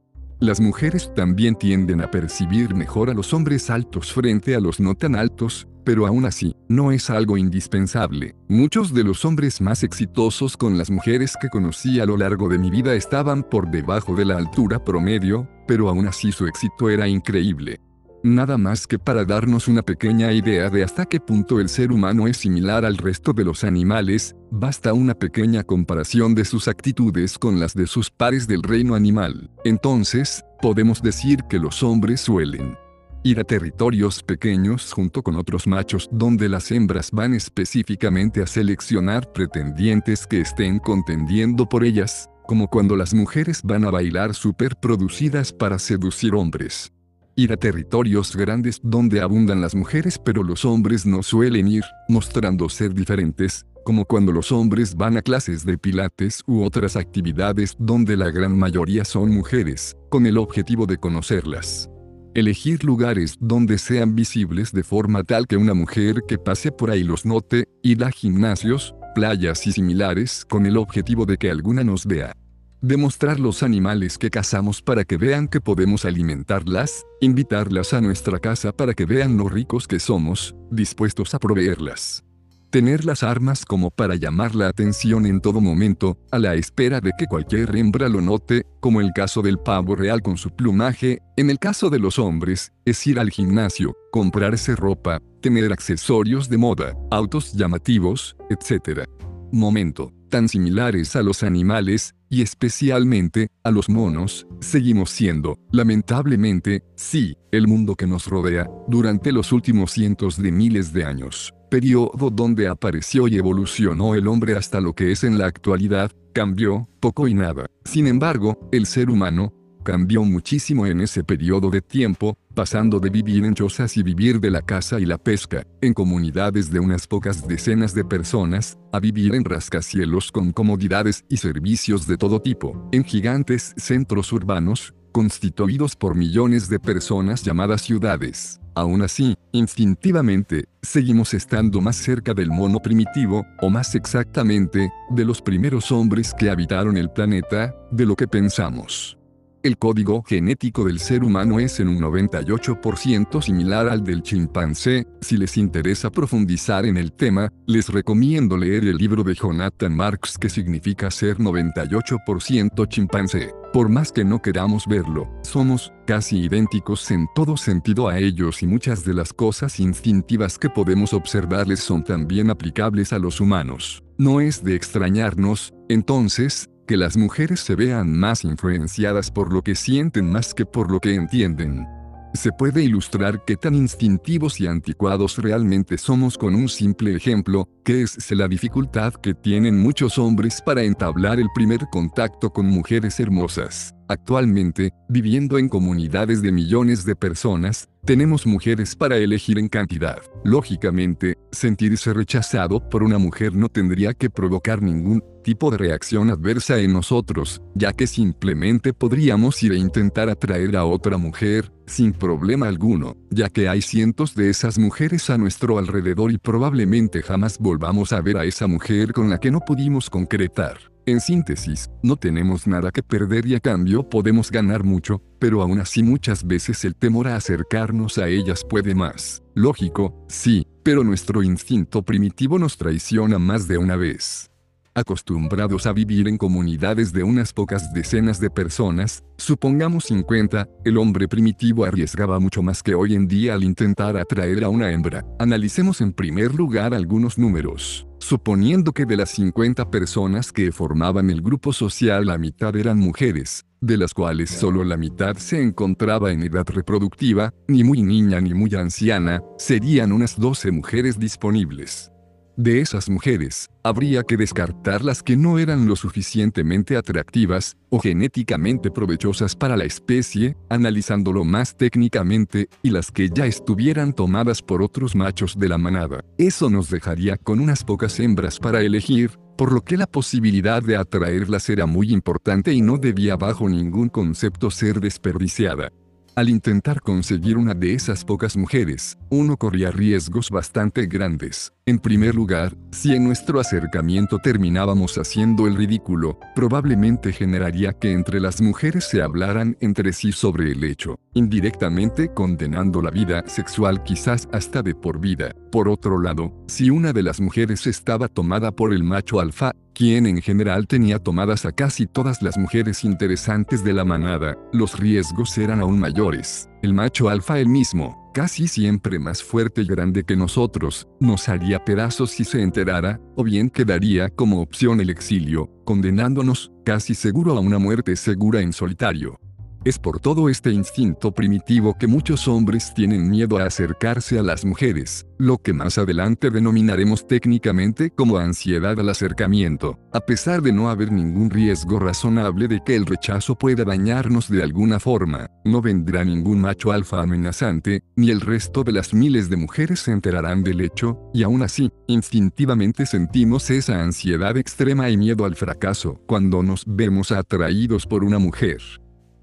Las 0.44 0.60
mujeres 0.60 1.10
también 1.16 1.56
tienden 1.56 2.02
a 2.02 2.12
percibir 2.12 2.76
mejor 2.76 3.10
a 3.10 3.14
los 3.14 3.34
hombres 3.34 3.70
altos 3.70 4.12
frente 4.12 4.56
a 4.56 4.60
los 4.60 4.82
no 4.82 4.94
tan 4.94 5.16
altos, 5.16 5.70
pero 5.86 6.06
aún 6.06 6.26
así, 6.26 6.54
no 6.68 6.92
es 6.92 7.10
algo 7.10 7.38
indispensable. 7.38 8.36
Muchos 8.50 8.94
de 8.94 9.06
los 9.06 9.24
hombres 9.24 9.62
más 9.62 9.84
exitosos 9.84 10.58
con 10.58 10.78
las 10.78 10.92
mujeres 10.92 11.38
que 11.40 11.48
conocí 11.48 12.02
a 12.02 12.06
lo 12.06 12.18
largo 12.18 12.50
de 12.50 12.58
mi 12.58 12.70
vida 12.70 12.94
estaban 12.94 13.44
por 13.44 13.72
debajo 13.72 14.16
de 14.16 14.26
la 14.26 14.36
altura 14.36 14.84
promedio, 14.84 15.48
pero 15.66 15.88
aún 15.88 16.10
así 16.10 16.34
su 16.34 16.46
éxito 16.46 16.90
era 16.90 17.08
increíble. 17.08 17.80
Nada 18.24 18.58
más 18.58 18.88
que 18.88 18.98
para 18.98 19.26
darnos 19.26 19.68
una 19.68 19.82
pequeña 19.82 20.32
idea 20.32 20.70
de 20.70 20.82
hasta 20.82 21.06
qué 21.06 21.20
punto 21.20 21.60
el 21.60 21.68
ser 21.68 21.92
humano 21.92 22.26
es 22.26 22.38
similar 22.38 22.86
al 22.86 22.98
resto 22.98 23.34
de 23.34 23.44
los 23.44 23.66
animales, 23.66 24.34
basta 24.50 24.94
una 24.94 25.14
pequeña 25.14 25.64
comparación 25.64 26.34
de 26.34 26.46
sus 26.46 26.70
actitudes 26.70 27.38
con 27.38 27.60
las 27.60 27.74
de 27.74 27.86
sus 27.86 28.10
pares 28.10 28.48
del 28.48 28.64
reino 28.64 28.96
animal. 28.96 29.52
Entonces, 29.66 30.42
podemos 30.62 31.02
decir 31.02 31.44
que 31.50 31.60
los 31.60 31.84
hombres 31.84 32.22
suelen 32.22 32.78
Ir 33.26 33.40
a 33.40 33.46
territorios 33.46 34.22
pequeños 34.22 34.92
junto 34.92 35.24
con 35.24 35.38
otros 35.38 35.66
machos 35.66 36.10
donde 36.12 36.50
las 36.50 36.72
hembras 36.72 37.10
van 37.12 37.34
específicamente 37.34 38.42
a 38.42 38.48
seleccionar 38.48 39.32
pretendientes 39.32 40.28
que 40.28 40.42
estén 40.42 40.80
contendiendo 40.80 41.68
por 41.68 41.86
ellas, 41.86 42.30
como 42.46 42.70
cuando 42.70 42.98
las 42.98 43.14
mujeres 43.14 43.62
van 43.64 43.86
a 43.86 43.92
bailar 43.92 44.34
superproducidas 44.34 45.54
para 45.54 45.80
seducir 45.80 46.36
hombres. 46.36 46.92
Ir 47.36 47.52
a 47.52 47.58
territorios 47.58 48.36
grandes 48.36 48.80
donde 48.84 49.20
abundan 49.20 49.60
las 49.60 49.74
mujeres 49.74 50.20
pero 50.24 50.44
los 50.44 50.66
hombres 50.66 51.06
no 51.06 51.24
suelen 51.24 51.68
ir, 51.68 51.84
mostrando 52.08 52.70
ser 52.70 52.94
diferentes, 52.94 53.66
como 53.84 54.06
cuando 54.06 54.32
los 54.32 54.52
hombres 54.52 54.96
van 54.96 55.18
a 55.18 55.22
clases 55.24 55.66
de 55.66 55.78
pilates 55.78 56.44
u 56.46 56.64
otras 56.64 56.96
actividades 56.96 57.76
donde 57.80 58.18
la 58.18 58.30
gran 58.30 58.58
mayoría 58.58 59.04
son 59.04 59.32
mujeres, 59.32 59.98
con 60.10 60.28
el 60.28 60.38
objetivo 60.38 60.86
de 60.86 60.98
conocerlas. 60.98 61.90
Elegir 62.36 62.84
lugares 62.84 63.36
donde 63.40 63.78
sean 63.78 64.16
visibles 64.16 64.72
de 64.72 64.84
forma 64.84 65.24
tal 65.24 65.48
que 65.48 65.58
una 65.58 65.74
mujer 65.74 66.22
que 66.28 66.38
pase 66.38 66.72
por 66.72 66.92
ahí 66.92 67.04
los 67.04 67.26
note, 67.26 67.66
ir 67.82 68.04
a 68.04 68.12
gimnasios, 68.12 68.96
playas 69.16 69.66
y 69.68 69.72
similares 69.72 70.46
con 70.46 70.66
el 70.66 70.78
objetivo 70.78 71.26
de 71.26 71.38
que 71.38 71.50
alguna 71.50 71.84
nos 71.84 72.06
vea. 72.06 72.36
Demostrar 72.84 73.40
los 73.40 73.64
animales 73.64 74.18
que 74.18 74.30
cazamos 74.30 74.82
para 74.82 75.06
que 75.06 75.16
vean 75.16 75.48
que 75.48 75.62
podemos 75.62 76.04
alimentarlas, 76.04 77.06
invitarlas 77.22 77.94
a 77.94 78.02
nuestra 78.02 78.40
casa 78.40 78.74
para 78.74 78.94
que 78.94 79.06
vean 79.06 79.38
lo 79.38 79.48
ricos 79.48 79.88
que 79.88 80.02
somos, 80.02 80.54
dispuestos 80.70 81.34
a 81.34 81.40
proveerlas 81.40 82.26
tener 82.74 83.06
las 83.06 83.22
armas 83.22 83.66
como 83.66 83.92
para 83.92 84.16
llamar 84.16 84.56
la 84.56 84.68
atención 84.68 85.28
en 85.28 85.42
todo 85.42 85.62
momento, 85.62 86.18
a 86.32 86.40
la 86.40 86.56
espera 86.56 87.02
de 87.02 87.12
que 87.16 87.28
cualquier 87.28 87.76
hembra 87.76 88.10
lo 88.10 88.20
note, 88.20 88.64
como 88.80 89.00
el 89.00 89.14
caso 89.14 89.44
del 89.44 89.60
pavo 89.60 89.96
real 89.96 90.24
con 90.24 90.38
su 90.38 90.50
plumaje, 90.50 91.20
en 91.38 91.52
el 91.52 91.60
caso 91.60 91.92
de 91.92 92.00
los 92.00 92.18
hombres, 92.18 92.74
es 92.84 93.06
ir 93.06 93.20
al 93.20 93.30
gimnasio, 93.30 93.96
comprarse 94.12 94.76
ropa, 94.76 95.20
tener 95.40 95.72
accesorios 95.72 96.50
de 96.50 96.58
moda, 96.58 96.98
autos 97.12 97.54
llamativos, 97.54 98.36
etc. 98.50 99.08
Momento, 99.52 100.12
tan 100.34 100.50
similares 100.50 101.16
a 101.16 101.22
los 101.22 101.44
animales, 101.44 102.16
y 102.28 102.42
especialmente, 102.42 103.50
a 103.64 103.70
los 103.70 103.88
monos, 103.88 104.48
seguimos 104.62 105.12
siendo, 105.12 105.60
lamentablemente, 105.72 106.84
sí, 106.96 107.38
el 107.52 107.68
mundo 107.68 107.94
que 107.96 108.08
nos 108.08 108.26
rodea, 108.26 108.68
durante 108.88 109.32
los 109.32 109.52
últimos 109.52 109.92
cientos 109.92 110.42
de 110.42 110.52
miles 110.52 110.92
de 110.92 111.06
años 111.06 111.54
periodo 111.70 112.30
donde 112.32 112.68
apareció 112.68 113.28
y 113.28 113.36
evolucionó 113.36 114.14
el 114.14 114.28
hombre 114.28 114.56
hasta 114.56 114.80
lo 114.80 114.94
que 114.94 115.12
es 115.12 115.24
en 115.24 115.40
la 115.40 115.48
actualidad, 115.48 116.12
cambió, 116.32 116.88
poco 117.00 117.28
y 117.28 117.34
nada. 117.34 117.66
Sin 117.84 118.06
embargo, 118.06 118.70
el 118.72 118.86
ser 118.86 119.10
humano, 119.10 119.52
cambió 119.84 120.24
muchísimo 120.24 120.86
en 120.86 121.02
ese 121.02 121.24
periodo 121.24 121.72
de 121.72 121.82
tiempo, 121.82 122.38
pasando 122.54 123.00
de 123.00 123.10
vivir 123.10 123.44
en 123.46 123.54
chozas 123.54 123.98
y 123.98 124.04
vivir 124.04 124.40
de 124.40 124.52
la 124.52 124.62
caza 124.62 125.00
y 125.00 125.06
la 125.06 125.18
pesca, 125.18 125.64
en 125.82 125.94
comunidades 125.94 126.72
de 126.72 126.80
unas 126.80 127.08
pocas 127.08 127.48
decenas 127.48 127.94
de 127.94 128.06
personas, 128.06 128.78
a 128.92 129.00
vivir 129.00 129.36
en 129.36 129.44
rascacielos 129.44 130.32
con 130.32 130.52
comodidades 130.52 131.26
y 131.30 131.38
servicios 131.38 132.08
de 132.08 132.18
todo 132.18 132.42
tipo, 132.42 132.90
en 132.92 133.04
gigantes 133.04 133.74
centros 133.78 134.32
urbanos, 134.32 134.94
constituidos 135.12 135.96
por 135.96 136.16
millones 136.16 136.70
de 136.70 136.80
personas 136.80 137.44
llamadas 137.44 137.82
ciudades. 137.82 138.60
Aún 138.76 139.04
así, 139.04 139.36
instintivamente, 139.52 140.66
seguimos 140.82 141.34
estando 141.34 141.80
más 141.80 141.96
cerca 141.96 142.34
del 142.34 142.50
mono 142.50 142.80
primitivo, 142.80 143.46
o 143.62 143.70
más 143.70 143.94
exactamente, 143.94 144.92
de 145.12 145.26
los 145.26 145.42
primeros 145.42 145.92
hombres 145.92 146.34
que 146.34 146.50
habitaron 146.50 146.98
el 146.98 147.12
planeta, 147.12 147.76
de 147.92 148.06
lo 148.06 148.16
que 148.16 148.28
pensamos. 148.28 149.18
El 149.64 149.78
código 149.78 150.24
genético 150.24 150.84
del 150.84 151.00
ser 151.00 151.24
humano 151.24 151.58
es 151.58 151.80
en 151.80 151.88
un 151.88 152.02
98% 152.02 153.42
similar 153.42 153.88
al 153.88 154.04
del 154.04 154.22
chimpancé. 154.22 155.08
Si 155.22 155.38
les 155.38 155.56
interesa 155.56 156.12
profundizar 156.12 156.86
en 156.86 156.98
el 156.98 157.14
tema, 157.14 157.50
les 157.66 157.88
recomiendo 157.88 158.58
leer 158.58 158.84
el 158.84 158.98
libro 158.98 159.24
de 159.24 159.34
Jonathan 159.34 159.96
Marks 159.96 160.38
que 160.38 160.50
significa 160.50 161.10
ser 161.10 161.38
98% 161.38 162.90
chimpancé. 162.90 163.54
Por 163.72 163.88
más 163.88 164.12
que 164.12 164.26
no 164.26 164.42
queramos 164.42 164.86
verlo, 164.86 165.32
somos 165.44 165.94
casi 166.06 166.40
idénticos 166.40 167.10
en 167.12 167.26
todo 167.34 167.56
sentido 167.56 168.10
a 168.10 168.20
ellos 168.20 168.64
y 168.64 168.68
muchas 168.68 169.06
de 169.06 169.14
las 169.14 169.32
cosas 169.32 169.80
instintivas 169.80 170.60
que 170.60 170.70
podemos 170.70 171.14
observarles 171.14 171.80
son 171.80 172.04
también 172.04 172.50
aplicables 172.50 173.14
a 173.14 173.18
los 173.18 173.40
humanos. 173.40 174.04
No 174.18 174.42
es 174.42 174.62
de 174.62 174.76
extrañarnos, 174.76 175.74
entonces, 175.88 176.70
que 176.88 176.98
las 176.98 177.18
mujeres 177.18 177.60
se 177.60 177.76
vean 177.76 178.18
más 178.18 178.44
influenciadas 178.44 179.32
por 179.32 179.54
lo 179.54 179.62
que 179.62 179.76
sienten 179.76 180.30
más 180.30 180.54
que 180.54 180.66
por 180.66 180.92
lo 180.92 181.00
que 181.00 181.16
entienden. 181.16 181.86
Se 182.34 182.52
puede 182.52 182.84
ilustrar 182.84 183.46
qué 183.46 183.56
tan 183.56 183.76
instintivos 183.76 184.60
y 184.60 184.66
anticuados 184.66 185.38
realmente 185.38 186.00
somos 186.00 186.36
con 186.36 186.56
un 186.56 186.68
simple 186.68 187.16
ejemplo, 187.16 187.70
que 187.86 188.02
es 188.02 188.32
la 188.32 188.48
dificultad 188.48 189.14
que 189.14 189.36
tienen 189.36 189.80
muchos 189.80 190.18
hombres 190.18 190.60
para 190.66 190.82
entablar 190.82 191.40
el 191.40 191.48
primer 191.54 191.82
contacto 191.92 192.50
con 192.50 192.66
mujeres 192.66 193.20
hermosas. 193.20 193.94
Actualmente, 194.08 194.92
viviendo 195.10 195.60
en 195.60 195.70
comunidades 195.70 196.42
de 196.42 196.52
millones 196.52 197.06
de 197.06 197.16
personas, 197.16 197.88
tenemos 198.04 198.48
mujeres 198.48 198.96
para 198.96 199.18
elegir 199.18 199.60
en 199.60 199.70
cantidad. 199.70 200.18
Lógicamente, 200.44 201.38
sentirse 201.54 202.14
rechazado 202.14 202.90
por 202.90 203.04
una 203.04 203.18
mujer 203.18 203.56
no 203.56 203.70
tendría 203.70 204.14
que 204.14 204.30
provocar 204.30 204.82
ningún 204.82 205.24
tipo 205.44 205.72
de 205.72 205.78
reacción 205.78 206.30
adversa 206.30 206.80
en 206.80 206.94
nosotros, 206.94 207.62
ya 207.76 207.94
que 207.94 208.08
simplemente 208.08 208.94
podríamos 208.94 209.62
ir 209.64 209.74
a 209.74 209.78
intentar 209.78 210.30
atraer 210.30 210.76
a 210.76 210.86
otra 210.86 211.18
mujer, 211.18 211.72
sin 211.86 212.14
problema 212.14 212.68
alguno, 212.68 213.18
ya 213.30 213.50
que 213.50 213.70
hay 213.70 213.82
cientos 213.82 214.36
de 214.36 214.50
esas 214.50 214.80
mujeres 214.80 215.30
a 215.30 215.38
nuestro 215.38 215.78
alrededor 215.78 216.32
y 216.32 216.38
probablemente 216.38 217.22
jamás 217.22 217.58
volvamos 217.60 218.14
a 218.14 218.22
ver 218.22 218.38
a 218.38 218.46
esa 218.46 218.68
mujer 218.68 219.14
con 219.14 219.30
la 219.30 219.40
que 219.40 219.52
no 219.52 219.60
pudimos 219.60 220.10
concretar. 220.10 220.78
En 221.06 221.20
síntesis, 221.20 221.90
no 222.02 222.16
tenemos 222.16 222.66
nada 222.66 222.90
que 222.92 223.04
perder 223.04 223.46
y 223.46 223.56
a 223.56 223.60
cambio 223.60 224.08
podemos 224.08 224.50
ganar 224.50 224.86
mucho, 224.86 225.22
pero 225.38 225.62
aún 225.62 225.80
así 225.80 226.02
muchas 226.02 226.48
veces 226.48 226.86
el 226.86 226.96
temor 226.96 227.28
a 227.28 227.36
acercarnos 227.36 228.18
a 228.18 228.30
ellas 228.30 228.64
puede 228.70 228.96
más. 228.96 229.43
Lógico, 229.56 230.26
sí, 230.28 230.66
pero 230.82 231.04
nuestro 231.04 231.44
instinto 231.44 232.02
primitivo 232.02 232.58
nos 232.58 232.78
traiciona 232.78 233.38
más 233.38 233.68
de 233.68 233.78
una 233.78 233.96
vez. 233.96 234.50
Acostumbrados 234.96 235.88
a 235.88 235.94
vivir 235.94 236.28
en 236.28 236.38
comunidades 236.38 237.14
de 237.14 237.24
unas 237.24 237.52
pocas 237.52 237.94
decenas 237.94 238.40
de 238.40 238.52
personas, 238.52 239.24
supongamos 239.38 240.06
50, 240.06 240.68
el 240.86 240.98
hombre 240.98 241.28
primitivo 241.28 241.86
arriesgaba 241.86 242.40
mucho 242.40 242.62
más 242.62 242.84
que 242.84 242.94
hoy 242.94 243.16
en 243.16 243.28
día 243.28 243.56
al 243.56 243.64
intentar 243.64 244.18
atraer 244.18 244.64
a 244.64 244.70
una 244.70 244.92
hembra. 244.92 245.26
Analicemos 245.40 246.02
en 246.02 246.14
primer 246.14 246.54
lugar 246.54 246.94
algunos 246.94 247.40
números. 247.40 248.08
Suponiendo 248.20 248.92
que 248.92 249.06
de 249.06 249.18
las 249.18 249.32
50 249.32 249.90
personas 249.90 250.52
que 250.52 250.72
formaban 250.72 251.30
el 251.30 251.42
grupo 251.42 251.74
social 251.74 252.28
la 252.28 252.38
mitad 252.38 252.76
eran 252.76 253.00
mujeres, 253.00 253.66
de 253.84 253.98
las 253.98 254.14
cuales 254.14 254.50
solo 254.50 254.86
la 254.86 254.96
mitad 254.96 255.36
se 255.36 255.62
encontraba 255.62 256.32
en 256.32 256.42
edad 256.42 256.66
reproductiva, 256.68 257.54
ni 257.68 257.84
muy 257.84 258.02
niña 258.02 258.40
ni 258.40 258.54
muy 258.54 258.74
anciana, 258.76 259.42
serían 259.58 260.14
unas 260.14 260.40
12 260.40 260.72
mujeres 260.72 261.20
disponibles. 261.20 262.10
De 262.56 262.80
esas 262.80 263.10
mujeres, 263.10 263.68
habría 263.84 264.22
que 264.22 264.38
descartar 264.38 265.04
las 265.04 265.24
que 265.24 265.36
no 265.36 265.58
eran 265.58 265.88
lo 265.88 265.96
suficientemente 265.96 266.96
atractivas 266.96 267.76
o 267.90 268.00
genéticamente 268.00 268.92
provechosas 268.92 269.56
para 269.56 269.76
la 269.76 269.86
especie, 269.86 270.56
analizándolo 270.70 271.44
más 271.44 271.76
técnicamente, 271.76 272.70
y 272.84 272.92
las 272.92 273.12
que 273.12 273.30
ya 273.30 273.48
estuvieran 273.48 274.14
tomadas 274.14 274.62
por 274.62 274.84
otros 274.84 275.16
machos 275.16 275.58
de 275.58 275.68
la 275.68 275.80
manada. 275.80 276.24
Eso 276.38 276.70
nos 276.70 276.90
dejaría 276.90 277.38
con 277.38 277.60
unas 277.60 277.84
pocas 277.84 278.20
hembras 278.20 278.60
para 278.60 278.82
elegir, 278.82 279.32
por 279.58 279.72
lo 279.72 279.82
que 279.82 279.98
la 279.98 280.08
posibilidad 280.08 280.82
de 280.82 280.98
atraerlas 280.98 281.70
era 281.70 281.86
muy 281.86 282.12
importante 282.12 282.74
y 282.74 282.82
no 282.82 282.98
debía 282.98 283.36
bajo 283.36 283.70
ningún 283.70 284.10
concepto 284.10 284.72
ser 284.72 285.00
desperdiciada. 285.00 285.92
Al 286.36 286.50
intentar 286.50 287.00
conseguir 287.02 287.58
una 287.58 287.76
de 287.76 287.94
esas 287.94 288.26
pocas 288.26 288.58
mujeres, 288.58 289.20
uno 289.30 289.56
corría 289.56 289.92
riesgos 289.92 290.50
bastante 290.50 291.06
grandes. 291.06 291.74
En 291.86 292.00
primer 292.00 292.34
lugar, 292.34 292.76
si 292.90 293.14
en 293.14 293.24
nuestro 293.24 293.60
acercamiento 293.60 294.40
terminábamos 294.40 295.20
haciendo 295.20 295.68
el 295.68 295.76
ridículo, 295.76 296.40
probablemente 296.56 297.34
generaría 297.34 297.94
que 297.94 298.14
entre 298.14 298.40
las 298.40 298.62
mujeres 298.62 299.04
se 299.04 299.22
hablaran 299.22 299.78
entre 299.80 300.12
sí 300.12 300.32
sobre 300.32 300.72
el 300.72 300.84
hecho, 300.84 301.20
indirectamente 301.36 302.34
condenando 302.34 303.04
la 303.04 303.12
vida 303.12 303.44
sexual 303.46 304.02
quizás 304.02 304.50
hasta 304.52 304.82
de 304.82 304.96
por 304.96 305.20
vida. 305.20 305.54
Por 305.72 305.88
otro 305.88 306.20
lado, 306.20 306.52
si 306.68 306.90
una 306.90 307.14
de 307.14 307.22
las 307.22 307.42
mujeres 307.42 307.86
estaba 307.86 308.28
tomada 308.28 308.72
por 308.72 308.92
el 308.92 309.04
macho 309.04 309.40
alfa, 309.40 309.74
quien 309.94 310.26
en 310.26 310.42
general 310.42 310.88
tenía 310.88 311.20
tomadas 311.20 311.66
a 311.66 311.72
casi 311.72 312.08
todas 312.08 312.42
las 312.42 312.58
mujeres 312.58 313.04
interesantes 313.04 313.84
de 313.84 313.94
la 313.94 314.04
manada, 314.04 314.58
los 314.72 315.00
riesgos 315.00 315.58
eran 315.58 315.80
aún 315.82 316.00
mayores. 316.00 316.70
El 316.82 316.94
macho 316.94 317.30
alfa 317.30 317.60
el 317.60 317.70
mismo, 317.70 318.32
casi 318.34 318.68
siempre 318.68 319.20
más 319.20 319.44
fuerte 319.44 319.82
y 319.82 319.86
grande 319.86 320.24
que 320.24 320.36
nosotros, 320.36 321.08
nos 321.20 321.48
haría 321.48 321.86
pedazos 321.86 322.32
si 322.32 322.44
se 322.44 322.62
enterara, 322.62 323.22
o 323.36 323.44
bien 323.44 323.70
quedaría 323.70 324.30
como 324.30 324.62
opción 324.62 325.00
el 325.00 325.10
exilio, 325.10 325.70
condenándonos, 325.86 326.72
casi 326.84 327.14
seguro 327.14 327.56
a 327.56 327.60
una 327.60 327.78
muerte 327.78 328.16
segura 328.16 328.62
en 328.62 328.74
solitario. 328.74 329.40
Es 329.86 330.00
por 330.00 330.22
todo 330.22 330.48
este 330.48 330.72
instinto 330.72 331.34
primitivo 331.34 331.98
que 331.98 332.08
muchos 332.08 332.48
hombres 332.48 332.94
tienen 332.94 333.30
miedo 333.30 333.58
a 333.58 333.66
acercarse 333.66 334.40
a 334.40 334.42
las 334.42 334.64
mujeres, 334.64 335.28
lo 335.38 335.58
que 335.58 335.74
más 335.74 335.98
adelante 335.98 336.50
denominaremos 336.50 337.28
técnicamente 337.28 338.10
como 338.10 338.38
ansiedad 338.38 338.98
al 338.98 339.10
acercamiento, 339.10 340.00
a 340.14 340.22
pesar 340.22 340.62
de 340.62 340.72
no 340.72 340.90
haber 340.90 341.12
ningún 341.12 341.50
riesgo 341.50 342.00
razonable 342.00 342.70
de 342.70 342.82
que 342.86 342.96
el 342.96 343.06
rechazo 343.06 343.56
pueda 343.56 343.84
dañarnos 343.84 344.48
de 344.48 344.64
alguna 344.64 345.02
forma, 345.02 345.50
no 345.66 345.82
vendrá 345.82 346.24
ningún 346.24 346.62
macho 346.62 346.94
alfa 346.94 347.22
amenazante, 347.22 348.04
ni 348.16 348.32
el 348.32 348.40
resto 348.40 348.86
de 348.86 348.94
las 348.94 349.14
miles 349.14 349.50
de 349.50 349.58
mujeres 349.58 350.00
se 350.00 350.14
enterarán 350.14 350.64
del 350.64 350.80
hecho, 350.80 351.20
y 351.34 351.44
aún 351.44 351.62
así, 351.62 351.92
instintivamente 352.08 353.06
sentimos 353.06 353.70
esa 353.70 354.02
ansiedad 354.02 354.56
extrema 354.56 355.10
y 355.10 355.18
miedo 355.18 355.44
al 355.44 355.58
fracaso 355.58 356.22
cuando 356.26 356.64
nos 356.64 356.86
vemos 356.88 357.34
atraídos 357.34 358.06
por 358.06 358.24
una 358.24 358.40
mujer. 358.40 358.82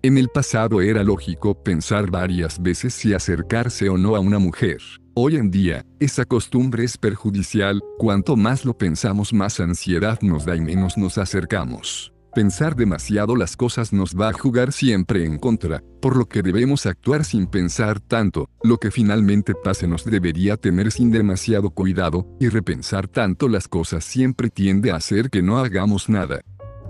En 0.02 0.16
el 0.16 0.30
pasado 0.30 0.80
era 0.80 1.04
lógico 1.04 1.62
pensar 1.62 2.10
varias 2.10 2.62
veces 2.62 2.94
si 2.94 3.12
acercarse 3.12 3.90
o 3.90 3.98
no 3.98 4.16
a 4.16 4.20
una 4.20 4.38
mujer. 4.38 4.78
Hoy 5.12 5.36
en 5.36 5.50
día, 5.50 5.84
esa 5.98 6.24
costumbre 6.24 6.84
es 6.84 6.96
perjudicial, 6.96 7.82
cuanto 7.98 8.34
más 8.34 8.64
lo 8.64 8.78
pensamos 8.78 9.34
más 9.34 9.60
ansiedad 9.60 10.18
nos 10.22 10.46
da 10.46 10.56
y 10.56 10.62
menos 10.62 10.96
nos 10.96 11.18
acercamos. 11.18 12.14
Pensar 12.34 12.76
demasiado 12.76 13.36
las 13.36 13.58
cosas 13.58 13.92
nos 13.92 14.14
va 14.18 14.30
a 14.30 14.32
jugar 14.32 14.72
siempre 14.72 15.26
en 15.26 15.36
contra, 15.36 15.82
por 16.00 16.16
lo 16.16 16.26
que 16.26 16.40
debemos 16.40 16.86
actuar 16.86 17.26
sin 17.26 17.46
pensar 17.46 18.00
tanto, 18.00 18.48
lo 18.62 18.78
que 18.78 18.90
finalmente 18.90 19.52
pase 19.54 19.86
nos 19.86 20.06
debería 20.06 20.56
tener 20.56 20.92
sin 20.92 21.10
demasiado 21.10 21.68
cuidado, 21.68 22.26
y 22.40 22.48
repensar 22.48 23.06
tanto 23.06 23.48
las 23.48 23.68
cosas 23.68 24.02
siempre 24.02 24.48
tiende 24.48 24.92
a 24.92 24.96
hacer 24.96 25.28
que 25.28 25.42
no 25.42 25.58
hagamos 25.58 26.08
nada. 26.08 26.40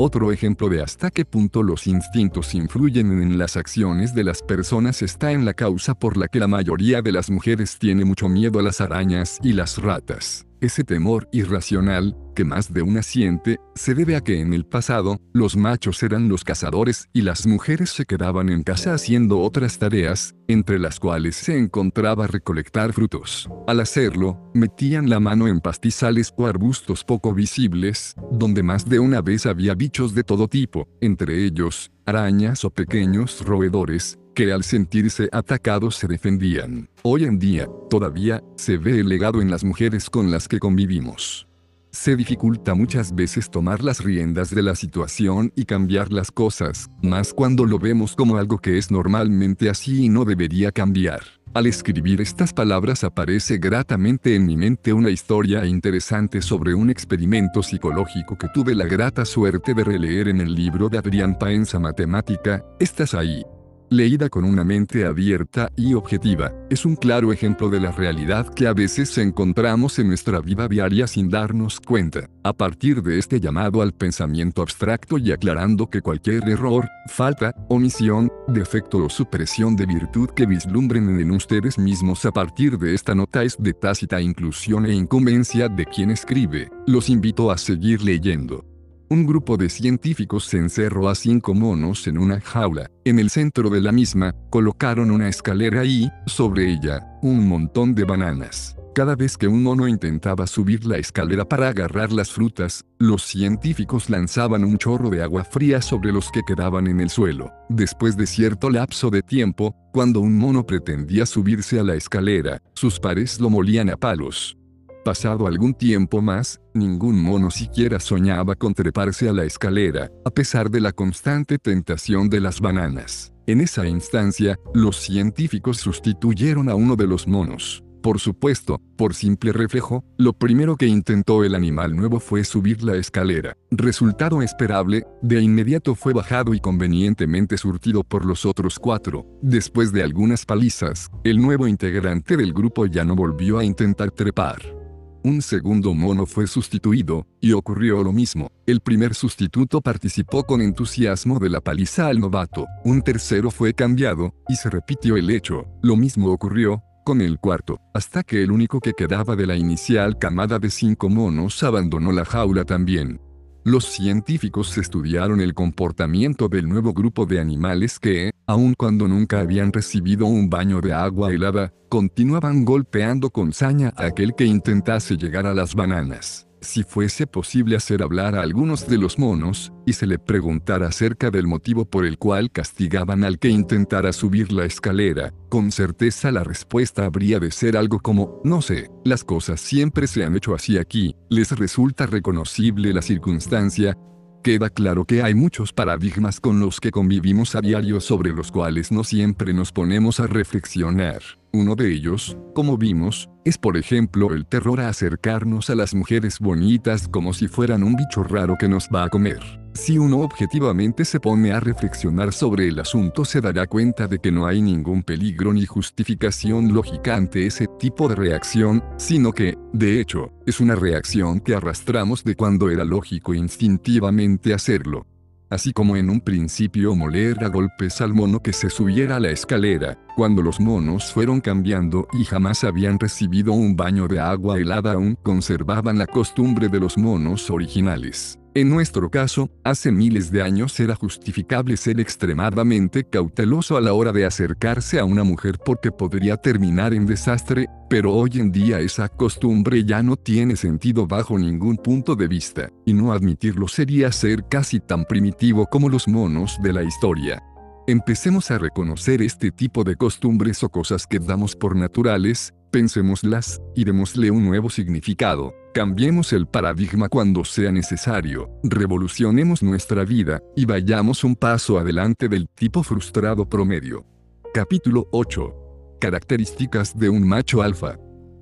Otro 0.03 0.33
ejemplo 0.33 0.71
de 0.71 0.81
hasta 0.81 1.11
qué 1.11 1.27
punto 1.27 1.63
los 1.63 1.87
instintos 1.87 2.55
influyen 2.55 3.21
en 3.21 3.37
las 3.37 3.59
acciones 3.59 4.15
de 4.15 4.25
las 4.25 4.41
personas 4.41 5.03
está 5.03 5.31
en 5.33 5.45
la 5.45 5.53
causa 5.53 5.95
por 5.95 6.17
la 6.17 6.29
que 6.29 6.41
la 6.41 6.49
mayoría 6.49 7.03
de 7.03 7.13
las 7.13 7.29
mujeres 7.29 7.79
tiene 7.79 8.07
mucho 8.07 8.27
miedo 8.27 8.59
a 8.61 8.63
las 8.63 8.81
arañas 8.81 9.39
y 9.43 9.53
las 9.53 9.77
ratas. 9.77 10.47
Ese 10.61 10.85
temor 10.85 11.27
irracional, 11.33 12.15
que 12.35 12.45
más 12.45 12.71
de 12.71 12.83
una 12.83 13.03
siente, 13.03 13.59
se 13.75 13.95
debe 13.95 14.15
a 14.15 14.21
que 14.21 14.41
en 14.41 14.53
el 14.53 14.67
pasado, 14.67 15.19
los 15.33 15.57
machos 15.57 16.03
eran 16.03 16.29
los 16.29 16.45
cazadores 16.45 17.09
y 17.15 17.23
las 17.23 17.47
mujeres 17.47 17.89
se 17.89 18.05
quedaban 18.05 18.51
en 18.51 18.63
casa 18.63 18.93
haciendo 18.93 19.41
otras 19.41 19.79
tareas, 19.79 20.35
entre 20.49 20.79
las 20.79 21.01
cuales 21.01 21.37
se 21.37 21.57
encontraba 21.57 22.27
recolectar 22.27 22.93
frutos. 22.93 23.49
Al 23.67 23.81
hacerlo, 23.81 24.39
metían 24.53 25.09
la 25.09 25.19
mano 25.19 25.49
en 25.49 25.61
pastizales 25.61 26.31
o 26.37 26.47
arbustos 26.47 27.05
poco 27.05 27.33
visibles, 27.33 28.15
donde 28.31 28.63
más 28.63 28.87
de 28.87 28.99
una 28.99 29.23
vez 29.23 29.47
había 29.47 29.75
bichos 29.75 30.15
de 30.15 30.25
todo 30.25 30.47
tipo, 30.47 30.87
entre 31.01 31.43
ellos, 31.43 31.91
arañas 32.05 32.67
o 32.67 32.71
pequeños 32.71 33.47
roedores, 33.47 34.19
que 34.41 34.55
al 34.55 34.65
sentirse 34.65 35.29
atacados 35.33 35.97
se 35.97 36.09
defendían. 36.09 36.89
Hoy 37.03 37.25
en 37.25 37.39
día, 37.39 37.69
todavía, 37.91 38.43
se 38.57 38.79
ve 38.79 39.01
el 39.01 39.09
legado 39.11 39.43
en 39.43 39.51
las 39.51 39.65
mujeres 39.65 40.09
con 40.09 40.31
las 40.31 40.49
que 40.49 40.59
convivimos. 40.59 41.47
Se 41.91 42.17
dificulta 42.17 42.75
muchas 42.75 43.15
veces 43.15 43.51
tomar 43.51 43.85
las 43.85 44.03
riendas 44.03 44.49
de 44.55 44.63
la 44.63 44.77
situación 44.77 45.53
y 45.57 45.67
cambiar 45.67 46.11
las 46.11 46.31
cosas, 46.31 46.89
más 47.03 47.35
cuando 47.35 47.67
lo 47.67 47.79
vemos 47.79 48.17
como 48.17 48.39
algo 48.39 48.57
que 48.57 48.79
es 48.79 48.91
normalmente 48.91 49.69
así 49.69 50.07
y 50.07 50.09
no 50.09 50.25
debería 50.25 50.73
cambiar. 50.73 51.21
Al 51.53 51.67
escribir 51.67 52.23
estas 52.23 52.55
palabras 52.55 53.05
aparece 53.05 53.59
gratamente 53.59 54.37
en 54.37 54.47
mi 54.47 54.57
mente 54.57 54.95
una 54.95 55.11
historia 55.11 55.67
interesante 55.67 56.41
sobre 56.41 56.73
un 56.73 56.89
experimento 56.89 57.63
psicológico 57.63 58.39
que 58.39 58.49
tuve 58.55 58.75
la 58.75 58.87
grata 58.87 59.27
suerte 59.27 59.75
de 59.75 59.85
releer 59.85 60.29
en 60.29 60.41
el 60.41 60.55
libro 60.55 60.89
de 60.89 60.97
Adrián 60.97 61.39
Paenza 61.39 61.79
Matemática, 61.79 62.65
Estás 62.79 63.13
ahí, 63.13 63.45
leída 63.91 64.29
con 64.29 64.45
una 64.45 64.65
mente 64.65 65.05
abierta 65.05 65.71
y 65.77 65.95
objetiva, 65.95 66.53
es 66.71 66.87
un 66.87 66.95
claro 66.95 67.33
ejemplo 67.33 67.69
de 67.69 67.81
la 67.81 67.91
realidad 67.91 68.47
que 68.55 68.69
a 68.69 68.73
veces 68.73 69.19
encontramos 69.19 69.99
en 69.99 70.09
nuestra 70.09 70.41
vida 70.41 70.69
diaria 70.69 71.07
sin 71.07 71.29
darnos 71.29 71.81
cuenta. 71.81 72.31
A 72.45 72.53
partir 72.53 73.03
de 73.03 73.19
este 73.19 73.41
llamado 73.41 73.83
al 73.83 73.93
pensamiento 73.93 74.63
abstracto 74.63 75.19
y 75.19 75.33
aclarando 75.33 75.91
que 75.91 76.01
cualquier 76.01 76.49
error, 76.49 76.89
falta, 77.09 77.55
omisión, 77.69 78.31
defecto 78.49 79.05
o 79.05 79.11
supresión 79.11 79.75
de 79.75 79.87
virtud 79.87 80.31
que 80.31 80.47
vislumbren 80.47 81.21
en 81.21 81.31
ustedes 81.33 81.79
mismos 81.79 82.25
a 82.25 82.31
partir 82.31 82.79
de 82.79 82.95
esta 82.95 83.15
nota 83.15 83.43
es 83.43 83.57
de 83.59 83.75
tácita 83.75 84.21
inclusión 84.21 84.87
e 84.87 84.95
incumbencia 84.95 85.69
de 85.69 85.85
quien 85.85 86.11
escribe, 86.11 86.71
los 86.87 87.11
invito 87.11 87.51
a 87.51 87.59
seguir 87.59 88.03
leyendo. 88.03 88.65
Un 89.13 89.27
grupo 89.27 89.57
de 89.57 89.69
científicos 89.69 90.45
se 90.45 90.59
encerró 90.59 91.09
a 91.09 91.17
cinco 91.17 91.53
monos 91.53 92.07
en 92.07 92.17
una 92.17 92.41
jaula. 92.41 92.89
En 93.05 93.19
el 93.19 93.29
centro 93.29 93.69
de 93.69 93.81
la 93.81 93.91
misma, 93.91 94.37
colocaron 94.51 95.11
una 95.11 95.29
escalera 95.29 95.85
y, 95.85 96.09
sobre 96.27 96.71
ella, 96.71 97.05
un 97.21 97.49
montón 97.49 97.97
de 97.97 98.05
bananas. 98.05 98.77
Cada 98.95 99.17
vez 99.17 99.37
que 99.37 99.49
un 99.49 99.65
mono 99.65 99.89
intentaba 99.89 100.47
subir 100.47 100.87
la 100.87 100.99
escalera 100.99 101.45
para 101.45 101.71
agarrar 101.71 102.13
las 102.13 102.31
frutas, 102.31 102.85
los 103.01 103.25
científicos 103.25 104.11
lanzaban 104.11 104.63
un 104.63 104.79
chorro 104.79 105.11
de 105.11 105.25
agua 105.25 105.43
fría 105.43 105.83
sobre 105.83 106.13
los 106.13 106.31
que 106.31 106.43
quedaban 106.47 106.87
en 106.87 107.01
el 107.01 107.11
suelo. 107.11 107.51
Después 107.69 108.17
de 108.17 108.29
cierto 108.29 108.71
lapso 108.71 109.11
de 109.11 109.23
tiempo, 109.23 109.75
cuando 109.93 110.21
un 110.21 110.39
mono 110.39 110.65
pretendía 110.65 111.27
subirse 111.27 111.81
a 111.81 111.83
la 111.83 111.97
escalera, 111.97 112.63
sus 112.75 113.01
pares 113.01 113.41
lo 113.41 113.51
molían 113.51 113.91
a 113.91 113.97
palos. 113.97 114.57
Pasado 115.05 115.47
algún 115.47 115.73
tiempo 115.73 116.21
más, 116.21 116.61
ningún 116.75 117.23
mono 117.23 117.51
siquiera 117.51 118.01
soñaba 118.01 118.55
con 118.55 118.75
treparse 118.75 119.29
a 119.29 119.33
la 119.33 119.45
escalera, 119.45 120.11
a 120.27 120.31
pesar 120.31 120.71
de 120.71 120.81
la 120.81 120.93
constante 120.93 121.59
tentación 121.59 122.29
de 122.29 122.41
las 122.41 122.61
bananas. 122.61 123.33
En 123.47 123.63
esa 123.63 123.89
instancia, 123.89 124.59
los 124.75 124.97
científicos 124.99 125.79
sustituyeron 125.79 126.69
a 126.69 126.75
uno 126.75 126.97
de 126.97 127.07
los 127.07 127.27
monos. 127.27 127.83
Por 128.03 128.19
supuesto, 128.19 128.81
por 128.97 129.15
simple 129.15 129.53
reflejo, 129.53 130.05
lo 130.17 130.33
primero 130.33 130.77
que 130.77 130.87
intentó 130.87 131.45
el 131.45 131.55
animal 131.55 131.97
nuevo 131.97 132.21
fue 132.21 132.45
subir 132.45 132.83
la 132.83 132.97
escalera. 132.97 133.57
Resultado 133.71 134.41
esperable, 134.43 135.05
de 135.23 135.41
inmediato 135.41 135.95
fue 135.95 136.13
bajado 136.13 136.55
y 136.55 136.61
convenientemente 136.61 137.59
surtido 137.59 138.05
por 138.05 138.25
los 138.25 138.47
otros 138.47 138.79
cuatro. 138.79 139.27
Después 139.43 139.93
de 139.93 140.03
algunas 140.03 140.47
palizas, 140.47 141.11
el 141.25 141.41
nuevo 141.41 141.67
integrante 141.67 142.37
del 142.37 142.53
grupo 142.53 142.87
ya 142.87 143.05
no 143.05 143.15
volvió 143.17 143.59
a 143.59 143.65
intentar 143.65 144.11
trepar. 144.11 144.80
Un 145.23 145.43
segundo 145.43 145.93
mono 145.93 146.25
fue 146.25 146.47
sustituido, 146.47 147.27
y 147.41 147.53
ocurrió 147.53 148.03
lo 148.03 148.11
mismo. 148.11 148.51
El 148.67 148.81
primer 148.81 149.15
sustituto 149.15 149.83
participó 149.83 150.45
con 150.45 150.63
entusiasmo 150.63 151.39
de 151.39 151.51
la 151.51 151.61
paliza 151.61 152.07
al 152.07 152.21
novato. 152.21 152.67
Un 152.85 153.03
tercero 153.03 153.51
fue 153.51 153.75
cambiado, 153.75 154.35
y 154.49 154.57
se 154.57 154.71
repitió 154.71 155.17
el 155.19 155.29
hecho. 155.29 155.67
Lo 155.83 155.97
mismo 155.97 156.31
ocurrió, 156.31 156.83
con 157.05 157.21
el 157.21 157.39
cuarto, 157.39 157.81
hasta 157.93 158.23
que 158.23 158.43
el 158.43 158.51
único 158.51 158.81
que 158.81 158.95
quedaba 158.95 159.37
de 159.37 159.47
la 159.47 159.57
inicial 159.57 160.19
camada 160.19 160.59
de 160.59 160.71
cinco 160.71 161.11
monos 161.11 161.63
abandonó 161.63 162.13
la 162.13 162.25
jaula 162.25 162.65
también. 162.65 163.21
Los 163.63 163.85
científicos 163.85 164.77
estudiaron 164.79 165.41
el 165.41 165.53
comportamiento 165.53 166.49
del 166.49 166.69
nuevo 166.69 166.95
grupo 166.95 167.27
de 167.27 167.41
animales 167.41 167.99
que, 167.99 168.31
aun 168.47 168.75
cuando 168.75 169.07
nunca 169.07 169.41
habían 169.41 169.73
recibido 169.73 170.27
un 170.27 170.49
baño 170.49 170.81
de 170.81 170.95
agua 170.95 171.31
helada, 171.31 171.73
continuaban 171.91 172.65
golpeando 172.65 173.31
con 173.31 173.53
saña 173.53 173.93
a 173.97 174.07
aquel 174.07 174.35
que 174.35 174.47
intentase 174.47 175.17
llegar 175.17 175.47
a 175.47 175.55
las 175.55 175.75
bananas 175.75 176.50
si 176.61 176.83
fuese 176.83 177.27
posible 177.27 177.77
hacer 177.77 178.03
hablar 178.03 178.35
a 178.35 178.43
algunos 178.43 178.87
de 178.87 178.99
los 178.99 179.19
monos, 179.19 179.73
y 179.87 179.95
se 179.95 180.07
le 180.07 180.19
preguntara 180.19 180.89
acerca 180.89 181.31
del 181.31 181.47
motivo 181.47 181.85
por 181.85 182.07
el 182.07 182.19
cual 182.19 182.51
castigaban 182.51 183.25
al 183.25 183.39
que 183.39 183.49
intentara 183.49 184.13
subir 184.13 184.53
la 184.53 184.65
escalera, 184.65 185.33
con 185.49 185.73
certeza 185.73 186.31
la 186.31 186.45
respuesta 186.45 187.05
habría 187.05 187.39
de 187.39 187.51
ser 187.51 187.77
algo 187.77 188.01
como, 188.01 188.41
no 188.45 188.63
sé, 188.63 188.91
las 189.05 189.25
cosas 189.25 189.61
siempre 189.61 190.07
se 190.07 190.25
han 190.25 190.37
hecho 190.37 190.55
así 190.55 190.79
aquí, 190.79 191.17
les 191.29 191.51
resulta 191.53 192.07
reconocible 192.07 192.93
la 192.93 193.03
circunstancia, 193.03 193.97
Queda 194.43 194.71
claro 194.71 195.05
que 195.05 195.23
hay 195.23 195.35
muchos 195.35 195.71
paradigmas 195.75 196.41
con 196.41 196.61
los 196.61 196.81
que 196.81 196.91
convivimos 196.91 197.55
a 197.55 197.61
diario 197.61 198.01
sobre 198.01 198.33
los 198.33 198.51
cuales 198.51 198.91
no 198.91 199.05
siempre 199.05 199.53
nos 199.53 199.71
ponemos 199.71 200.19
a 200.19 200.27
reflexionar. 200.27 201.21
Uno 201.53 201.77
de 201.77 201.93
ellos, 201.93 202.39
como 202.55 202.79
vimos, 202.79 203.29
es 203.45 203.59
por 203.59 203.77
ejemplo 203.77 204.33
el 204.33 204.47
terror 204.47 204.81
a 204.81 204.89
acercarnos 204.89 205.71
a 205.71 205.75
las 205.75 205.95
mujeres 205.95 206.39
bonitas 206.39 207.09
como 207.09 207.33
si 207.33 207.49
fueran 207.49 207.83
un 207.83 207.97
bicho 207.97 208.23
raro 208.23 208.57
que 208.59 208.69
nos 208.69 208.89
va 208.89 209.05
a 209.05 209.09
comer. 209.09 209.39
Si 209.73 209.99
uno 209.99 210.19
objetivamente 210.19 211.05
se 211.05 211.21
pone 211.21 211.53
a 211.53 211.61
reflexionar 211.61 212.33
sobre 212.33 212.69
el 212.69 212.81
asunto 212.81 213.25
se 213.25 213.41
dará 213.41 213.67
cuenta 213.67 214.09
de 214.09 214.19
que 214.19 214.33
no 214.33 214.47
hay 214.47 214.61
ningún 214.61 215.03
peligro 215.03 215.53
ni 215.53 215.65
justificación 215.65 216.75
lógica 216.75 217.15
ante 217.15 217.47
ese 217.47 217.67
tipo 217.79 218.09
de 218.09 218.17
reacción, 218.17 218.83
sino 218.97 219.33
que, 219.33 219.57
de 219.73 220.01
hecho, 220.01 220.33
es 220.45 220.61
una 220.61 220.75
reacción 220.75 221.41
que 221.41 221.55
arrastramos 221.55 222.25
de 222.25 222.35
cuando 222.35 222.69
era 222.69 222.85
lógico 222.85 223.33
instintivamente 223.33 224.53
hacerlo 224.53 225.07
así 225.51 225.73
como 225.73 225.97
en 225.97 226.09
un 226.09 226.21
principio 226.21 226.95
moler 226.95 227.45
a 227.45 227.49
golpes 227.49 228.01
al 228.01 228.15
mono 228.15 228.41
que 228.41 228.53
se 228.53 228.71
subiera 228.71 229.17
a 229.17 229.21
la 229.21 229.31
escalera, 229.31 229.99
cuando 230.17 230.43
los 230.43 230.61
monos 230.61 231.13
fueron 231.13 231.41
cambiando 231.41 232.07
y 232.13 232.25
jamás 232.25 232.65
habían 232.65 232.99
recibido 232.99 233.53
un 233.53 233.77
baño 233.77 234.09
de 234.09 234.21
agua 234.21 234.59
helada 234.59 234.93
aún 234.93 235.17
conservaban 235.23 235.99
la 235.99 236.07
costumbre 236.07 236.69
de 236.69 236.81
los 236.81 236.97
monos 236.97 237.51
originales. 237.51 238.39
En 238.53 238.69
nuestro 238.69 239.09
caso, 239.13 239.49
hace 239.63 239.93
miles 239.93 240.33
de 240.33 240.43
años 240.43 240.81
era 240.81 240.97
justificable 240.97 241.77
ser 241.77 242.01
extremadamente 242.01 243.05
cauteloso 243.05 243.77
a 243.77 243.81
la 243.81 243.93
hora 243.93 244.11
de 244.11 244.27
acercarse 244.27 244.99
a 244.99 245.05
una 245.05 245.23
mujer 245.23 245.61
porque 245.65 245.93
podría 245.93 246.37
terminar 246.37 246.93
en 246.93 247.07
desastre, 247.07 247.69
pero 247.89 248.13
hoy 248.13 248.31
en 248.35 248.51
día 248.51 248.81
esa 248.81 249.09
costumbre 249.09 249.85
ya 249.85 250.03
no 250.03 250.17
tiene 250.17 250.57
sentido 250.57 251.07
bajo 251.07 251.39
ningún 251.39 251.77
punto 251.77 252.17
de 252.17 252.27
vista, 252.27 252.71
y 252.85 252.93
no 252.93 253.13
admitirlo 253.13 253.69
sería 253.69 254.11
ser 254.11 254.45
casi 254.49 254.81
tan 254.81 255.05
primitivo 255.05 255.67
como 255.67 255.89
los 255.89 256.09
monos 256.09 256.59
de 256.61 256.73
la 256.73 256.83
historia. 256.83 257.41
Empecemos 257.87 258.51
a 258.51 258.59
reconocer 258.59 259.23
este 259.23 259.53
tipo 259.53 259.85
de 259.85 259.95
costumbres 259.95 260.65
o 260.65 260.71
cosas 260.71 261.07
que 261.07 261.21
damos 261.21 261.55
por 261.55 261.77
naturales, 261.77 262.53
pensémoslas, 262.73 263.61
y 263.77 263.85
démosle 263.85 264.33
un 264.33 264.45
nuevo 264.45 264.71
significado. 264.71 265.55
Cambiemos 265.73 266.33
el 266.33 266.49
paradigma 266.49 267.09
cuando 267.09 267.45
sea 267.45 267.71
necesario, 267.71 268.51
revolucionemos 268.65 269.63
nuestra 269.63 270.05
vida, 270.05 270.43
y 270.57 270.65
vayamos 270.65 271.23
un 271.23 271.37
paso 271.37 271.79
adelante 271.79 272.29
del 272.29 272.49
tipo 272.49 272.83
frustrado 272.83 273.49
promedio. 273.49 274.05
Capítulo 274.53 275.07
8. 275.13 275.97
Características 276.01 276.99
de 276.99 277.09
un 277.09 277.25
macho 277.25 277.63
alfa. 277.63 277.97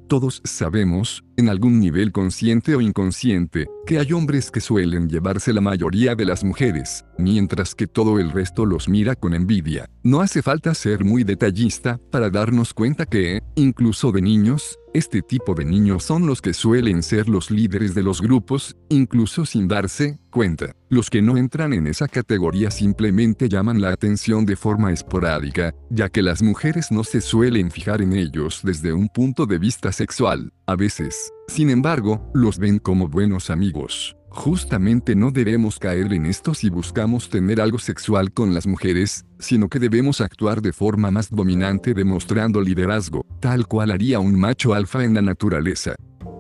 Todos 0.09 0.41
sabemos, 0.43 1.23
en 1.39 1.49
algún 1.49 1.79
nivel 1.79 2.11
consciente 2.11 2.75
o 2.75 2.81
inconsciente, 2.81 3.69
que 3.87 4.01
hay 4.01 4.13
hombres 4.13 4.51
que 4.51 4.61
suelen 4.61 5.09
llevarse 5.09 5.53
la 5.53 5.61
mayoría 5.61 6.17
de 6.17 6.25
las 6.25 6.43
mujeres, 6.43 7.05
mientras 7.17 7.77
que 7.77 7.87
todo 7.87 8.19
el 8.19 8.33
resto 8.33 8.67
los 8.67 8.89
mira 8.89 9.15
con 9.15 9.35
envidia. 9.35 9.89
No 10.03 10.21
hace 10.21 10.43
falta 10.43 10.75
ser 10.75 11.05
muy 11.05 11.23
detallista 11.23 12.01
para 12.11 12.29
darnos 12.29 12.75
cuenta 12.75 13.07
que, 13.07 13.41
incluso 13.55 14.11
de 14.11 14.21
niños, 14.21 14.79
este 14.95 15.23
tipo 15.23 15.55
de 15.55 15.65
niños 15.65 16.03
son 16.03 16.27
los 16.27 16.43
que 16.43 16.53
suelen 16.53 17.03
ser 17.05 17.29
los 17.29 17.53
líderes 17.53 17.95
de 17.95 18.03
los 18.03 18.21
grupos, 18.21 18.75
incluso 18.89 19.47
sin 19.47 19.69
darse 19.69 20.19
cuenta. 20.31 20.73
Los 20.89 21.11
que 21.11 21.23
no 21.23 21.37
entran 21.37 21.73
en 21.73 21.87
esa 21.87 22.09
categoría 22.09 22.71
simplemente 22.71 23.49
llaman 23.49 23.81
la 23.81 23.91
atención 23.91 24.47
de 24.47 24.57
forma 24.57 24.93
esporádica, 24.93 25.75
ya 25.91 26.09
que 26.09 26.23
las 26.23 26.43
mujeres 26.43 26.91
no 26.91 27.05
se 27.05 27.21
suelen 27.21 27.71
fijar 27.71 28.03
en 28.03 28.15
ellos 28.15 28.61
desde 28.65 28.93
un 28.93 29.09
punto 29.09 29.47
de 29.47 29.59
vista 29.59 29.93
sexual. 29.93 30.53
A 30.67 30.77
veces, 30.77 31.28
sin 31.47 31.71
embargo, 31.71 32.31
los 32.35 32.59
ven 32.59 32.79
como 32.79 33.09
buenos 33.09 33.51
amigos. 33.51 34.17
Justamente 34.31 35.17
no 35.17 35.31
debemos 35.31 35.79
caer 35.79 36.13
en 36.13 36.27
esto 36.27 36.55
si 36.55 36.69
buscamos 36.69 37.31
tener 37.31 37.61
algo 37.61 37.79
sexual 37.79 38.33
con 38.33 38.55
las 38.55 38.67
mujeres, 38.67 39.25
sino 39.39 39.69
que 39.69 39.79
debemos 39.79 40.21
actuar 40.21 40.61
de 40.61 40.73
forma 40.73 41.11
más 41.11 41.31
dominante 41.31 41.95
demostrando 41.95 42.61
liderazgo, 42.61 43.25
tal 43.41 43.67
cual 43.67 43.91
haría 43.91 44.21
un 44.21 44.39
macho 44.39 44.75
alfa 44.75 45.03
en 45.03 45.15
la 45.15 45.23
naturaleza. 45.23 45.95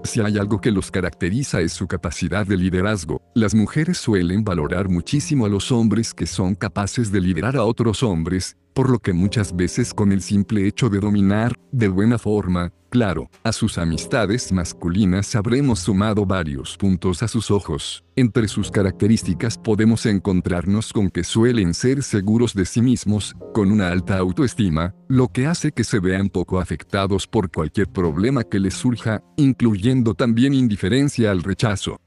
Si 0.05 0.21
hay 0.21 0.39
algo 0.39 0.61
que 0.61 0.71
los 0.71 0.91
caracteriza 0.91 1.61
es 1.61 1.73
su 1.73 1.87
capacidad 1.87 2.47
de 2.47 2.57
liderazgo. 2.57 3.21
Las 3.35 3.55
mujeres 3.55 3.99
suelen 3.99 4.45
valorar 4.45 4.89
muchísimo 4.89 5.47
a 5.47 5.49
los 5.49 5.73
hombres 5.73 6.15
que 6.15 6.27
son 6.27 6.55
capaces 6.55 7.11
de 7.11 7.21
liderar 7.21 7.57
a 7.57 7.65
otros 7.65 8.03
hombres, 8.03 8.57
por 8.79 8.91
lo 8.91 9.01
que 9.01 9.13
muchas 9.13 9.57
veces 9.57 9.93
con 9.93 10.13
el 10.13 10.23
simple 10.23 10.65
hecho 10.69 10.89
de 10.89 11.01
dominar, 11.01 11.53
de 11.73 11.89
buena 11.89 12.17
forma, 12.17 12.73
claro, 12.91 13.29
a 13.43 13.51
sus 13.51 13.77
amistades 13.77 14.53
masculinas 14.53 15.35
habremos 15.35 15.81
sumado 15.81 16.25
varios 16.25 16.77
puntos 16.77 17.25
a 17.25 17.27
sus 17.27 17.51
ojos. 17.51 18.05
Entre 18.15 18.47
sus 18.47 18.71
características 18.71 19.59
podemos 19.59 20.07
encontrarnos 20.07 20.93
con 20.93 21.11
que 21.11 21.25
suelen 21.25 21.75
ser 21.75 22.05
seguros 22.05 22.55
de 22.55 22.67
sí 22.67 22.81
mismos, 22.81 23.35
con 23.53 23.73
una 23.73 23.89
alta 23.89 24.17
autoestima, 24.17 24.95
lo 25.09 25.27
que 25.27 25.49
hace 25.49 25.73
que 25.73 25.83
se 25.83 25.99
vean 25.99 26.29
poco 26.29 26.61
afectados 26.61 27.27
por 27.27 27.51
cualquier 27.51 27.89
problema 27.89 28.45
que 28.45 28.61
les 28.61 28.75
surja, 28.75 29.25
incluyendo 29.37 30.15
también 30.15 30.55
indiferencia 30.55 31.33
al 31.33 31.43
rechazo. 31.43 31.99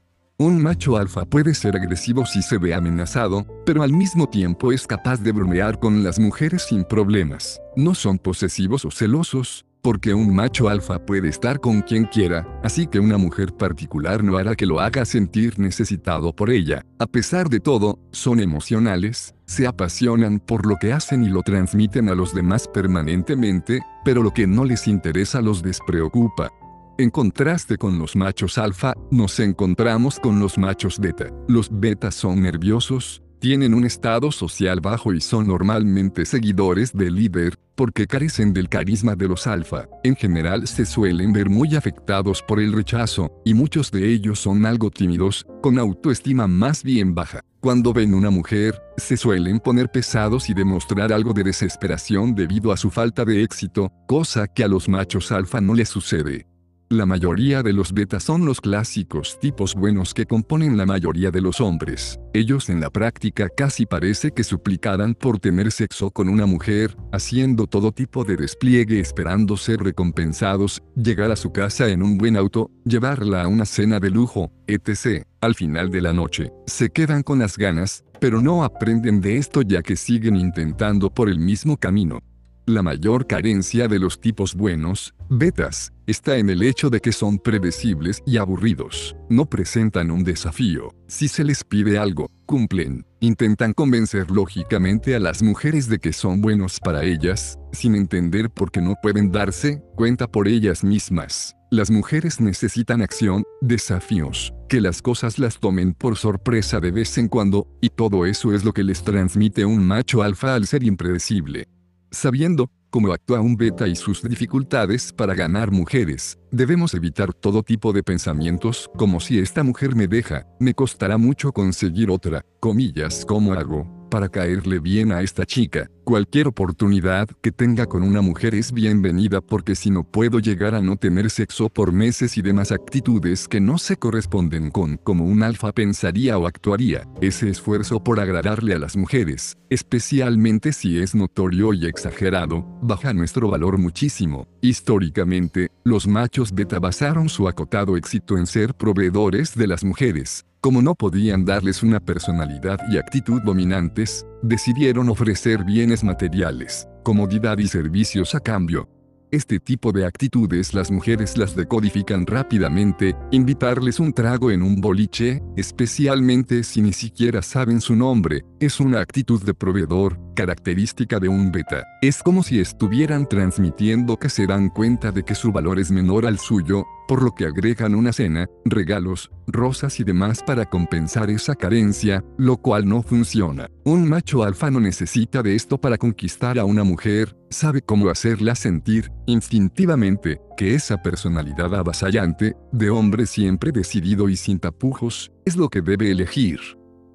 Un 0.42 0.60
macho 0.60 0.96
alfa 0.96 1.24
puede 1.24 1.54
ser 1.54 1.76
agresivo 1.76 2.26
si 2.26 2.42
se 2.42 2.58
ve 2.58 2.74
amenazado, 2.74 3.46
pero 3.64 3.84
al 3.84 3.92
mismo 3.92 4.28
tiempo 4.28 4.72
es 4.72 4.88
capaz 4.88 5.18
de 5.18 5.30
bromear 5.30 5.78
con 5.78 6.02
las 6.02 6.18
mujeres 6.18 6.64
sin 6.64 6.82
problemas. 6.82 7.60
No 7.76 7.94
son 7.94 8.18
posesivos 8.18 8.84
o 8.84 8.90
celosos, 8.90 9.64
porque 9.82 10.14
un 10.14 10.34
macho 10.34 10.68
alfa 10.68 10.98
puede 11.06 11.28
estar 11.28 11.60
con 11.60 11.82
quien 11.82 12.06
quiera, 12.06 12.44
así 12.64 12.88
que 12.88 12.98
una 12.98 13.18
mujer 13.18 13.52
particular 13.56 14.24
no 14.24 14.36
hará 14.36 14.56
que 14.56 14.66
lo 14.66 14.80
haga 14.80 15.04
sentir 15.04 15.60
necesitado 15.60 16.34
por 16.34 16.50
ella. 16.50 16.84
A 16.98 17.06
pesar 17.06 17.48
de 17.48 17.60
todo, 17.60 18.00
son 18.10 18.40
emocionales, 18.40 19.36
se 19.46 19.68
apasionan 19.68 20.40
por 20.40 20.66
lo 20.66 20.74
que 20.80 20.92
hacen 20.92 21.22
y 21.22 21.28
lo 21.28 21.42
transmiten 21.42 22.08
a 22.08 22.16
los 22.16 22.34
demás 22.34 22.66
permanentemente, 22.66 23.80
pero 24.04 24.24
lo 24.24 24.32
que 24.32 24.48
no 24.48 24.64
les 24.64 24.88
interesa 24.88 25.40
los 25.40 25.62
despreocupa. 25.62 26.50
En 26.98 27.08
contraste 27.10 27.78
con 27.78 27.98
los 27.98 28.16
machos 28.16 28.58
alfa, 28.58 28.92
nos 29.10 29.40
encontramos 29.40 30.20
con 30.20 30.38
los 30.38 30.58
machos 30.58 30.98
beta. 30.98 31.30
Los 31.48 31.68
betas 31.70 32.14
son 32.14 32.42
nerviosos, 32.42 33.22
tienen 33.38 33.72
un 33.72 33.84
estado 33.84 34.30
social 34.30 34.80
bajo 34.80 35.14
y 35.14 35.20
son 35.22 35.46
normalmente 35.46 36.26
seguidores 36.26 36.92
del 36.92 37.14
líder, 37.14 37.58
porque 37.74 38.06
carecen 38.06 38.52
del 38.52 38.68
carisma 38.68 39.16
de 39.16 39.26
los 39.26 39.46
alfa. 39.46 39.88
En 40.04 40.14
general 40.16 40.68
se 40.68 40.84
suelen 40.84 41.32
ver 41.32 41.48
muy 41.48 41.74
afectados 41.74 42.42
por 42.42 42.60
el 42.60 42.74
rechazo, 42.74 43.32
y 43.42 43.54
muchos 43.54 43.90
de 43.90 44.12
ellos 44.12 44.38
son 44.38 44.66
algo 44.66 44.90
tímidos, 44.90 45.46
con 45.62 45.78
autoestima 45.78 46.46
más 46.46 46.82
bien 46.82 47.14
baja. 47.14 47.40
Cuando 47.60 47.94
ven 47.94 48.12
una 48.12 48.30
mujer, 48.30 48.80
se 48.98 49.16
suelen 49.16 49.60
poner 49.60 49.88
pesados 49.88 50.50
y 50.50 50.54
demostrar 50.54 51.10
algo 51.12 51.32
de 51.32 51.44
desesperación 51.44 52.34
debido 52.34 52.70
a 52.70 52.76
su 52.76 52.90
falta 52.90 53.24
de 53.24 53.42
éxito, 53.42 53.90
cosa 54.06 54.46
que 54.46 54.62
a 54.62 54.68
los 54.68 54.88
machos 54.88 55.32
alfa 55.32 55.60
no 55.60 55.72
les 55.72 55.88
sucede. 55.88 56.51
La 56.92 57.06
mayoría 57.06 57.62
de 57.62 57.72
los 57.72 57.94
betas 57.94 58.22
son 58.22 58.44
los 58.44 58.60
clásicos 58.60 59.40
tipos 59.40 59.74
buenos 59.74 60.12
que 60.12 60.26
componen 60.26 60.76
la 60.76 60.84
mayoría 60.84 61.30
de 61.30 61.40
los 61.40 61.58
hombres. 61.62 62.20
Ellos 62.34 62.68
en 62.68 62.82
la 62.82 62.90
práctica 62.90 63.48
casi 63.48 63.86
parece 63.86 64.32
que 64.32 64.44
suplicaran 64.44 65.14
por 65.14 65.38
tener 65.38 65.72
sexo 65.72 66.10
con 66.10 66.28
una 66.28 66.44
mujer, 66.44 66.94
haciendo 67.10 67.66
todo 67.66 67.92
tipo 67.92 68.24
de 68.24 68.36
despliegue 68.36 69.00
esperando 69.00 69.56
ser 69.56 69.80
recompensados, 69.80 70.82
llegar 70.94 71.30
a 71.30 71.36
su 71.36 71.50
casa 71.50 71.88
en 71.88 72.02
un 72.02 72.18
buen 72.18 72.36
auto, 72.36 72.70
llevarla 72.84 73.44
a 73.44 73.48
una 73.48 73.64
cena 73.64 73.98
de 73.98 74.10
lujo, 74.10 74.52
etc. 74.66 75.24
Al 75.40 75.54
final 75.54 75.90
de 75.90 76.02
la 76.02 76.12
noche, 76.12 76.52
se 76.66 76.90
quedan 76.90 77.22
con 77.22 77.38
las 77.38 77.56
ganas, 77.56 78.04
pero 78.20 78.42
no 78.42 78.64
aprenden 78.64 79.22
de 79.22 79.38
esto 79.38 79.62
ya 79.62 79.80
que 79.80 79.96
siguen 79.96 80.36
intentando 80.36 81.08
por 81.08 81.30
el 81.30 81.38
mismo 81.38 81.78
camino. 81.78 82.18
La 82.66 82.80
mayor 82.80 83.26
carencia 83.26 83.88
de 83.88 83.98
los 83.98 84.20
tipos 84.20 84.54
buenos, 84.54 85.14
betas, 85.28 85.92
está 86.06 86.36
en 86.36 86.48
el 86.48 86.62
hecho 86.62 86.90
de 86.90 87.00
que 87.00 87.10
son 87.10 87.38
predecibles 87.38 88.22
y 88.24 88.36
aburridos. 88.36 89.16
No 89.28 89.46
presentan 89.46 90.12
un 90.12 90.22
desafío. 90.22 90.94
Si 91.08 91.26
se 91.26 91.42
les 91.42 91.64
pide 91.64 91.98
algo, 91.98 92.30
cumplen. 92.46 93.04
Intentan 93.18 93.72
convencer 93.72 94.30
lógicamente 94.30 95.16
a 95.16 95.18
las 95.18 95.42
mujeres 95.42 95.88
de 95.88 95.98
que 95.98 96.12
son 96.12 96.40
buenos 96.40 96.78
para 96.78 97.02
ellas, 97.02 97.58
sin 97.72 97.96
entender 97.96 98.48
por 98.48 98.70
qué 98.70 98.80
no 98.80 98.94
pueden 99.02 99.32
darse 99.32 99.82
cuenta 99.96 100.28
por 100.28 100.46
ellas 100.46 100.84
mismas. 100.84 101.56
Las 101.72 101.90
mujeres 101.90 102.40
necesitan 102.40 103.02
acción, 103.02 103.42
desafíos, 103.60 104.54
que 104.68 104.80
las 104.80 105.02
cosas 105.02 105.40
las 105.40 105.58
tomen 105.58 105.94
por 105.94 106.16
sorpresa 106.16 106.78
de 106.78 106.92
vez 106.92 107.18
en 107.18 107.26
cuando, 107.26 107.66
y 107.80 107.88
todo 107.88 108.24
eso 108.24 108.54
es 108.54 108.64
lo 108.64 108.72
que 108.72 108.84
les 108.84 109.02
transmite 109.02 109.64
un 109.64 109.84
macho 109.84 110.22
alfa 110.22 110.54
al 110.54 110.68
ser 110.68 110.84
impredecible. 110.84 111.66
Sabiendo 112.12 112.70
cómo 112.90 113.10
actúa 113.10 113.40
un 113.40 113.56
beta 113.56 113.88
y 113.88 113.96
sus 113.96 114.22
dificultades 114.22 115.14
para 115.14 115.34
ganar 115.34 115.70
mujeres, 115.70 116.38
debemos 116.50 116.92
evitar 116.92 117.32
todo 117.32 117.62
tipo 117.62 117.94
de 117.94 118.02
pensamientos 118.02 118.90
como 118.98 119.18
si 119.18 119.38
esta 119.38 119.62
mujer 119.62 119.96
me 119.96 120.06
deja, 120.06 120.46
me 120.60 120.74
costará 120.74 121.16
mucho 121.16 121.52
conseguir 121.52 122.10
otra, 122.10 122.44
comillas, 122.60 123.24
¿cómo 123.26 123.54
hago? 123.54 124.01
Para 124.12 124.28
caerle 124.28 124.78
bien 124.78 125.10
a 125.10 125.22
esta 125.22 125.46
chica. 125.46 125.88
Cualquier 126.04 126.46
oportunidad 126.46 127.30
que 127.40 127.50
tenga 127.50 127.86
con 127.86 128.02
una 128.02 128.20
mujer 128.20 128.54
es 128.54 128.70
bienvenida 128.70 129.40
porque 129.40 129.74
si 129.74 129.88
no 129.88 130.04
puedo 130.04 130.38
llegar 130.38 130.74
a 130.74 130.82
no 130.82 130.96
tener 130.96 131.30
sexo 131.30 131.70
por 131.70 131.92
meses 131.92 132.36
y 132.36 132.42
demás 132.42 132.72
actitudes 132.72 133.48
que 133.48 133.58
no 133.58 133.78
se 133.78 133.96
corresponden 133.96 134.70
con 134.70 134.98
como 134.98 135.24
un 135.24 135.42
alfa 135.42 135.72
pensaría 135.72 136.36
o 136.36 136.46
actuaría, 136.46 137.08
ese 137.22 137.48
esfuerzo 137.48 138.04
por 138.04 138.20
agradarle 138.20 138.74
a 138.74 138.78
las 138.78 138.98
mujeres, 138.98 139.56
especialmente 139.70 140.74
si 140.74 140.98
es 140.98 141.14
notorio 141.14 141.72
y 141.72 141.86
exagerado, 141.86 142.66
baja 142.82 143.14
nuestro 143.14 143.48
valor 143.48 143.78
muchísimo. 143.78 144.46
Históricamente, 144.60 145.70
los 145.84 146.06
machos 146.06 146.52
beta 146.52 146.78
basaron 146.78 147.30
su 147.30 147.48
acotado 147.48 147.96
éxito 147.96 148.36
en 148.36 148.46
ser 148.46 148.74
proveedores 148.74 149.54
de 149.54 149.68
las 149.68 149.84
mujeres, 149.84 150.44
como 150.62 150.80
no 150.80 150.94
podían 150.94 151.44
darles 151.44 151.82
una 151.82 151.98
personalidad 151.98 152.78
y 152.88 152.96
actitud 152.96 153.42
dominantes, 153.42 154.24
decidieron 154.42 155.08
ofrecer 155.08 155.64
bienes 155.64 156.04
materiales, 156.04 156.86
comodidad 157.02 157.58
y 157.58 157.66
servicios 157.66 158.36
a 158.36 158.40
cambio. 158.40 158.88
Este 159.32 159.58
tipo 159.58 159.90
de 159.90 160.06
actitudes 160.06 160.72
las 160.72 160.92
mujeres 160.92 161.36
las 161.36 161.56
decodifican 161.56 162.26
rápidamente, 162.26 163.16
invitarles 163.32 163.98
un 163.98 164.12
trago 164.12 164.52
en 164.52 164.62
un 164.62 164.80
boliche, 164.80 165.42
especialmente 165.56 166.62
si 166.62 166.80
ni 166.80 166.92
siquiera 166.92 167.42
saben 167.42 167.80
su 167.80 167.96
nombre, 167.96 168.44
es 168.60 168.78
una 168.78 169.00
actitud 169.00 169.42
de 169.42 169.54
proveedor, 169.54 170.16
característica 170.32 171.18
de 171.18 171.28
un 171.28 171.52
beta. 171.52 171.84
Es 172.00 172.22
como 172.22 172.42
si 172.42 172.60
estuvieran 172.60 173.28
transmitiendo 173.28 174.18
que 174.18 174.28
se 174.28 174.46
dan 174.46 174.68
cuenta 174.68 175.12
de 175.12 175.22
que 175.24 175.34
su 175.34 175.52
valor 175.52 175.78
es 175.78 175.90
menor 175.90 176.26
al 176.26 176.38
suyo, 176.38 176.84
por 177.08 177.22
lo 177.22 177.34
que 177.34 177.46
agregan 177.46 177.94
una 177.94 178.12
cena, 178.12 178.48
regalos, 178.64 179.30
rosas 179.46 180.00
y 180.00 180.04
demás 180.04 180.42
para 180.42 180.64
compensar 180.66 181.30
esa 181.30 181.54
carencia, 181.54 182.24
lo 182.38 182.56
cual 182.56 182.88
no 182.88 183.02
funciona. 183.02 183.68
Un 183.84 184.08
macho 184.08 184.42
alfa 184.42 184.70
no 184.70 184.80
necesita 184.80 185.42
de 185.42 185.54
esto 185.54 185.78
para 185.78 185.98
conquistar 185.98 186.58
a 186.58 186.64
una 186.64 186.84
mujer, 186.84 187.36
sabe 187.50 187.82
cómo 187.82 188.08
hacerla 188.08 188.54
sentir, 188.54 189.12
instintivamente, 189.26 190.40
que 190.56 190.74
esa 190.74 191.02
personalidad 191.02 191.74
avasallante, 191.74 192.56
de 192.72 192.90
hombre 192.90 193.26
siempre 193.26 193.72
decidido 193.72 194.28
y 194.28 194.36
sin 194.36 194.58
tapujos, 194.58 195.30
es 195.44 195.56
lo 195.56 195.68
que 195.68 195.82
debe 195.82 196.10
elegir. 196.10 196.60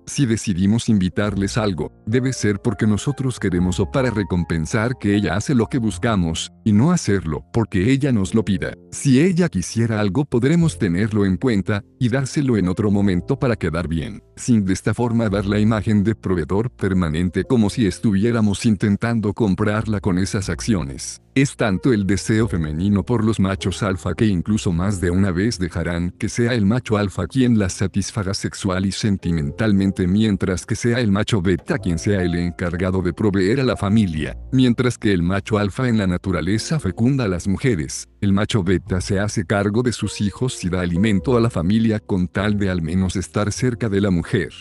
Si 0.10 0.26
decidimos 0.26 0.88
invitarles 0.88 1.58
algo, 1.58 1.92
debe 2.06 2.32
ser 2.32 2.62
porque 2.62 2.88
nosotros 2.88 3.42
queremos 3.42 3.82
o 3.82 3.92
para 3.92 4.10
recompensar 4.10 4.98
que 4.98 5.14
ella 5.14 5.36
hace 5.36 5.54
lo 5.54 5.68
que 5.68 5.80
buscamos, 5.80 6.54
y 6.64 6.72
no 6.72 6.94
hacerlo 6.94 7.44
porque 7.52 7.92
ella 7.92 8.14
nos 8.14 8.34
lo 8.34 8.46
pida. 8.46 8.72
Si 8.90 9.20
ella 9.20 9.50
quisiera 9.50 10.00
algo 10.00 10.24
podremos 10.24 10.80
tenerlo 10.80 11.26
en 11.26 11.36
cuenta, 11.36 11.84
y 12.00 12.08
dárselo 12.08 12.56
en 12.56 12.70
otro 12.70 12.90
momento 12.90 13.38
para 13.38 13.58
quedar 13.58 13.90
bien, 13.90 14.24
sin 14.38 14.64
de 14.64 14.72
esta 14.72 14.94
forma 14.94 15.28
dar 15.28 15.46
la 15.46 15.60
imagen 15.60 16.06
de 16.06 16.16
proveedor 16.16 16.72
permanente 16.72 17.44
como 17.44 17.70
si 17.70 17.86
estuviéramos 17.86 18.66
intentando 18.66 19.34
comprarla 19.34 20.00
con 20.00 20.20
esas 20.20 20.50
acciones. 20.50 21.22
Es 21.38 21.56
tanto 21.56 21.94
el 21.94 22.08
deseo 22.08 22.48
femenino 22.48 23.04
por 23.04 23.24
los 23.24 23.40
machos 23.40 23.84
alfa 23.84 24.16
que 24.16 24.26
incluso 24.26 24.72
más 24.72 25.00
de 25.00 25.12
una 25.12 25.30
vez 25.30 25.60
dejarán 25.60 26.10
que 26.18 26.30
sea 26.30 26.56
el 26.56 26.66
macho 26.66 26.98
alfa 26.98 27.28
quien 27.28 27.60
las 27.60 27.74
satisfaga 27.74 28.34
sexual 28.34 28.88
y 28.88 28.92
sentimentalmente 28.92 30.08
mientras 30.08 30.66
que 30.66 30.74
sea 30.74 31.00
el 31.00 31.12
macho 31.12 31.40
beta 31.40 31.78
quien 31.78 32.00
sea 32.00 32.24
el 32.24 32.34
encargado 32.34 33.04
de 33.04 33.14
proveer 33.14 33.60
a 33.60 33.66
la 33.66 33.78
familia, 33.78 34.36
mientras 34.52 34.98
que 34.98 35.14
el 35.14 35.22
macho 35.22 35.60
alfa 35.60 35.88
en 35.88 36.00
la 36.00 36.08
naturaleza 36.08 36.80
fecunda 36.80 37.26
a 37.26 37.28
las 37.28 37.48
mujeres, 37.48 38.08
el 38.20 38.34
macho 38.34 38.64
beta 38.64 39.00
se 39.00 39.20
hace 39.20 39.46
cargo 39.46 39.84
de 39.84 39.92
sus 39.92 40.22
hijos 40.22 40.64
y 40.64 40.70
da 40.70 40.82
alimento 40.82 41.38
a 41.38 41.40
la 41.40 41.52
familia 41.52 42.00
con 42.00 42.28
tal 42.28 42.58
de 42.58 42.72
al 42.72 42.82
menos 42.82 43.16
estar 43.16 43.52
cerca 43.52 43.90
de 43.90 44.02
la 44.02 44.10
mujer. 44.10 44.54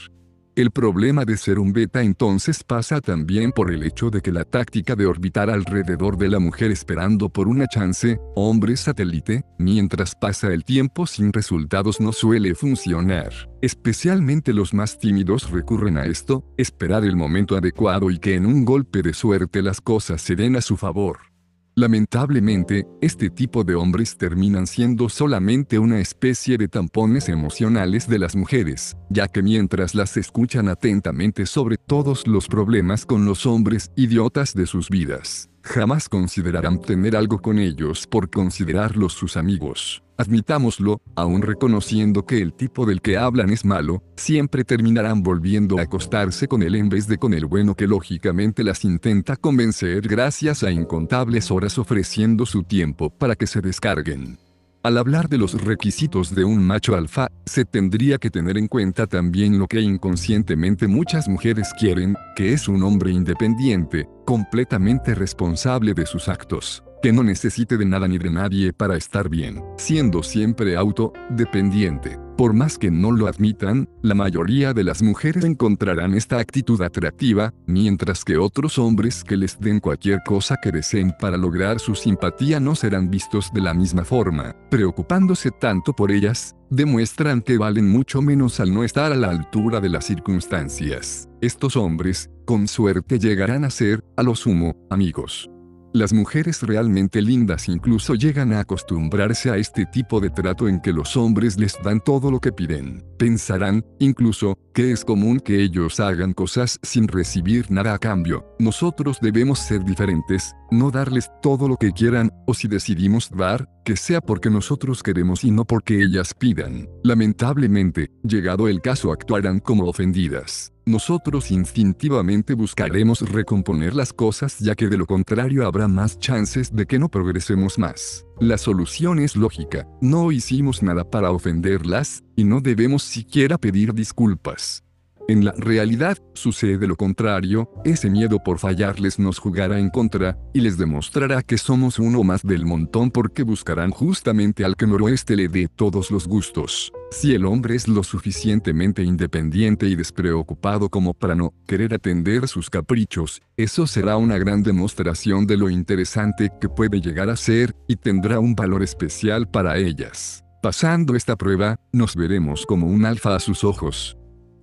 El 0.56 0.70
problema 0.70 1.26
de 1.26 1.36
ser 1.36 1.58
un 1.58 1.74
beta 1.74 2.00
entonces 2.00 2.64
pasa 2.64 3.02
también 3.02 3.52
por 3.52 3.70
el 3.70 3.82
hecho 3.82 4.08
de 4.08 4.22
que 4.22 4.32
la 4.32 4.46
táctica 4.46 4.96
de 4.96 5.04
orbitar 5.04 5.50
alrededor 5.50 6.16
de 6.16 6.30
la 6.30 6.38
mujer 6.38 6.70
esperando 6.70 7.28
por 7.28 7.46
una 7.46 7.66
chance, 7.66 8.18
hombre 8.34 8.74
satélite, 8.78 9.44
mientras 9.58 10.14
pasa 10.14 10.54
el 10.54 10.64
tiempo 10.64 11.06
sin 11.06 11.34
resultados 11.34 12.00
no 12.00 12.10
suele 12.10 12.54
funcionar. 12.54 13.34
Especialmente 13.60 14.54
los 14.54 14.72
más 14.72 14.98
tímidos 14.98 15.50
recurren 15.50 15.98
a 15.98 16.06
esto, 16.06 16.42
esperar 16.56 17.04
el 17.04 17.16
momento 17.16 17.54
adecuado 17.54 18.10
y 18.10 18.18
que 18.18 18.34
en 18.34 18.46
un 18.46 18.64
golpe 18.64 19.02
de 19.02 19.12
suerte 19.12 19.60
las 19.60 19.82
cosas 19.82 20.22
se 20.22 20.36
den 20.36 20.56
a 20.56 20.62
su 20.62 20.78
favor. 20.78 21.35
Lamentablemente, 21.78 22.86
este 23.02 23.28
tipo 23.28 23.62
de 23.62 23.74
hombres 23.74 24.16
terminan 24.16 24.66
siendo 24.66 25.10
solamente 25.10 25.78
una 25.78 26.00
especie 26.00 26.56
de 26.56 26.68
tampones 26.68 27.28
emocionales 27.28 28.08
de 28.08 28.18
las 28.18 28.34
mujeres, 28.34 28.96
ya 29.10 29.28
que 29.28 29.42
mientras 29.42 29.94
las 29.94 30.16
escuchan 30.16 30.70
atentamente 30.70 31.44
sobre 31.44 31.76
todos 31.76 32.26
los 32.26 32.48
problemas 32.48 33.04
con 33.04 33.26
los 33.26 33.44
hombres 33.44 33.90
idiotas 33.94 34.54
de 34.54 34.64
sus 34.64 34.88
vidas, 34.88 35.50
jamás 35.62 36.08
considerarán 36.08 36.80
tener 36.80 37.14
algo 37.14 37.42
con 37.42 37.58
ellos 37.58 38.06
por 38.06 38.30
considerarlos 38.30 39.12
sus 39.12 39.36
amigos. 39.36 40.05
Admitámoslo, 40.18 41.02
aun 41.14 41.42
reconociendo 41.42 42.24
que 42.24 42.40
el 42.40 42.54
tipo 42.54 42.86
del 42.86 43.02
que 43.02 43.18
hablan 43.18 43.50
es 43.50 43.66
malo, 43.66 44.02
siempre 44.16 44.64
terminarán 44.64 45.22
volviendo 45.22 45.78
a 45.78 45.82
acostarse 45.82 46.48
con 46.48 46.62
él 46.62 46.74
en 46.74 46.88
vez 46.88 47.06
de 47.06 47.18
con 47.18 47.34
el 47.34 47.44
bueno 47.44 47.74
que 47.74 47.86
lógicamente 47.86 48.64
las 48.64 48.84
intenta 48.84 49.36
convencer 49.36 50.08
gracias 50.08 50.62
a 50.62 50.70
incontables 50.70 51.50
horas 51.50 51.78
ofreciendo 51.78 52.46
su 52.46 52.62
tiempo 52.62 53.10
para 53.10 53.36
que 53.36 53.46
se 53.46 53.60
descarguen. 53.60 54.38
Al 54.82 54.98
hablar 54.98 55.28
de 55.28 55.36
los 55.36 55.60
requisitos 55.64 56.34
de 56.34 56.44
un 56.44 56.64
macho 56.64 56.94
alfa, 56.94 57.28
se 57.44 57.64
tendría 57.64 58.18
que 58.18 58.30
tener 58.30 58.56
en 58.56 58.68
cuenta 58.68 59.06
también 59.06 59.58
lo 59.58 59.66
que 59.66 59.80
inconscientemente 59.80 60.86
muchas 60.86 61.28
mujeres 61.28 61.72
quieren, 61.78 62.14
que 62.36 62.52
es 62.52 62.68
un 62.68 62.84
hombre 62.84 63.10
independiente, 63.10 64.08
completamente 64.24 65.14
responsable 65.14 65.92
de 65.92 66.06
sus 66.06 66.28
actos 66.28 66.85
que 67.06 67.12
no 67.12 67.22
necesite 67.22 67.76
de 67.76 67.84
nada 67.84 68.08
ni 68.08 68.18
de 68.18 68.30
nadie 68.30 68.72
para 68.72 68.96
estar 68.96 69.28
bien, 69.28 69.62
siendo 69.76 70.24
siempre 70.24 70.76
autodependiente. 70.76 72.18
Por 72.36 72.52
más 72.52 72.78
que 72.78 72.90
no 72.90 73.12
lo 73.12 73.28
admitan, 73.28 73.88
la 74.02 74.16
mayoría 74.16 74.74
de 74.74 74.82
las 74.82 75.02
mujeres 75.02 75.44
encontrarán 75.44 76.14
esta 76.14 76.40
actitud 76.40 76.82
atractiva, 76.82 77.54
mientras 77.64 78.24
que 78.24 78.38
otros 78.38 78.76
hombres 78.80 79.22
que 79.22 79.36
les 79.36 79.56
den 79.60 79.78
cualquier 79.78 80.18
cosa 80.26 80.56
que 80.60 80.72
deseen 80.72 81.12
para 81.20 81.36
lograr 81.36 81.78
su 81.78 81.94
simpatía 81.94 82.58
no 82.58 82.74
serán 82.74 83.08
vistos 83.08 83.52
de 83.54 83.60
la 83.60 83.72
misma 83.72 84.04
forma. 84.04 84.56
Preocupándose 84.68 85.52
tanto 85.52 85.92
por 85.92 86.10
ellas, 86.10 86.56
demuestran 86.70 87.40
que 87.40 87.56
valen 87.56 87.88
mucho 87.88 88.20
menos 88.20 88.58
al 88.58 88.74
no 88.74 88.82
estar 88.82 89.12
a 89.12 89.16
la 89.16 89.30
altura 89.30 89.80
de 89.80 89.90
las 89.90 90.06
circunstancias. 90.06 91.28
Estos 91.40 91.76
hombres, 91.76 92.30
con 92.44 92.66
suerte 92.66 93.20
llegarán 93.20 93.64
a 93.64 93.70
ser, 93.70 94.02
a 94.16 94.24
lo 94.24 94.34
sumo, 94.34 94.74
amigos. 94.90 95.48
Las 95.92 96.12
mujeres 96.12 96.62
realmente 96.62 97.22
lindas 97.22 97.68
incluso 97.68 98.14
llegan 98.14 98.52
a 98.52 98.60
acostumbrarse 98.60 99.50
a 99.50 99.56
este 99.56 99.86
tipo 99.86 100.20
de 100.20 100.30
trato 100.30 100.68
en 100.68 100.80
que 100.80 100.92
los 100.92 101.16
hombres 101.16 101.58
les 101.58 101.76
dan 101.82 102.00
todo 102.00 102.30
lo 102.30 102.40
que 102.40 102.52
piden. 102.52 103.04
Pensarán, 103.18 103.84
incluso, 103.98 104.58
que 104.74 104.92
es 104.92 105.04
común 105.04 105.40
que 105.40 105.62
ellos 105.62 106.00
hagan 106.00 106.34
cosas 106.34 106.78
sin 106.82 107.08
recibir 107.08 107.70
nada 107.70 107.94
a 107.94 107.98
cambio. 107.98 108.44
Nosotros 108.58 109.18
debemos 109.22 109.58
ser 109.58 109.84
diferentes, 109.84 110.54
no 110.70 110.90
darles 110.90 111.30
todo 111.42 111.68
lo 111.68 111.76
que 111.76 111.92
quieran, 111.92 112.30
o 112.46 112.54
si 112.54 112.68
decidimos 112.68 113.30
dar, 113.30 113.68
que 113.84 113.96
sea 113.96 114.20
porque 114.20 114.50
nosotros 114.50 115.02
queremos 115.02 115.44
y 115.44 115.50
no 115.50 115.64
porque 115.64 116.02
ellas 116.02 116.34
pidan. 116.34 116.88
Lamentablemente, 117.02 118.10
llegado 118.22 118.68
el 118.68 118.80
caso 118.80 119.12
actuarán 119.12 119.60
como 119.60 119.86
ofendidas 119.86 120.72
nosotros 120.86 121.50
instintivamente 121.50 122.54
buscaremos 122.54 123.20
recomponer 123.32 123.92
las 123.92 124.12
cosas 124.12 124.60
ya 124.60 124.76
que 124.76 124.86
de 124.86 124.96
lo 124.96 125.04
contrario 125.04 125.66
habrá 125.66 125.88
más 125.88 126.18
chances 126.20 126.74
de 126.74 126.86
que 126.86 127.00
no 127.00 127.08
progresemos 127.08 127.76
más. 127.76 128.24
La 128.38 128.56
solución 128.56 129.18
es 129.18 129.34
lógica, 129.34 129.88
no 130.00 130.30
hicimos 130.30 130.84
nada 130.84 131.02
para 131.02 131.32
ofenderlas, 131.32 132.22
y 132.36 132.44
no 132.44 132.60
debemos 132.60 133.02
siquiera 133.02 133.58
pedir 133.58 133.94
disculpas. 133.94 134.85
En 135.28 135.44
la 135.44 135.52
realidad, 135.56 136.16
sucede 136.34 136.86
lo 136.86 136.94
contrario, 136.94 137.68
ese 137.84 138.08
miedo 138.08 138.38
por 138.44 138.60
fallarles 138.60 139.18
nos 139.18 139.40
jugará 139.40 139.80
en 139.80 139.90
contra, 139.90 140.38
y 140.54 140.60
les 140.60 140.78
demostrará 140.78 141.42
que 141.42 141.58
somos 141.58 141.98
uno 141.98 142.22
más 142.22 142.44
del 142.44 142.64
montón 142.64 143.10
porque 143.10 143.42
buscarán 143.42 143.90
justamente 143.90 144.64
al 144.64 144.76
que 144.76 144.86
noroeste 144.86 145.34
le 145.34 145.48
dé 145.48 145.66
todos 145.66 146.12
los 146.12 146.28
gustos. 146.28 146.92
Si 147.10 147.34
el 147.34 147.44
hombre 147.44 147.74
es 147.74 147.88
lo 147.88 148.04
suficientemente 148.04 149.02
independiente 149.02 149.86
y 149.86 149.96
despreocupado 149.96 150.90
como 150.90 151.12
para 151.12 151.34
no 151.34 151.52
querer 151.66 151.94
atender 151.94 152.46
sus 152.46 152.70
caprichos, 152.70 153.42
eso 153.56 153.88
será 153.88 154.18
una 154.18 154.38
gran 154.38 154.62
demostración 154.62 155.44
de 155.48 155.56
lo 155.56 155.70
interesante 155.70 156.50
que 156.60 156.68
puede 156.68 157.00
llegar 157.00 157.30
a 157.30 157.36
ser, 157.36 157.74
y 157.88 157.96
tendrá 157.96 158.38
un 158.38 158.54
valor 158.54 158.84
especial 158.84 159.50
para 159.50 159.76
ellas. 159.76 160.44
Pasando 160.62 161.16
esta 161.16 161.34
prueba, 161.34 161.80
nos 161.92 162.14
veremos 162.14 162.64
como 162.64 162.86
un 162.86 163.04
alfa 163.04 163.34
a 163.34 163.40
sus 163.40 163.64
ojos 163.64 164.16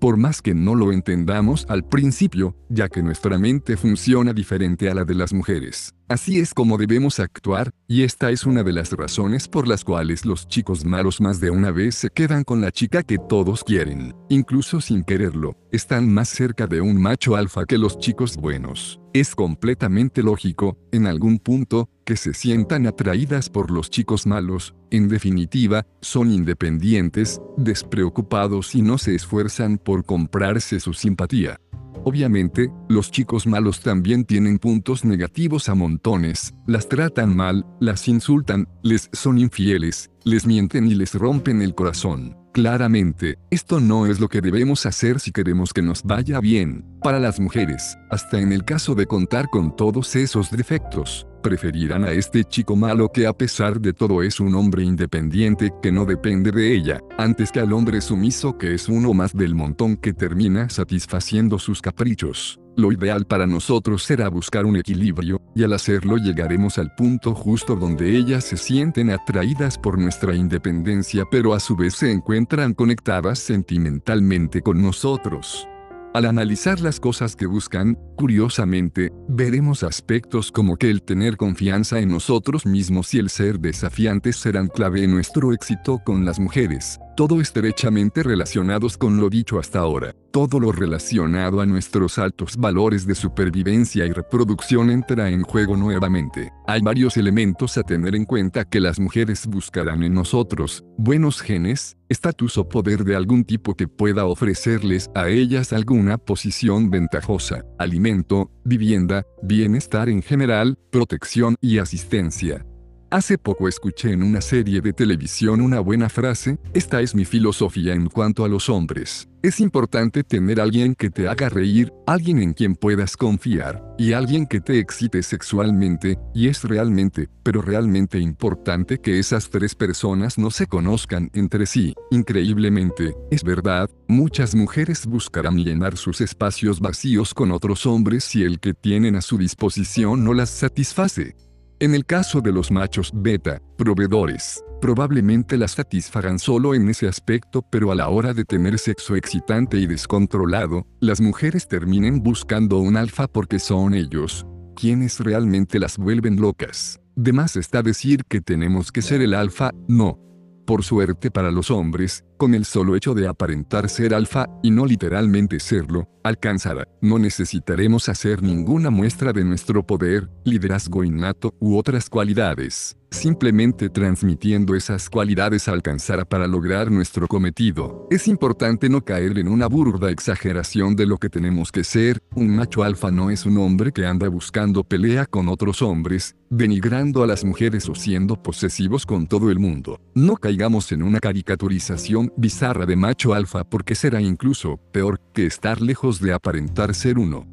por 0.04 0.18
más 0.18 0.42
que 0.42 0.54
no 0.54 0.76
lo 0.76 0.92
entendamos 0.92 1.66
al 1.70 1.86
principio, 1.86 2.58
ya 2.68 2.90
que 2.90 3.02
nuestra 3.02 3.38
mente 3.38 3.78
funciona 3.78 4.34
diferente 4.34 4.90
a 4.90 4.94
la 4.94 5.06
de 5.06 5.16
las 5.16 5.32
mujeres. 5.32 5.96
Así 6.10 6.40
es 6.40 6.54
como 6.54 6.78
debemos 6.78 7.20
actuar, 7.20 7.72
y 7.88 8.04
esta 8.04 8.30
es 8.30 8.46
una 8.46 8.64
de 8.64 8.74
las 8.74 8.92
razones 8.92 9.48
por 9.48 9.68
las 9.68 9.84
cuales 9.84 10.26
los 10.26 10.48
chicos 10.48 10.84
malos 10.84 11.22
más 11.22 11.40
de 11.40 11.50
una 11.50 11.72
vez 11.72 11.96
se 11.96 12.10
quedan 12.10 12.44
con 12.44 12.60
la 12.60 12.72
chica 12.72 13.04
que 13.04 13.18
todos 13.18 13.64
quieren, 13.64 14.14
incluso 14.30 14.82
sin 14.82 15.04
quererlo, 15.04 15.56
están 15.72 16.12
más 16.12 16.28
cerca 16.28 16.68
de 16.68 16.82
un 16.82 17.02
macho 17.02 17.36
alfa 17.38 17.66
que 17.66 17.78
los 17.78 17.98
chicos 18.00 18.36
buenos. 18.36 19.00
Es 19.14 19.34
completamente 19.34 20.24
lógico, 20.24 20.78
en 20.92 21.08
algún 21.08 21.40
punto, 21.40 21.90
que 22.06 22.18
se 22.18 22.34
sientan 22.34 22.86
atraídas 22.86 23.50
por 23.50 23.72
los 23.72 23.90
chicos 23.90 24.28
malos, 24.28 24.76
en 24.92 25.08
definitiva, 25.08 25.86
son 26.02 26.32
independientes, 26.32 27.40
despreocupados 27.58 28.76
y 28.76 28.82
no 28.82 28.98
se 28.98 29.16
esfuerzan 29.16 29.78
por 29.78 30.04
comprarse 30.04 30.80
su 30.80 30.94
simpatía. 30.94 31.60
Obviamente, 32.04 32.72
los 32.90 33.12
chicos 33.12 33.48
malos 33.48 33.82
también 33.82 34.26
tienen 34.26 34.60
puntos 34.60 35.06
negativos 35.06 35.70
a 35.70 35.76
montones, 35.76 36.54
las 36.68 36.90
tratan 36.90 37.36
mal, 37.36 37.66
las 37.80 38.08
insultan, 38.08 38.68
les 38.82 39.10
son 39.14 39.38
infieles, 39.38 40.12
les 40.24 40.46
mienten 40.46 40.88
y 40.88 40.96
les 40.96 41.14
rompen 41.16 41.62
el 41.62 41.76
corazón. 41.76 42.38
Claramente, 42.54 43.40
esto 43.50 43.80
no 43.80 44.06
es 44.06 44.20
lo 44.20 44.30
que 44.30 44.40
debemos 44.40 44.86
hacer 44.86 45.20
si 45.20 45.32
queremos 45.32 45.74
que 45.74 45.82
nos 45.82 46.04
vaya 46.04 46.40
bien. 46.40 46.86
Para 47.02 47.20
las 47.20 47.40
mujeres, 47.40 47.98
hasta 48.12 48.40
en 48.40 48.54
el 48.54 48.64
caso 48.64 48.94
de 48.94 49.08
contar 49.08 49.50
con 49.50 49.76
todos 49.76 50.16
esos 50.16 50.52
defectos, 50.52 51.26
preferirán 51.44 52.04
a 52.06 52.12
este 52.12 52.44
chico 52.44 52.76
malo 52.76 53.10
que 53.10 53.28
a 53.28 53.34
pesar 53.34 53.80
de 53.80 53.94
todo 53.94 54.24
es 54.24 54.40
un 54.40 54.56
hombre 54.56 54.84
independiente 54.84 55.72
que 55.84 55.92
no 55.92 56.06
depende 56.06 56.52
de 56.52 56.74
ella, 56.74 57.00
antes 57.20 57.52
que 57.52 57.60
al 57.60 57.72
hombre 57.74 58.02
sumiso 58.02 58.58
que 58.58 58.74
es 58.74 58.90
uno 58.90 59.14
más 59.14 59.34
del 59.34 59.54
montón 59.54 59.98
que 59.98 60.14
termina 60.14 60.70
satisfaciendo 60.70 61.60
sus 61.60 61.82
caprichos. 61.82 62.60
Lo 62.76 62.92
ideal 62.92 63.26
para 63.28 63.46
nosotros 63.46 64.04
será 64.04 64.30
buscar 64.30 64.66
un 64.66 64.78
equilibrio, 64.78 65.40
y 65.54 65.64
al 65.64 65.74
hacerlo 65.74 66.18
llegaremos 66.18 66.80
al 66.80 66.96
punto 66.96 67.36
justo 67.36 67.76
donde 67.76 68.18
ellas 68.18 68.46
se 68.46 68.58
sienten 68.58 69.12
atraídas 69.12 69.78
por 69.78 70.00
nuestra 70.00 70.34
independencia 70.34 71.26
pero 71.30 71.54
a 71.54 71.60
su 71.60 71.76
vez 71.76 71.94
se 71.94 72.12
encuentran 72.12 72.74
conectadas 72.74 73.38
sentimentalmente 73.38 74.62
con 74.62 74.82
nosotros. 74.82 75.68
Al 76.14 76.28
analizar 76.28 76.80
las 76.80 77.00
cosas 77.00 77.36
que 77.36 77.48
buscan, 77.48 77.98
curiosamente, 78.16 79.12
veremos 79.28 79.82
aspectos 79.82 80.52
como 80.52 80.78
que 80.78 80.92
el 80.92 81.02
tener 81.02 81.38
confianza 81.38 82.00
en 82.02 82.10
nosotros 82.10 82.68
mismos 82.68 83.16
y 83.16 83.18
el 83.18 83.32
ser 83.32 83.60
desafiantes 83.60 84.36
serán 84.36 84.68
clave 84.68 85.04
en 85.04 85.12
nuestro 85.12 85.54
éxito 85.54 86.00
con 86.06 86.24
las 86.24 86.40
mujeres, 86.40 87.00
todo 87.16 87.42
estrechamente 87.42 88.24
relacionados 88.24 88.98
con 88.98 89.18
lo 89.18 89.30
dicho 89.30 89.60
hasta 89.60 89.80
ahora. 89.80 90.16
Todo 90.32 90.60
lo 90.60 90.72
relacionado 90.72 91.62
a 91.62 91.66
nuestros 91.66 92.18
altos 92.18 92.58
valores 92.58 93.06
de 93.06 93.14
supervivencia 93.14 94.06
y 94.06 94.12
reproducción 94.12 94.90
entra 94.90 95.30
en 95.30 95.44
juego 95.44 95.78
nuevamente. 95.78 96.52
Hay 96.66 96.82
varios 96.82 97.18
elementos 97.18 97.78
a 97.78 97.84
tener 97.84 98.16
en 98.16 98.26
cuenta 98.26 98.66
que 98.66 98.80
las 98.80 99.00
mujeres 99.00 99.46
buscarán 99.46 100.04
en 100.04 100.14
nosotros, 100.14 100.84
buenos 100.98 101.42
genes, 101.42 101.98
estatus 102.10 102.58
o 102.58 102.68
poder 102.68 103.04
de 103.04 103.16
algún 103.16 103.44
tipo 103.44 103.76
que 103.76 103.88
pueda 103.88 104.26
ofrecerles 104.26 105.12
a 105.14 105.30
ellas 105.30 105.72
alguna 105.72 106.18
posición 106.18 106.90
ventajosa, 106.90 107.64
alimento, 107.78 108.50
vivienda, 108.66 109.24
bienestar 109.44 110.10
en 110.10 110.22
general, 110.24 110.78
protección 110.92 111.56
y 111.62 111.78
asistencia. 111.78 112.66
Hace 113.14 113.38
poco 113.38 113.68
escuché 113.68 114.12
en 114.12 114.24
una 114.24 114.42
serie 114.42 114.82
de 114.82 114.92
televisión 114.92 115.62
una 115.62 115.80
buena 115.80 116.10
frase, 116.10 116.58
esta 116.74 117.00
es 117.00 117.14
mi 117.14 117.26
filosofía 117.26 117.94
en 117.94 118.08
cuanto 118.08 118.44
a 118.44 118.48
los 118.48 118.70
hombres. 118.70 119.30
Es 119.44 119.60
importante 119.60 120.24
tener 120.24 120.60
alguien 120.60 120.96
que 120.96 121.12
te 121.12 121.28
haga 121.28 121.48
reír, 121.48 121.94
alguien 122.08 122.40
en 122.40 122.54
quien 122.54 122.74
puedas 122.74 123.16
confiar, 123.16 123.84
y 124.00 124.14
alguien 124.14 124.48
que 124.48 124.62
te 124.62 124.80
excite 124.80 125.22
sexualmente, 125.22 126.18
y 126.34 126.48
es 126.48 126.64
realmente, 126.64 127.30
pero 127.44 127.62
realmente 127.62 128.18
importante 128.18 128.98
que 128.98 129.20
esas 129.20 129.52
tres 129.52 129.76
personas 129.76 130.40
no 130.40 130.50
se 130.50 130.66
conozcan 130.66 131.30
entre 131.36 131.68
sí. 131.68 131.94
Increíblemente, 132.10 133.14
es 133.30 133.44
verdad, 133.44 133.92
muchas 134.08 134.56
mujeres 134.56 135.06
buscarán 135.06 135.58
llenar 135.58 135.98
sus 135.98 136.20
espacios 136.20 136.80
vacíos 136.80 137.36
con 137.36 137.52
otros 137.52 137.86
hombres 137.86 138.24
si 138.24 138.42
el 138.42 138.60
que 138.60 138.74
tienen 138.74 139.16
a 139.16 139.22
su 139.22 139.38
disposición 139.38 140.24
no 140.24 140.34
las 140.34 140.50
satisface. 140.50 141.36
En 141.80 141.96
el 141.96 142.06
caso 142.06 142.42
de 142.42 142.52
los 142.52 142.72
machos 142.72 143.12
beta, 143.14 143.62
proveedores, 143.78 144.64
probablemente 144.82 145.58
las 145.58 145.72
satisfagan 145.72 146.40
solo 146.40 146.76
en 146.76 146.90
ese 146.90 147.08
aspecto, 147.08 147.62
pero 147.62 147.92
a 147.92 147.96
la 147.96 148.10
hora 148.10 148.34
de 148.34 148.46
tener 148.46 148.80
sexo 148.80 149.16
excitante 149.16 149.78
y 149.78 149.88
descontrolado, 149.88 150.86
las 151.00 151.20
mujeres 151.20 151.68
terminen 151.68 152.22
buscando 152.22 152.80
un 152.80 152.96
alfa 152.96 153.28
porque 153.28 153.60
son 153.60 153.94
ellos 153.94 154.46
quienes 154.76 155.20
realmente 155.20 155.80
las 155.80 155.98
vuelven 155.98 156.40
locas. 156.40 157.00
De 157.16 157.32
más 157.32 157.56
está 157.56 157.82
decir 157.84 158.24
que 158.26 158.42
tenemos 158.42 158.92
que 158.92 159.02
ser 159.02 159.22
el 159.22 159.34
alfa, 159.34 159.72
no. 159.88 160.20
Por 160.66 160.84
suerte 160.84 161.30
para 161.30 161.52
los 161.52 161.70
hombres, 161.70 162.24
con 162.44 162.56
el 162.56 162.66
solo 162.66 162.98
hecho 162.98 163.14
de 163.14 163.26
aparentar 163.26 163.88
ser 163.88 164.14
alfa, 164.14 164.50
y 164.62 164.70
no 164.70 164.86
literalmente 164.86 165.62
serlo, 165.62 166.10
alcanzará. 166.26 166.86
No 167.00 167.18
necesitaremos 167.18 168.10
hacer 168.10 168.44
ninguna 168.44 168.90
muestra 168.90 169.32
de 169.32 169.46
nuestro 169.46 169.88
poder, 169.88 170.30
liderazgo 170.44 171.06
innato 171.06 171.54
u 171.62 171.78
otras 171.78 172.10
cualidades. 172.10 172.98
Simplemente 173.12 173.90
transmitiendo 173.90 174.74
esas 174.74 175.08
cualidades 175.08 175.68
alcanzará 175.68 176.26
para 176.26 176.48
lograr 176.48 176.90
nuestro 176.90 177.28
cometido. 177.28 178.08
Es 178.10 178.28
importante 178.28 178.90
no 178.90 179.06
caer 179.06 179.38
en 179.38 179.48
una 179.48 179.68
burda 179.68 180.10
exageración 180.10 180.96
de 180.96 181.06
lo 181.06 181.20
que 181.20 181.30
tenemos 181.30 181.72
que 181.72 181.84
ser. 181.84 182.20
Un 182.34 182.56
macho 182.56 182.82
alfa 182.82 183.12
no 183.12 183.30
es 183.30 183.46
un 183.46 183.60
hombre 183.60 183.92
que 183.92 184.08
anda 184.08 184.28
buscando 184.30 184.84
pelea 184.84 185.28
con 185.28 185.48
otros 185.48 185.84
hombres, 185.84 186.36
denigrando 186.50 187.22
a 187.22 187.28
las 187.28 187.46
mujeres 187.46 187.88
o 187.88 187.94
siendo 187.94 188.42
posesivos 188.42 189.06
con 189.06 189.28
todo 189.28 189.52
el 189.52 189.60
mundo. 189.60 190.02
No 190.16 190.36
caigamos 190.36 190.92
en 190.92 191.04
una 191.04 191.20
caricaturización 191.20 192.33
bizarra 192.38 192.86
de 192.86 192.96
macho 192.96 193.34
alfa 193.34 193.64
porque 193.64 193.96
será 193.96 194.22
incluso 194.22 194.78
peor 194.92 195.20
que 195.34 195.46
estar 195.46 195.82
lejos 195.82 196.20
de 196.20 196.34
aparentar 196.34 196.94
ser 196.96 197.18
uno. 197.20 197.48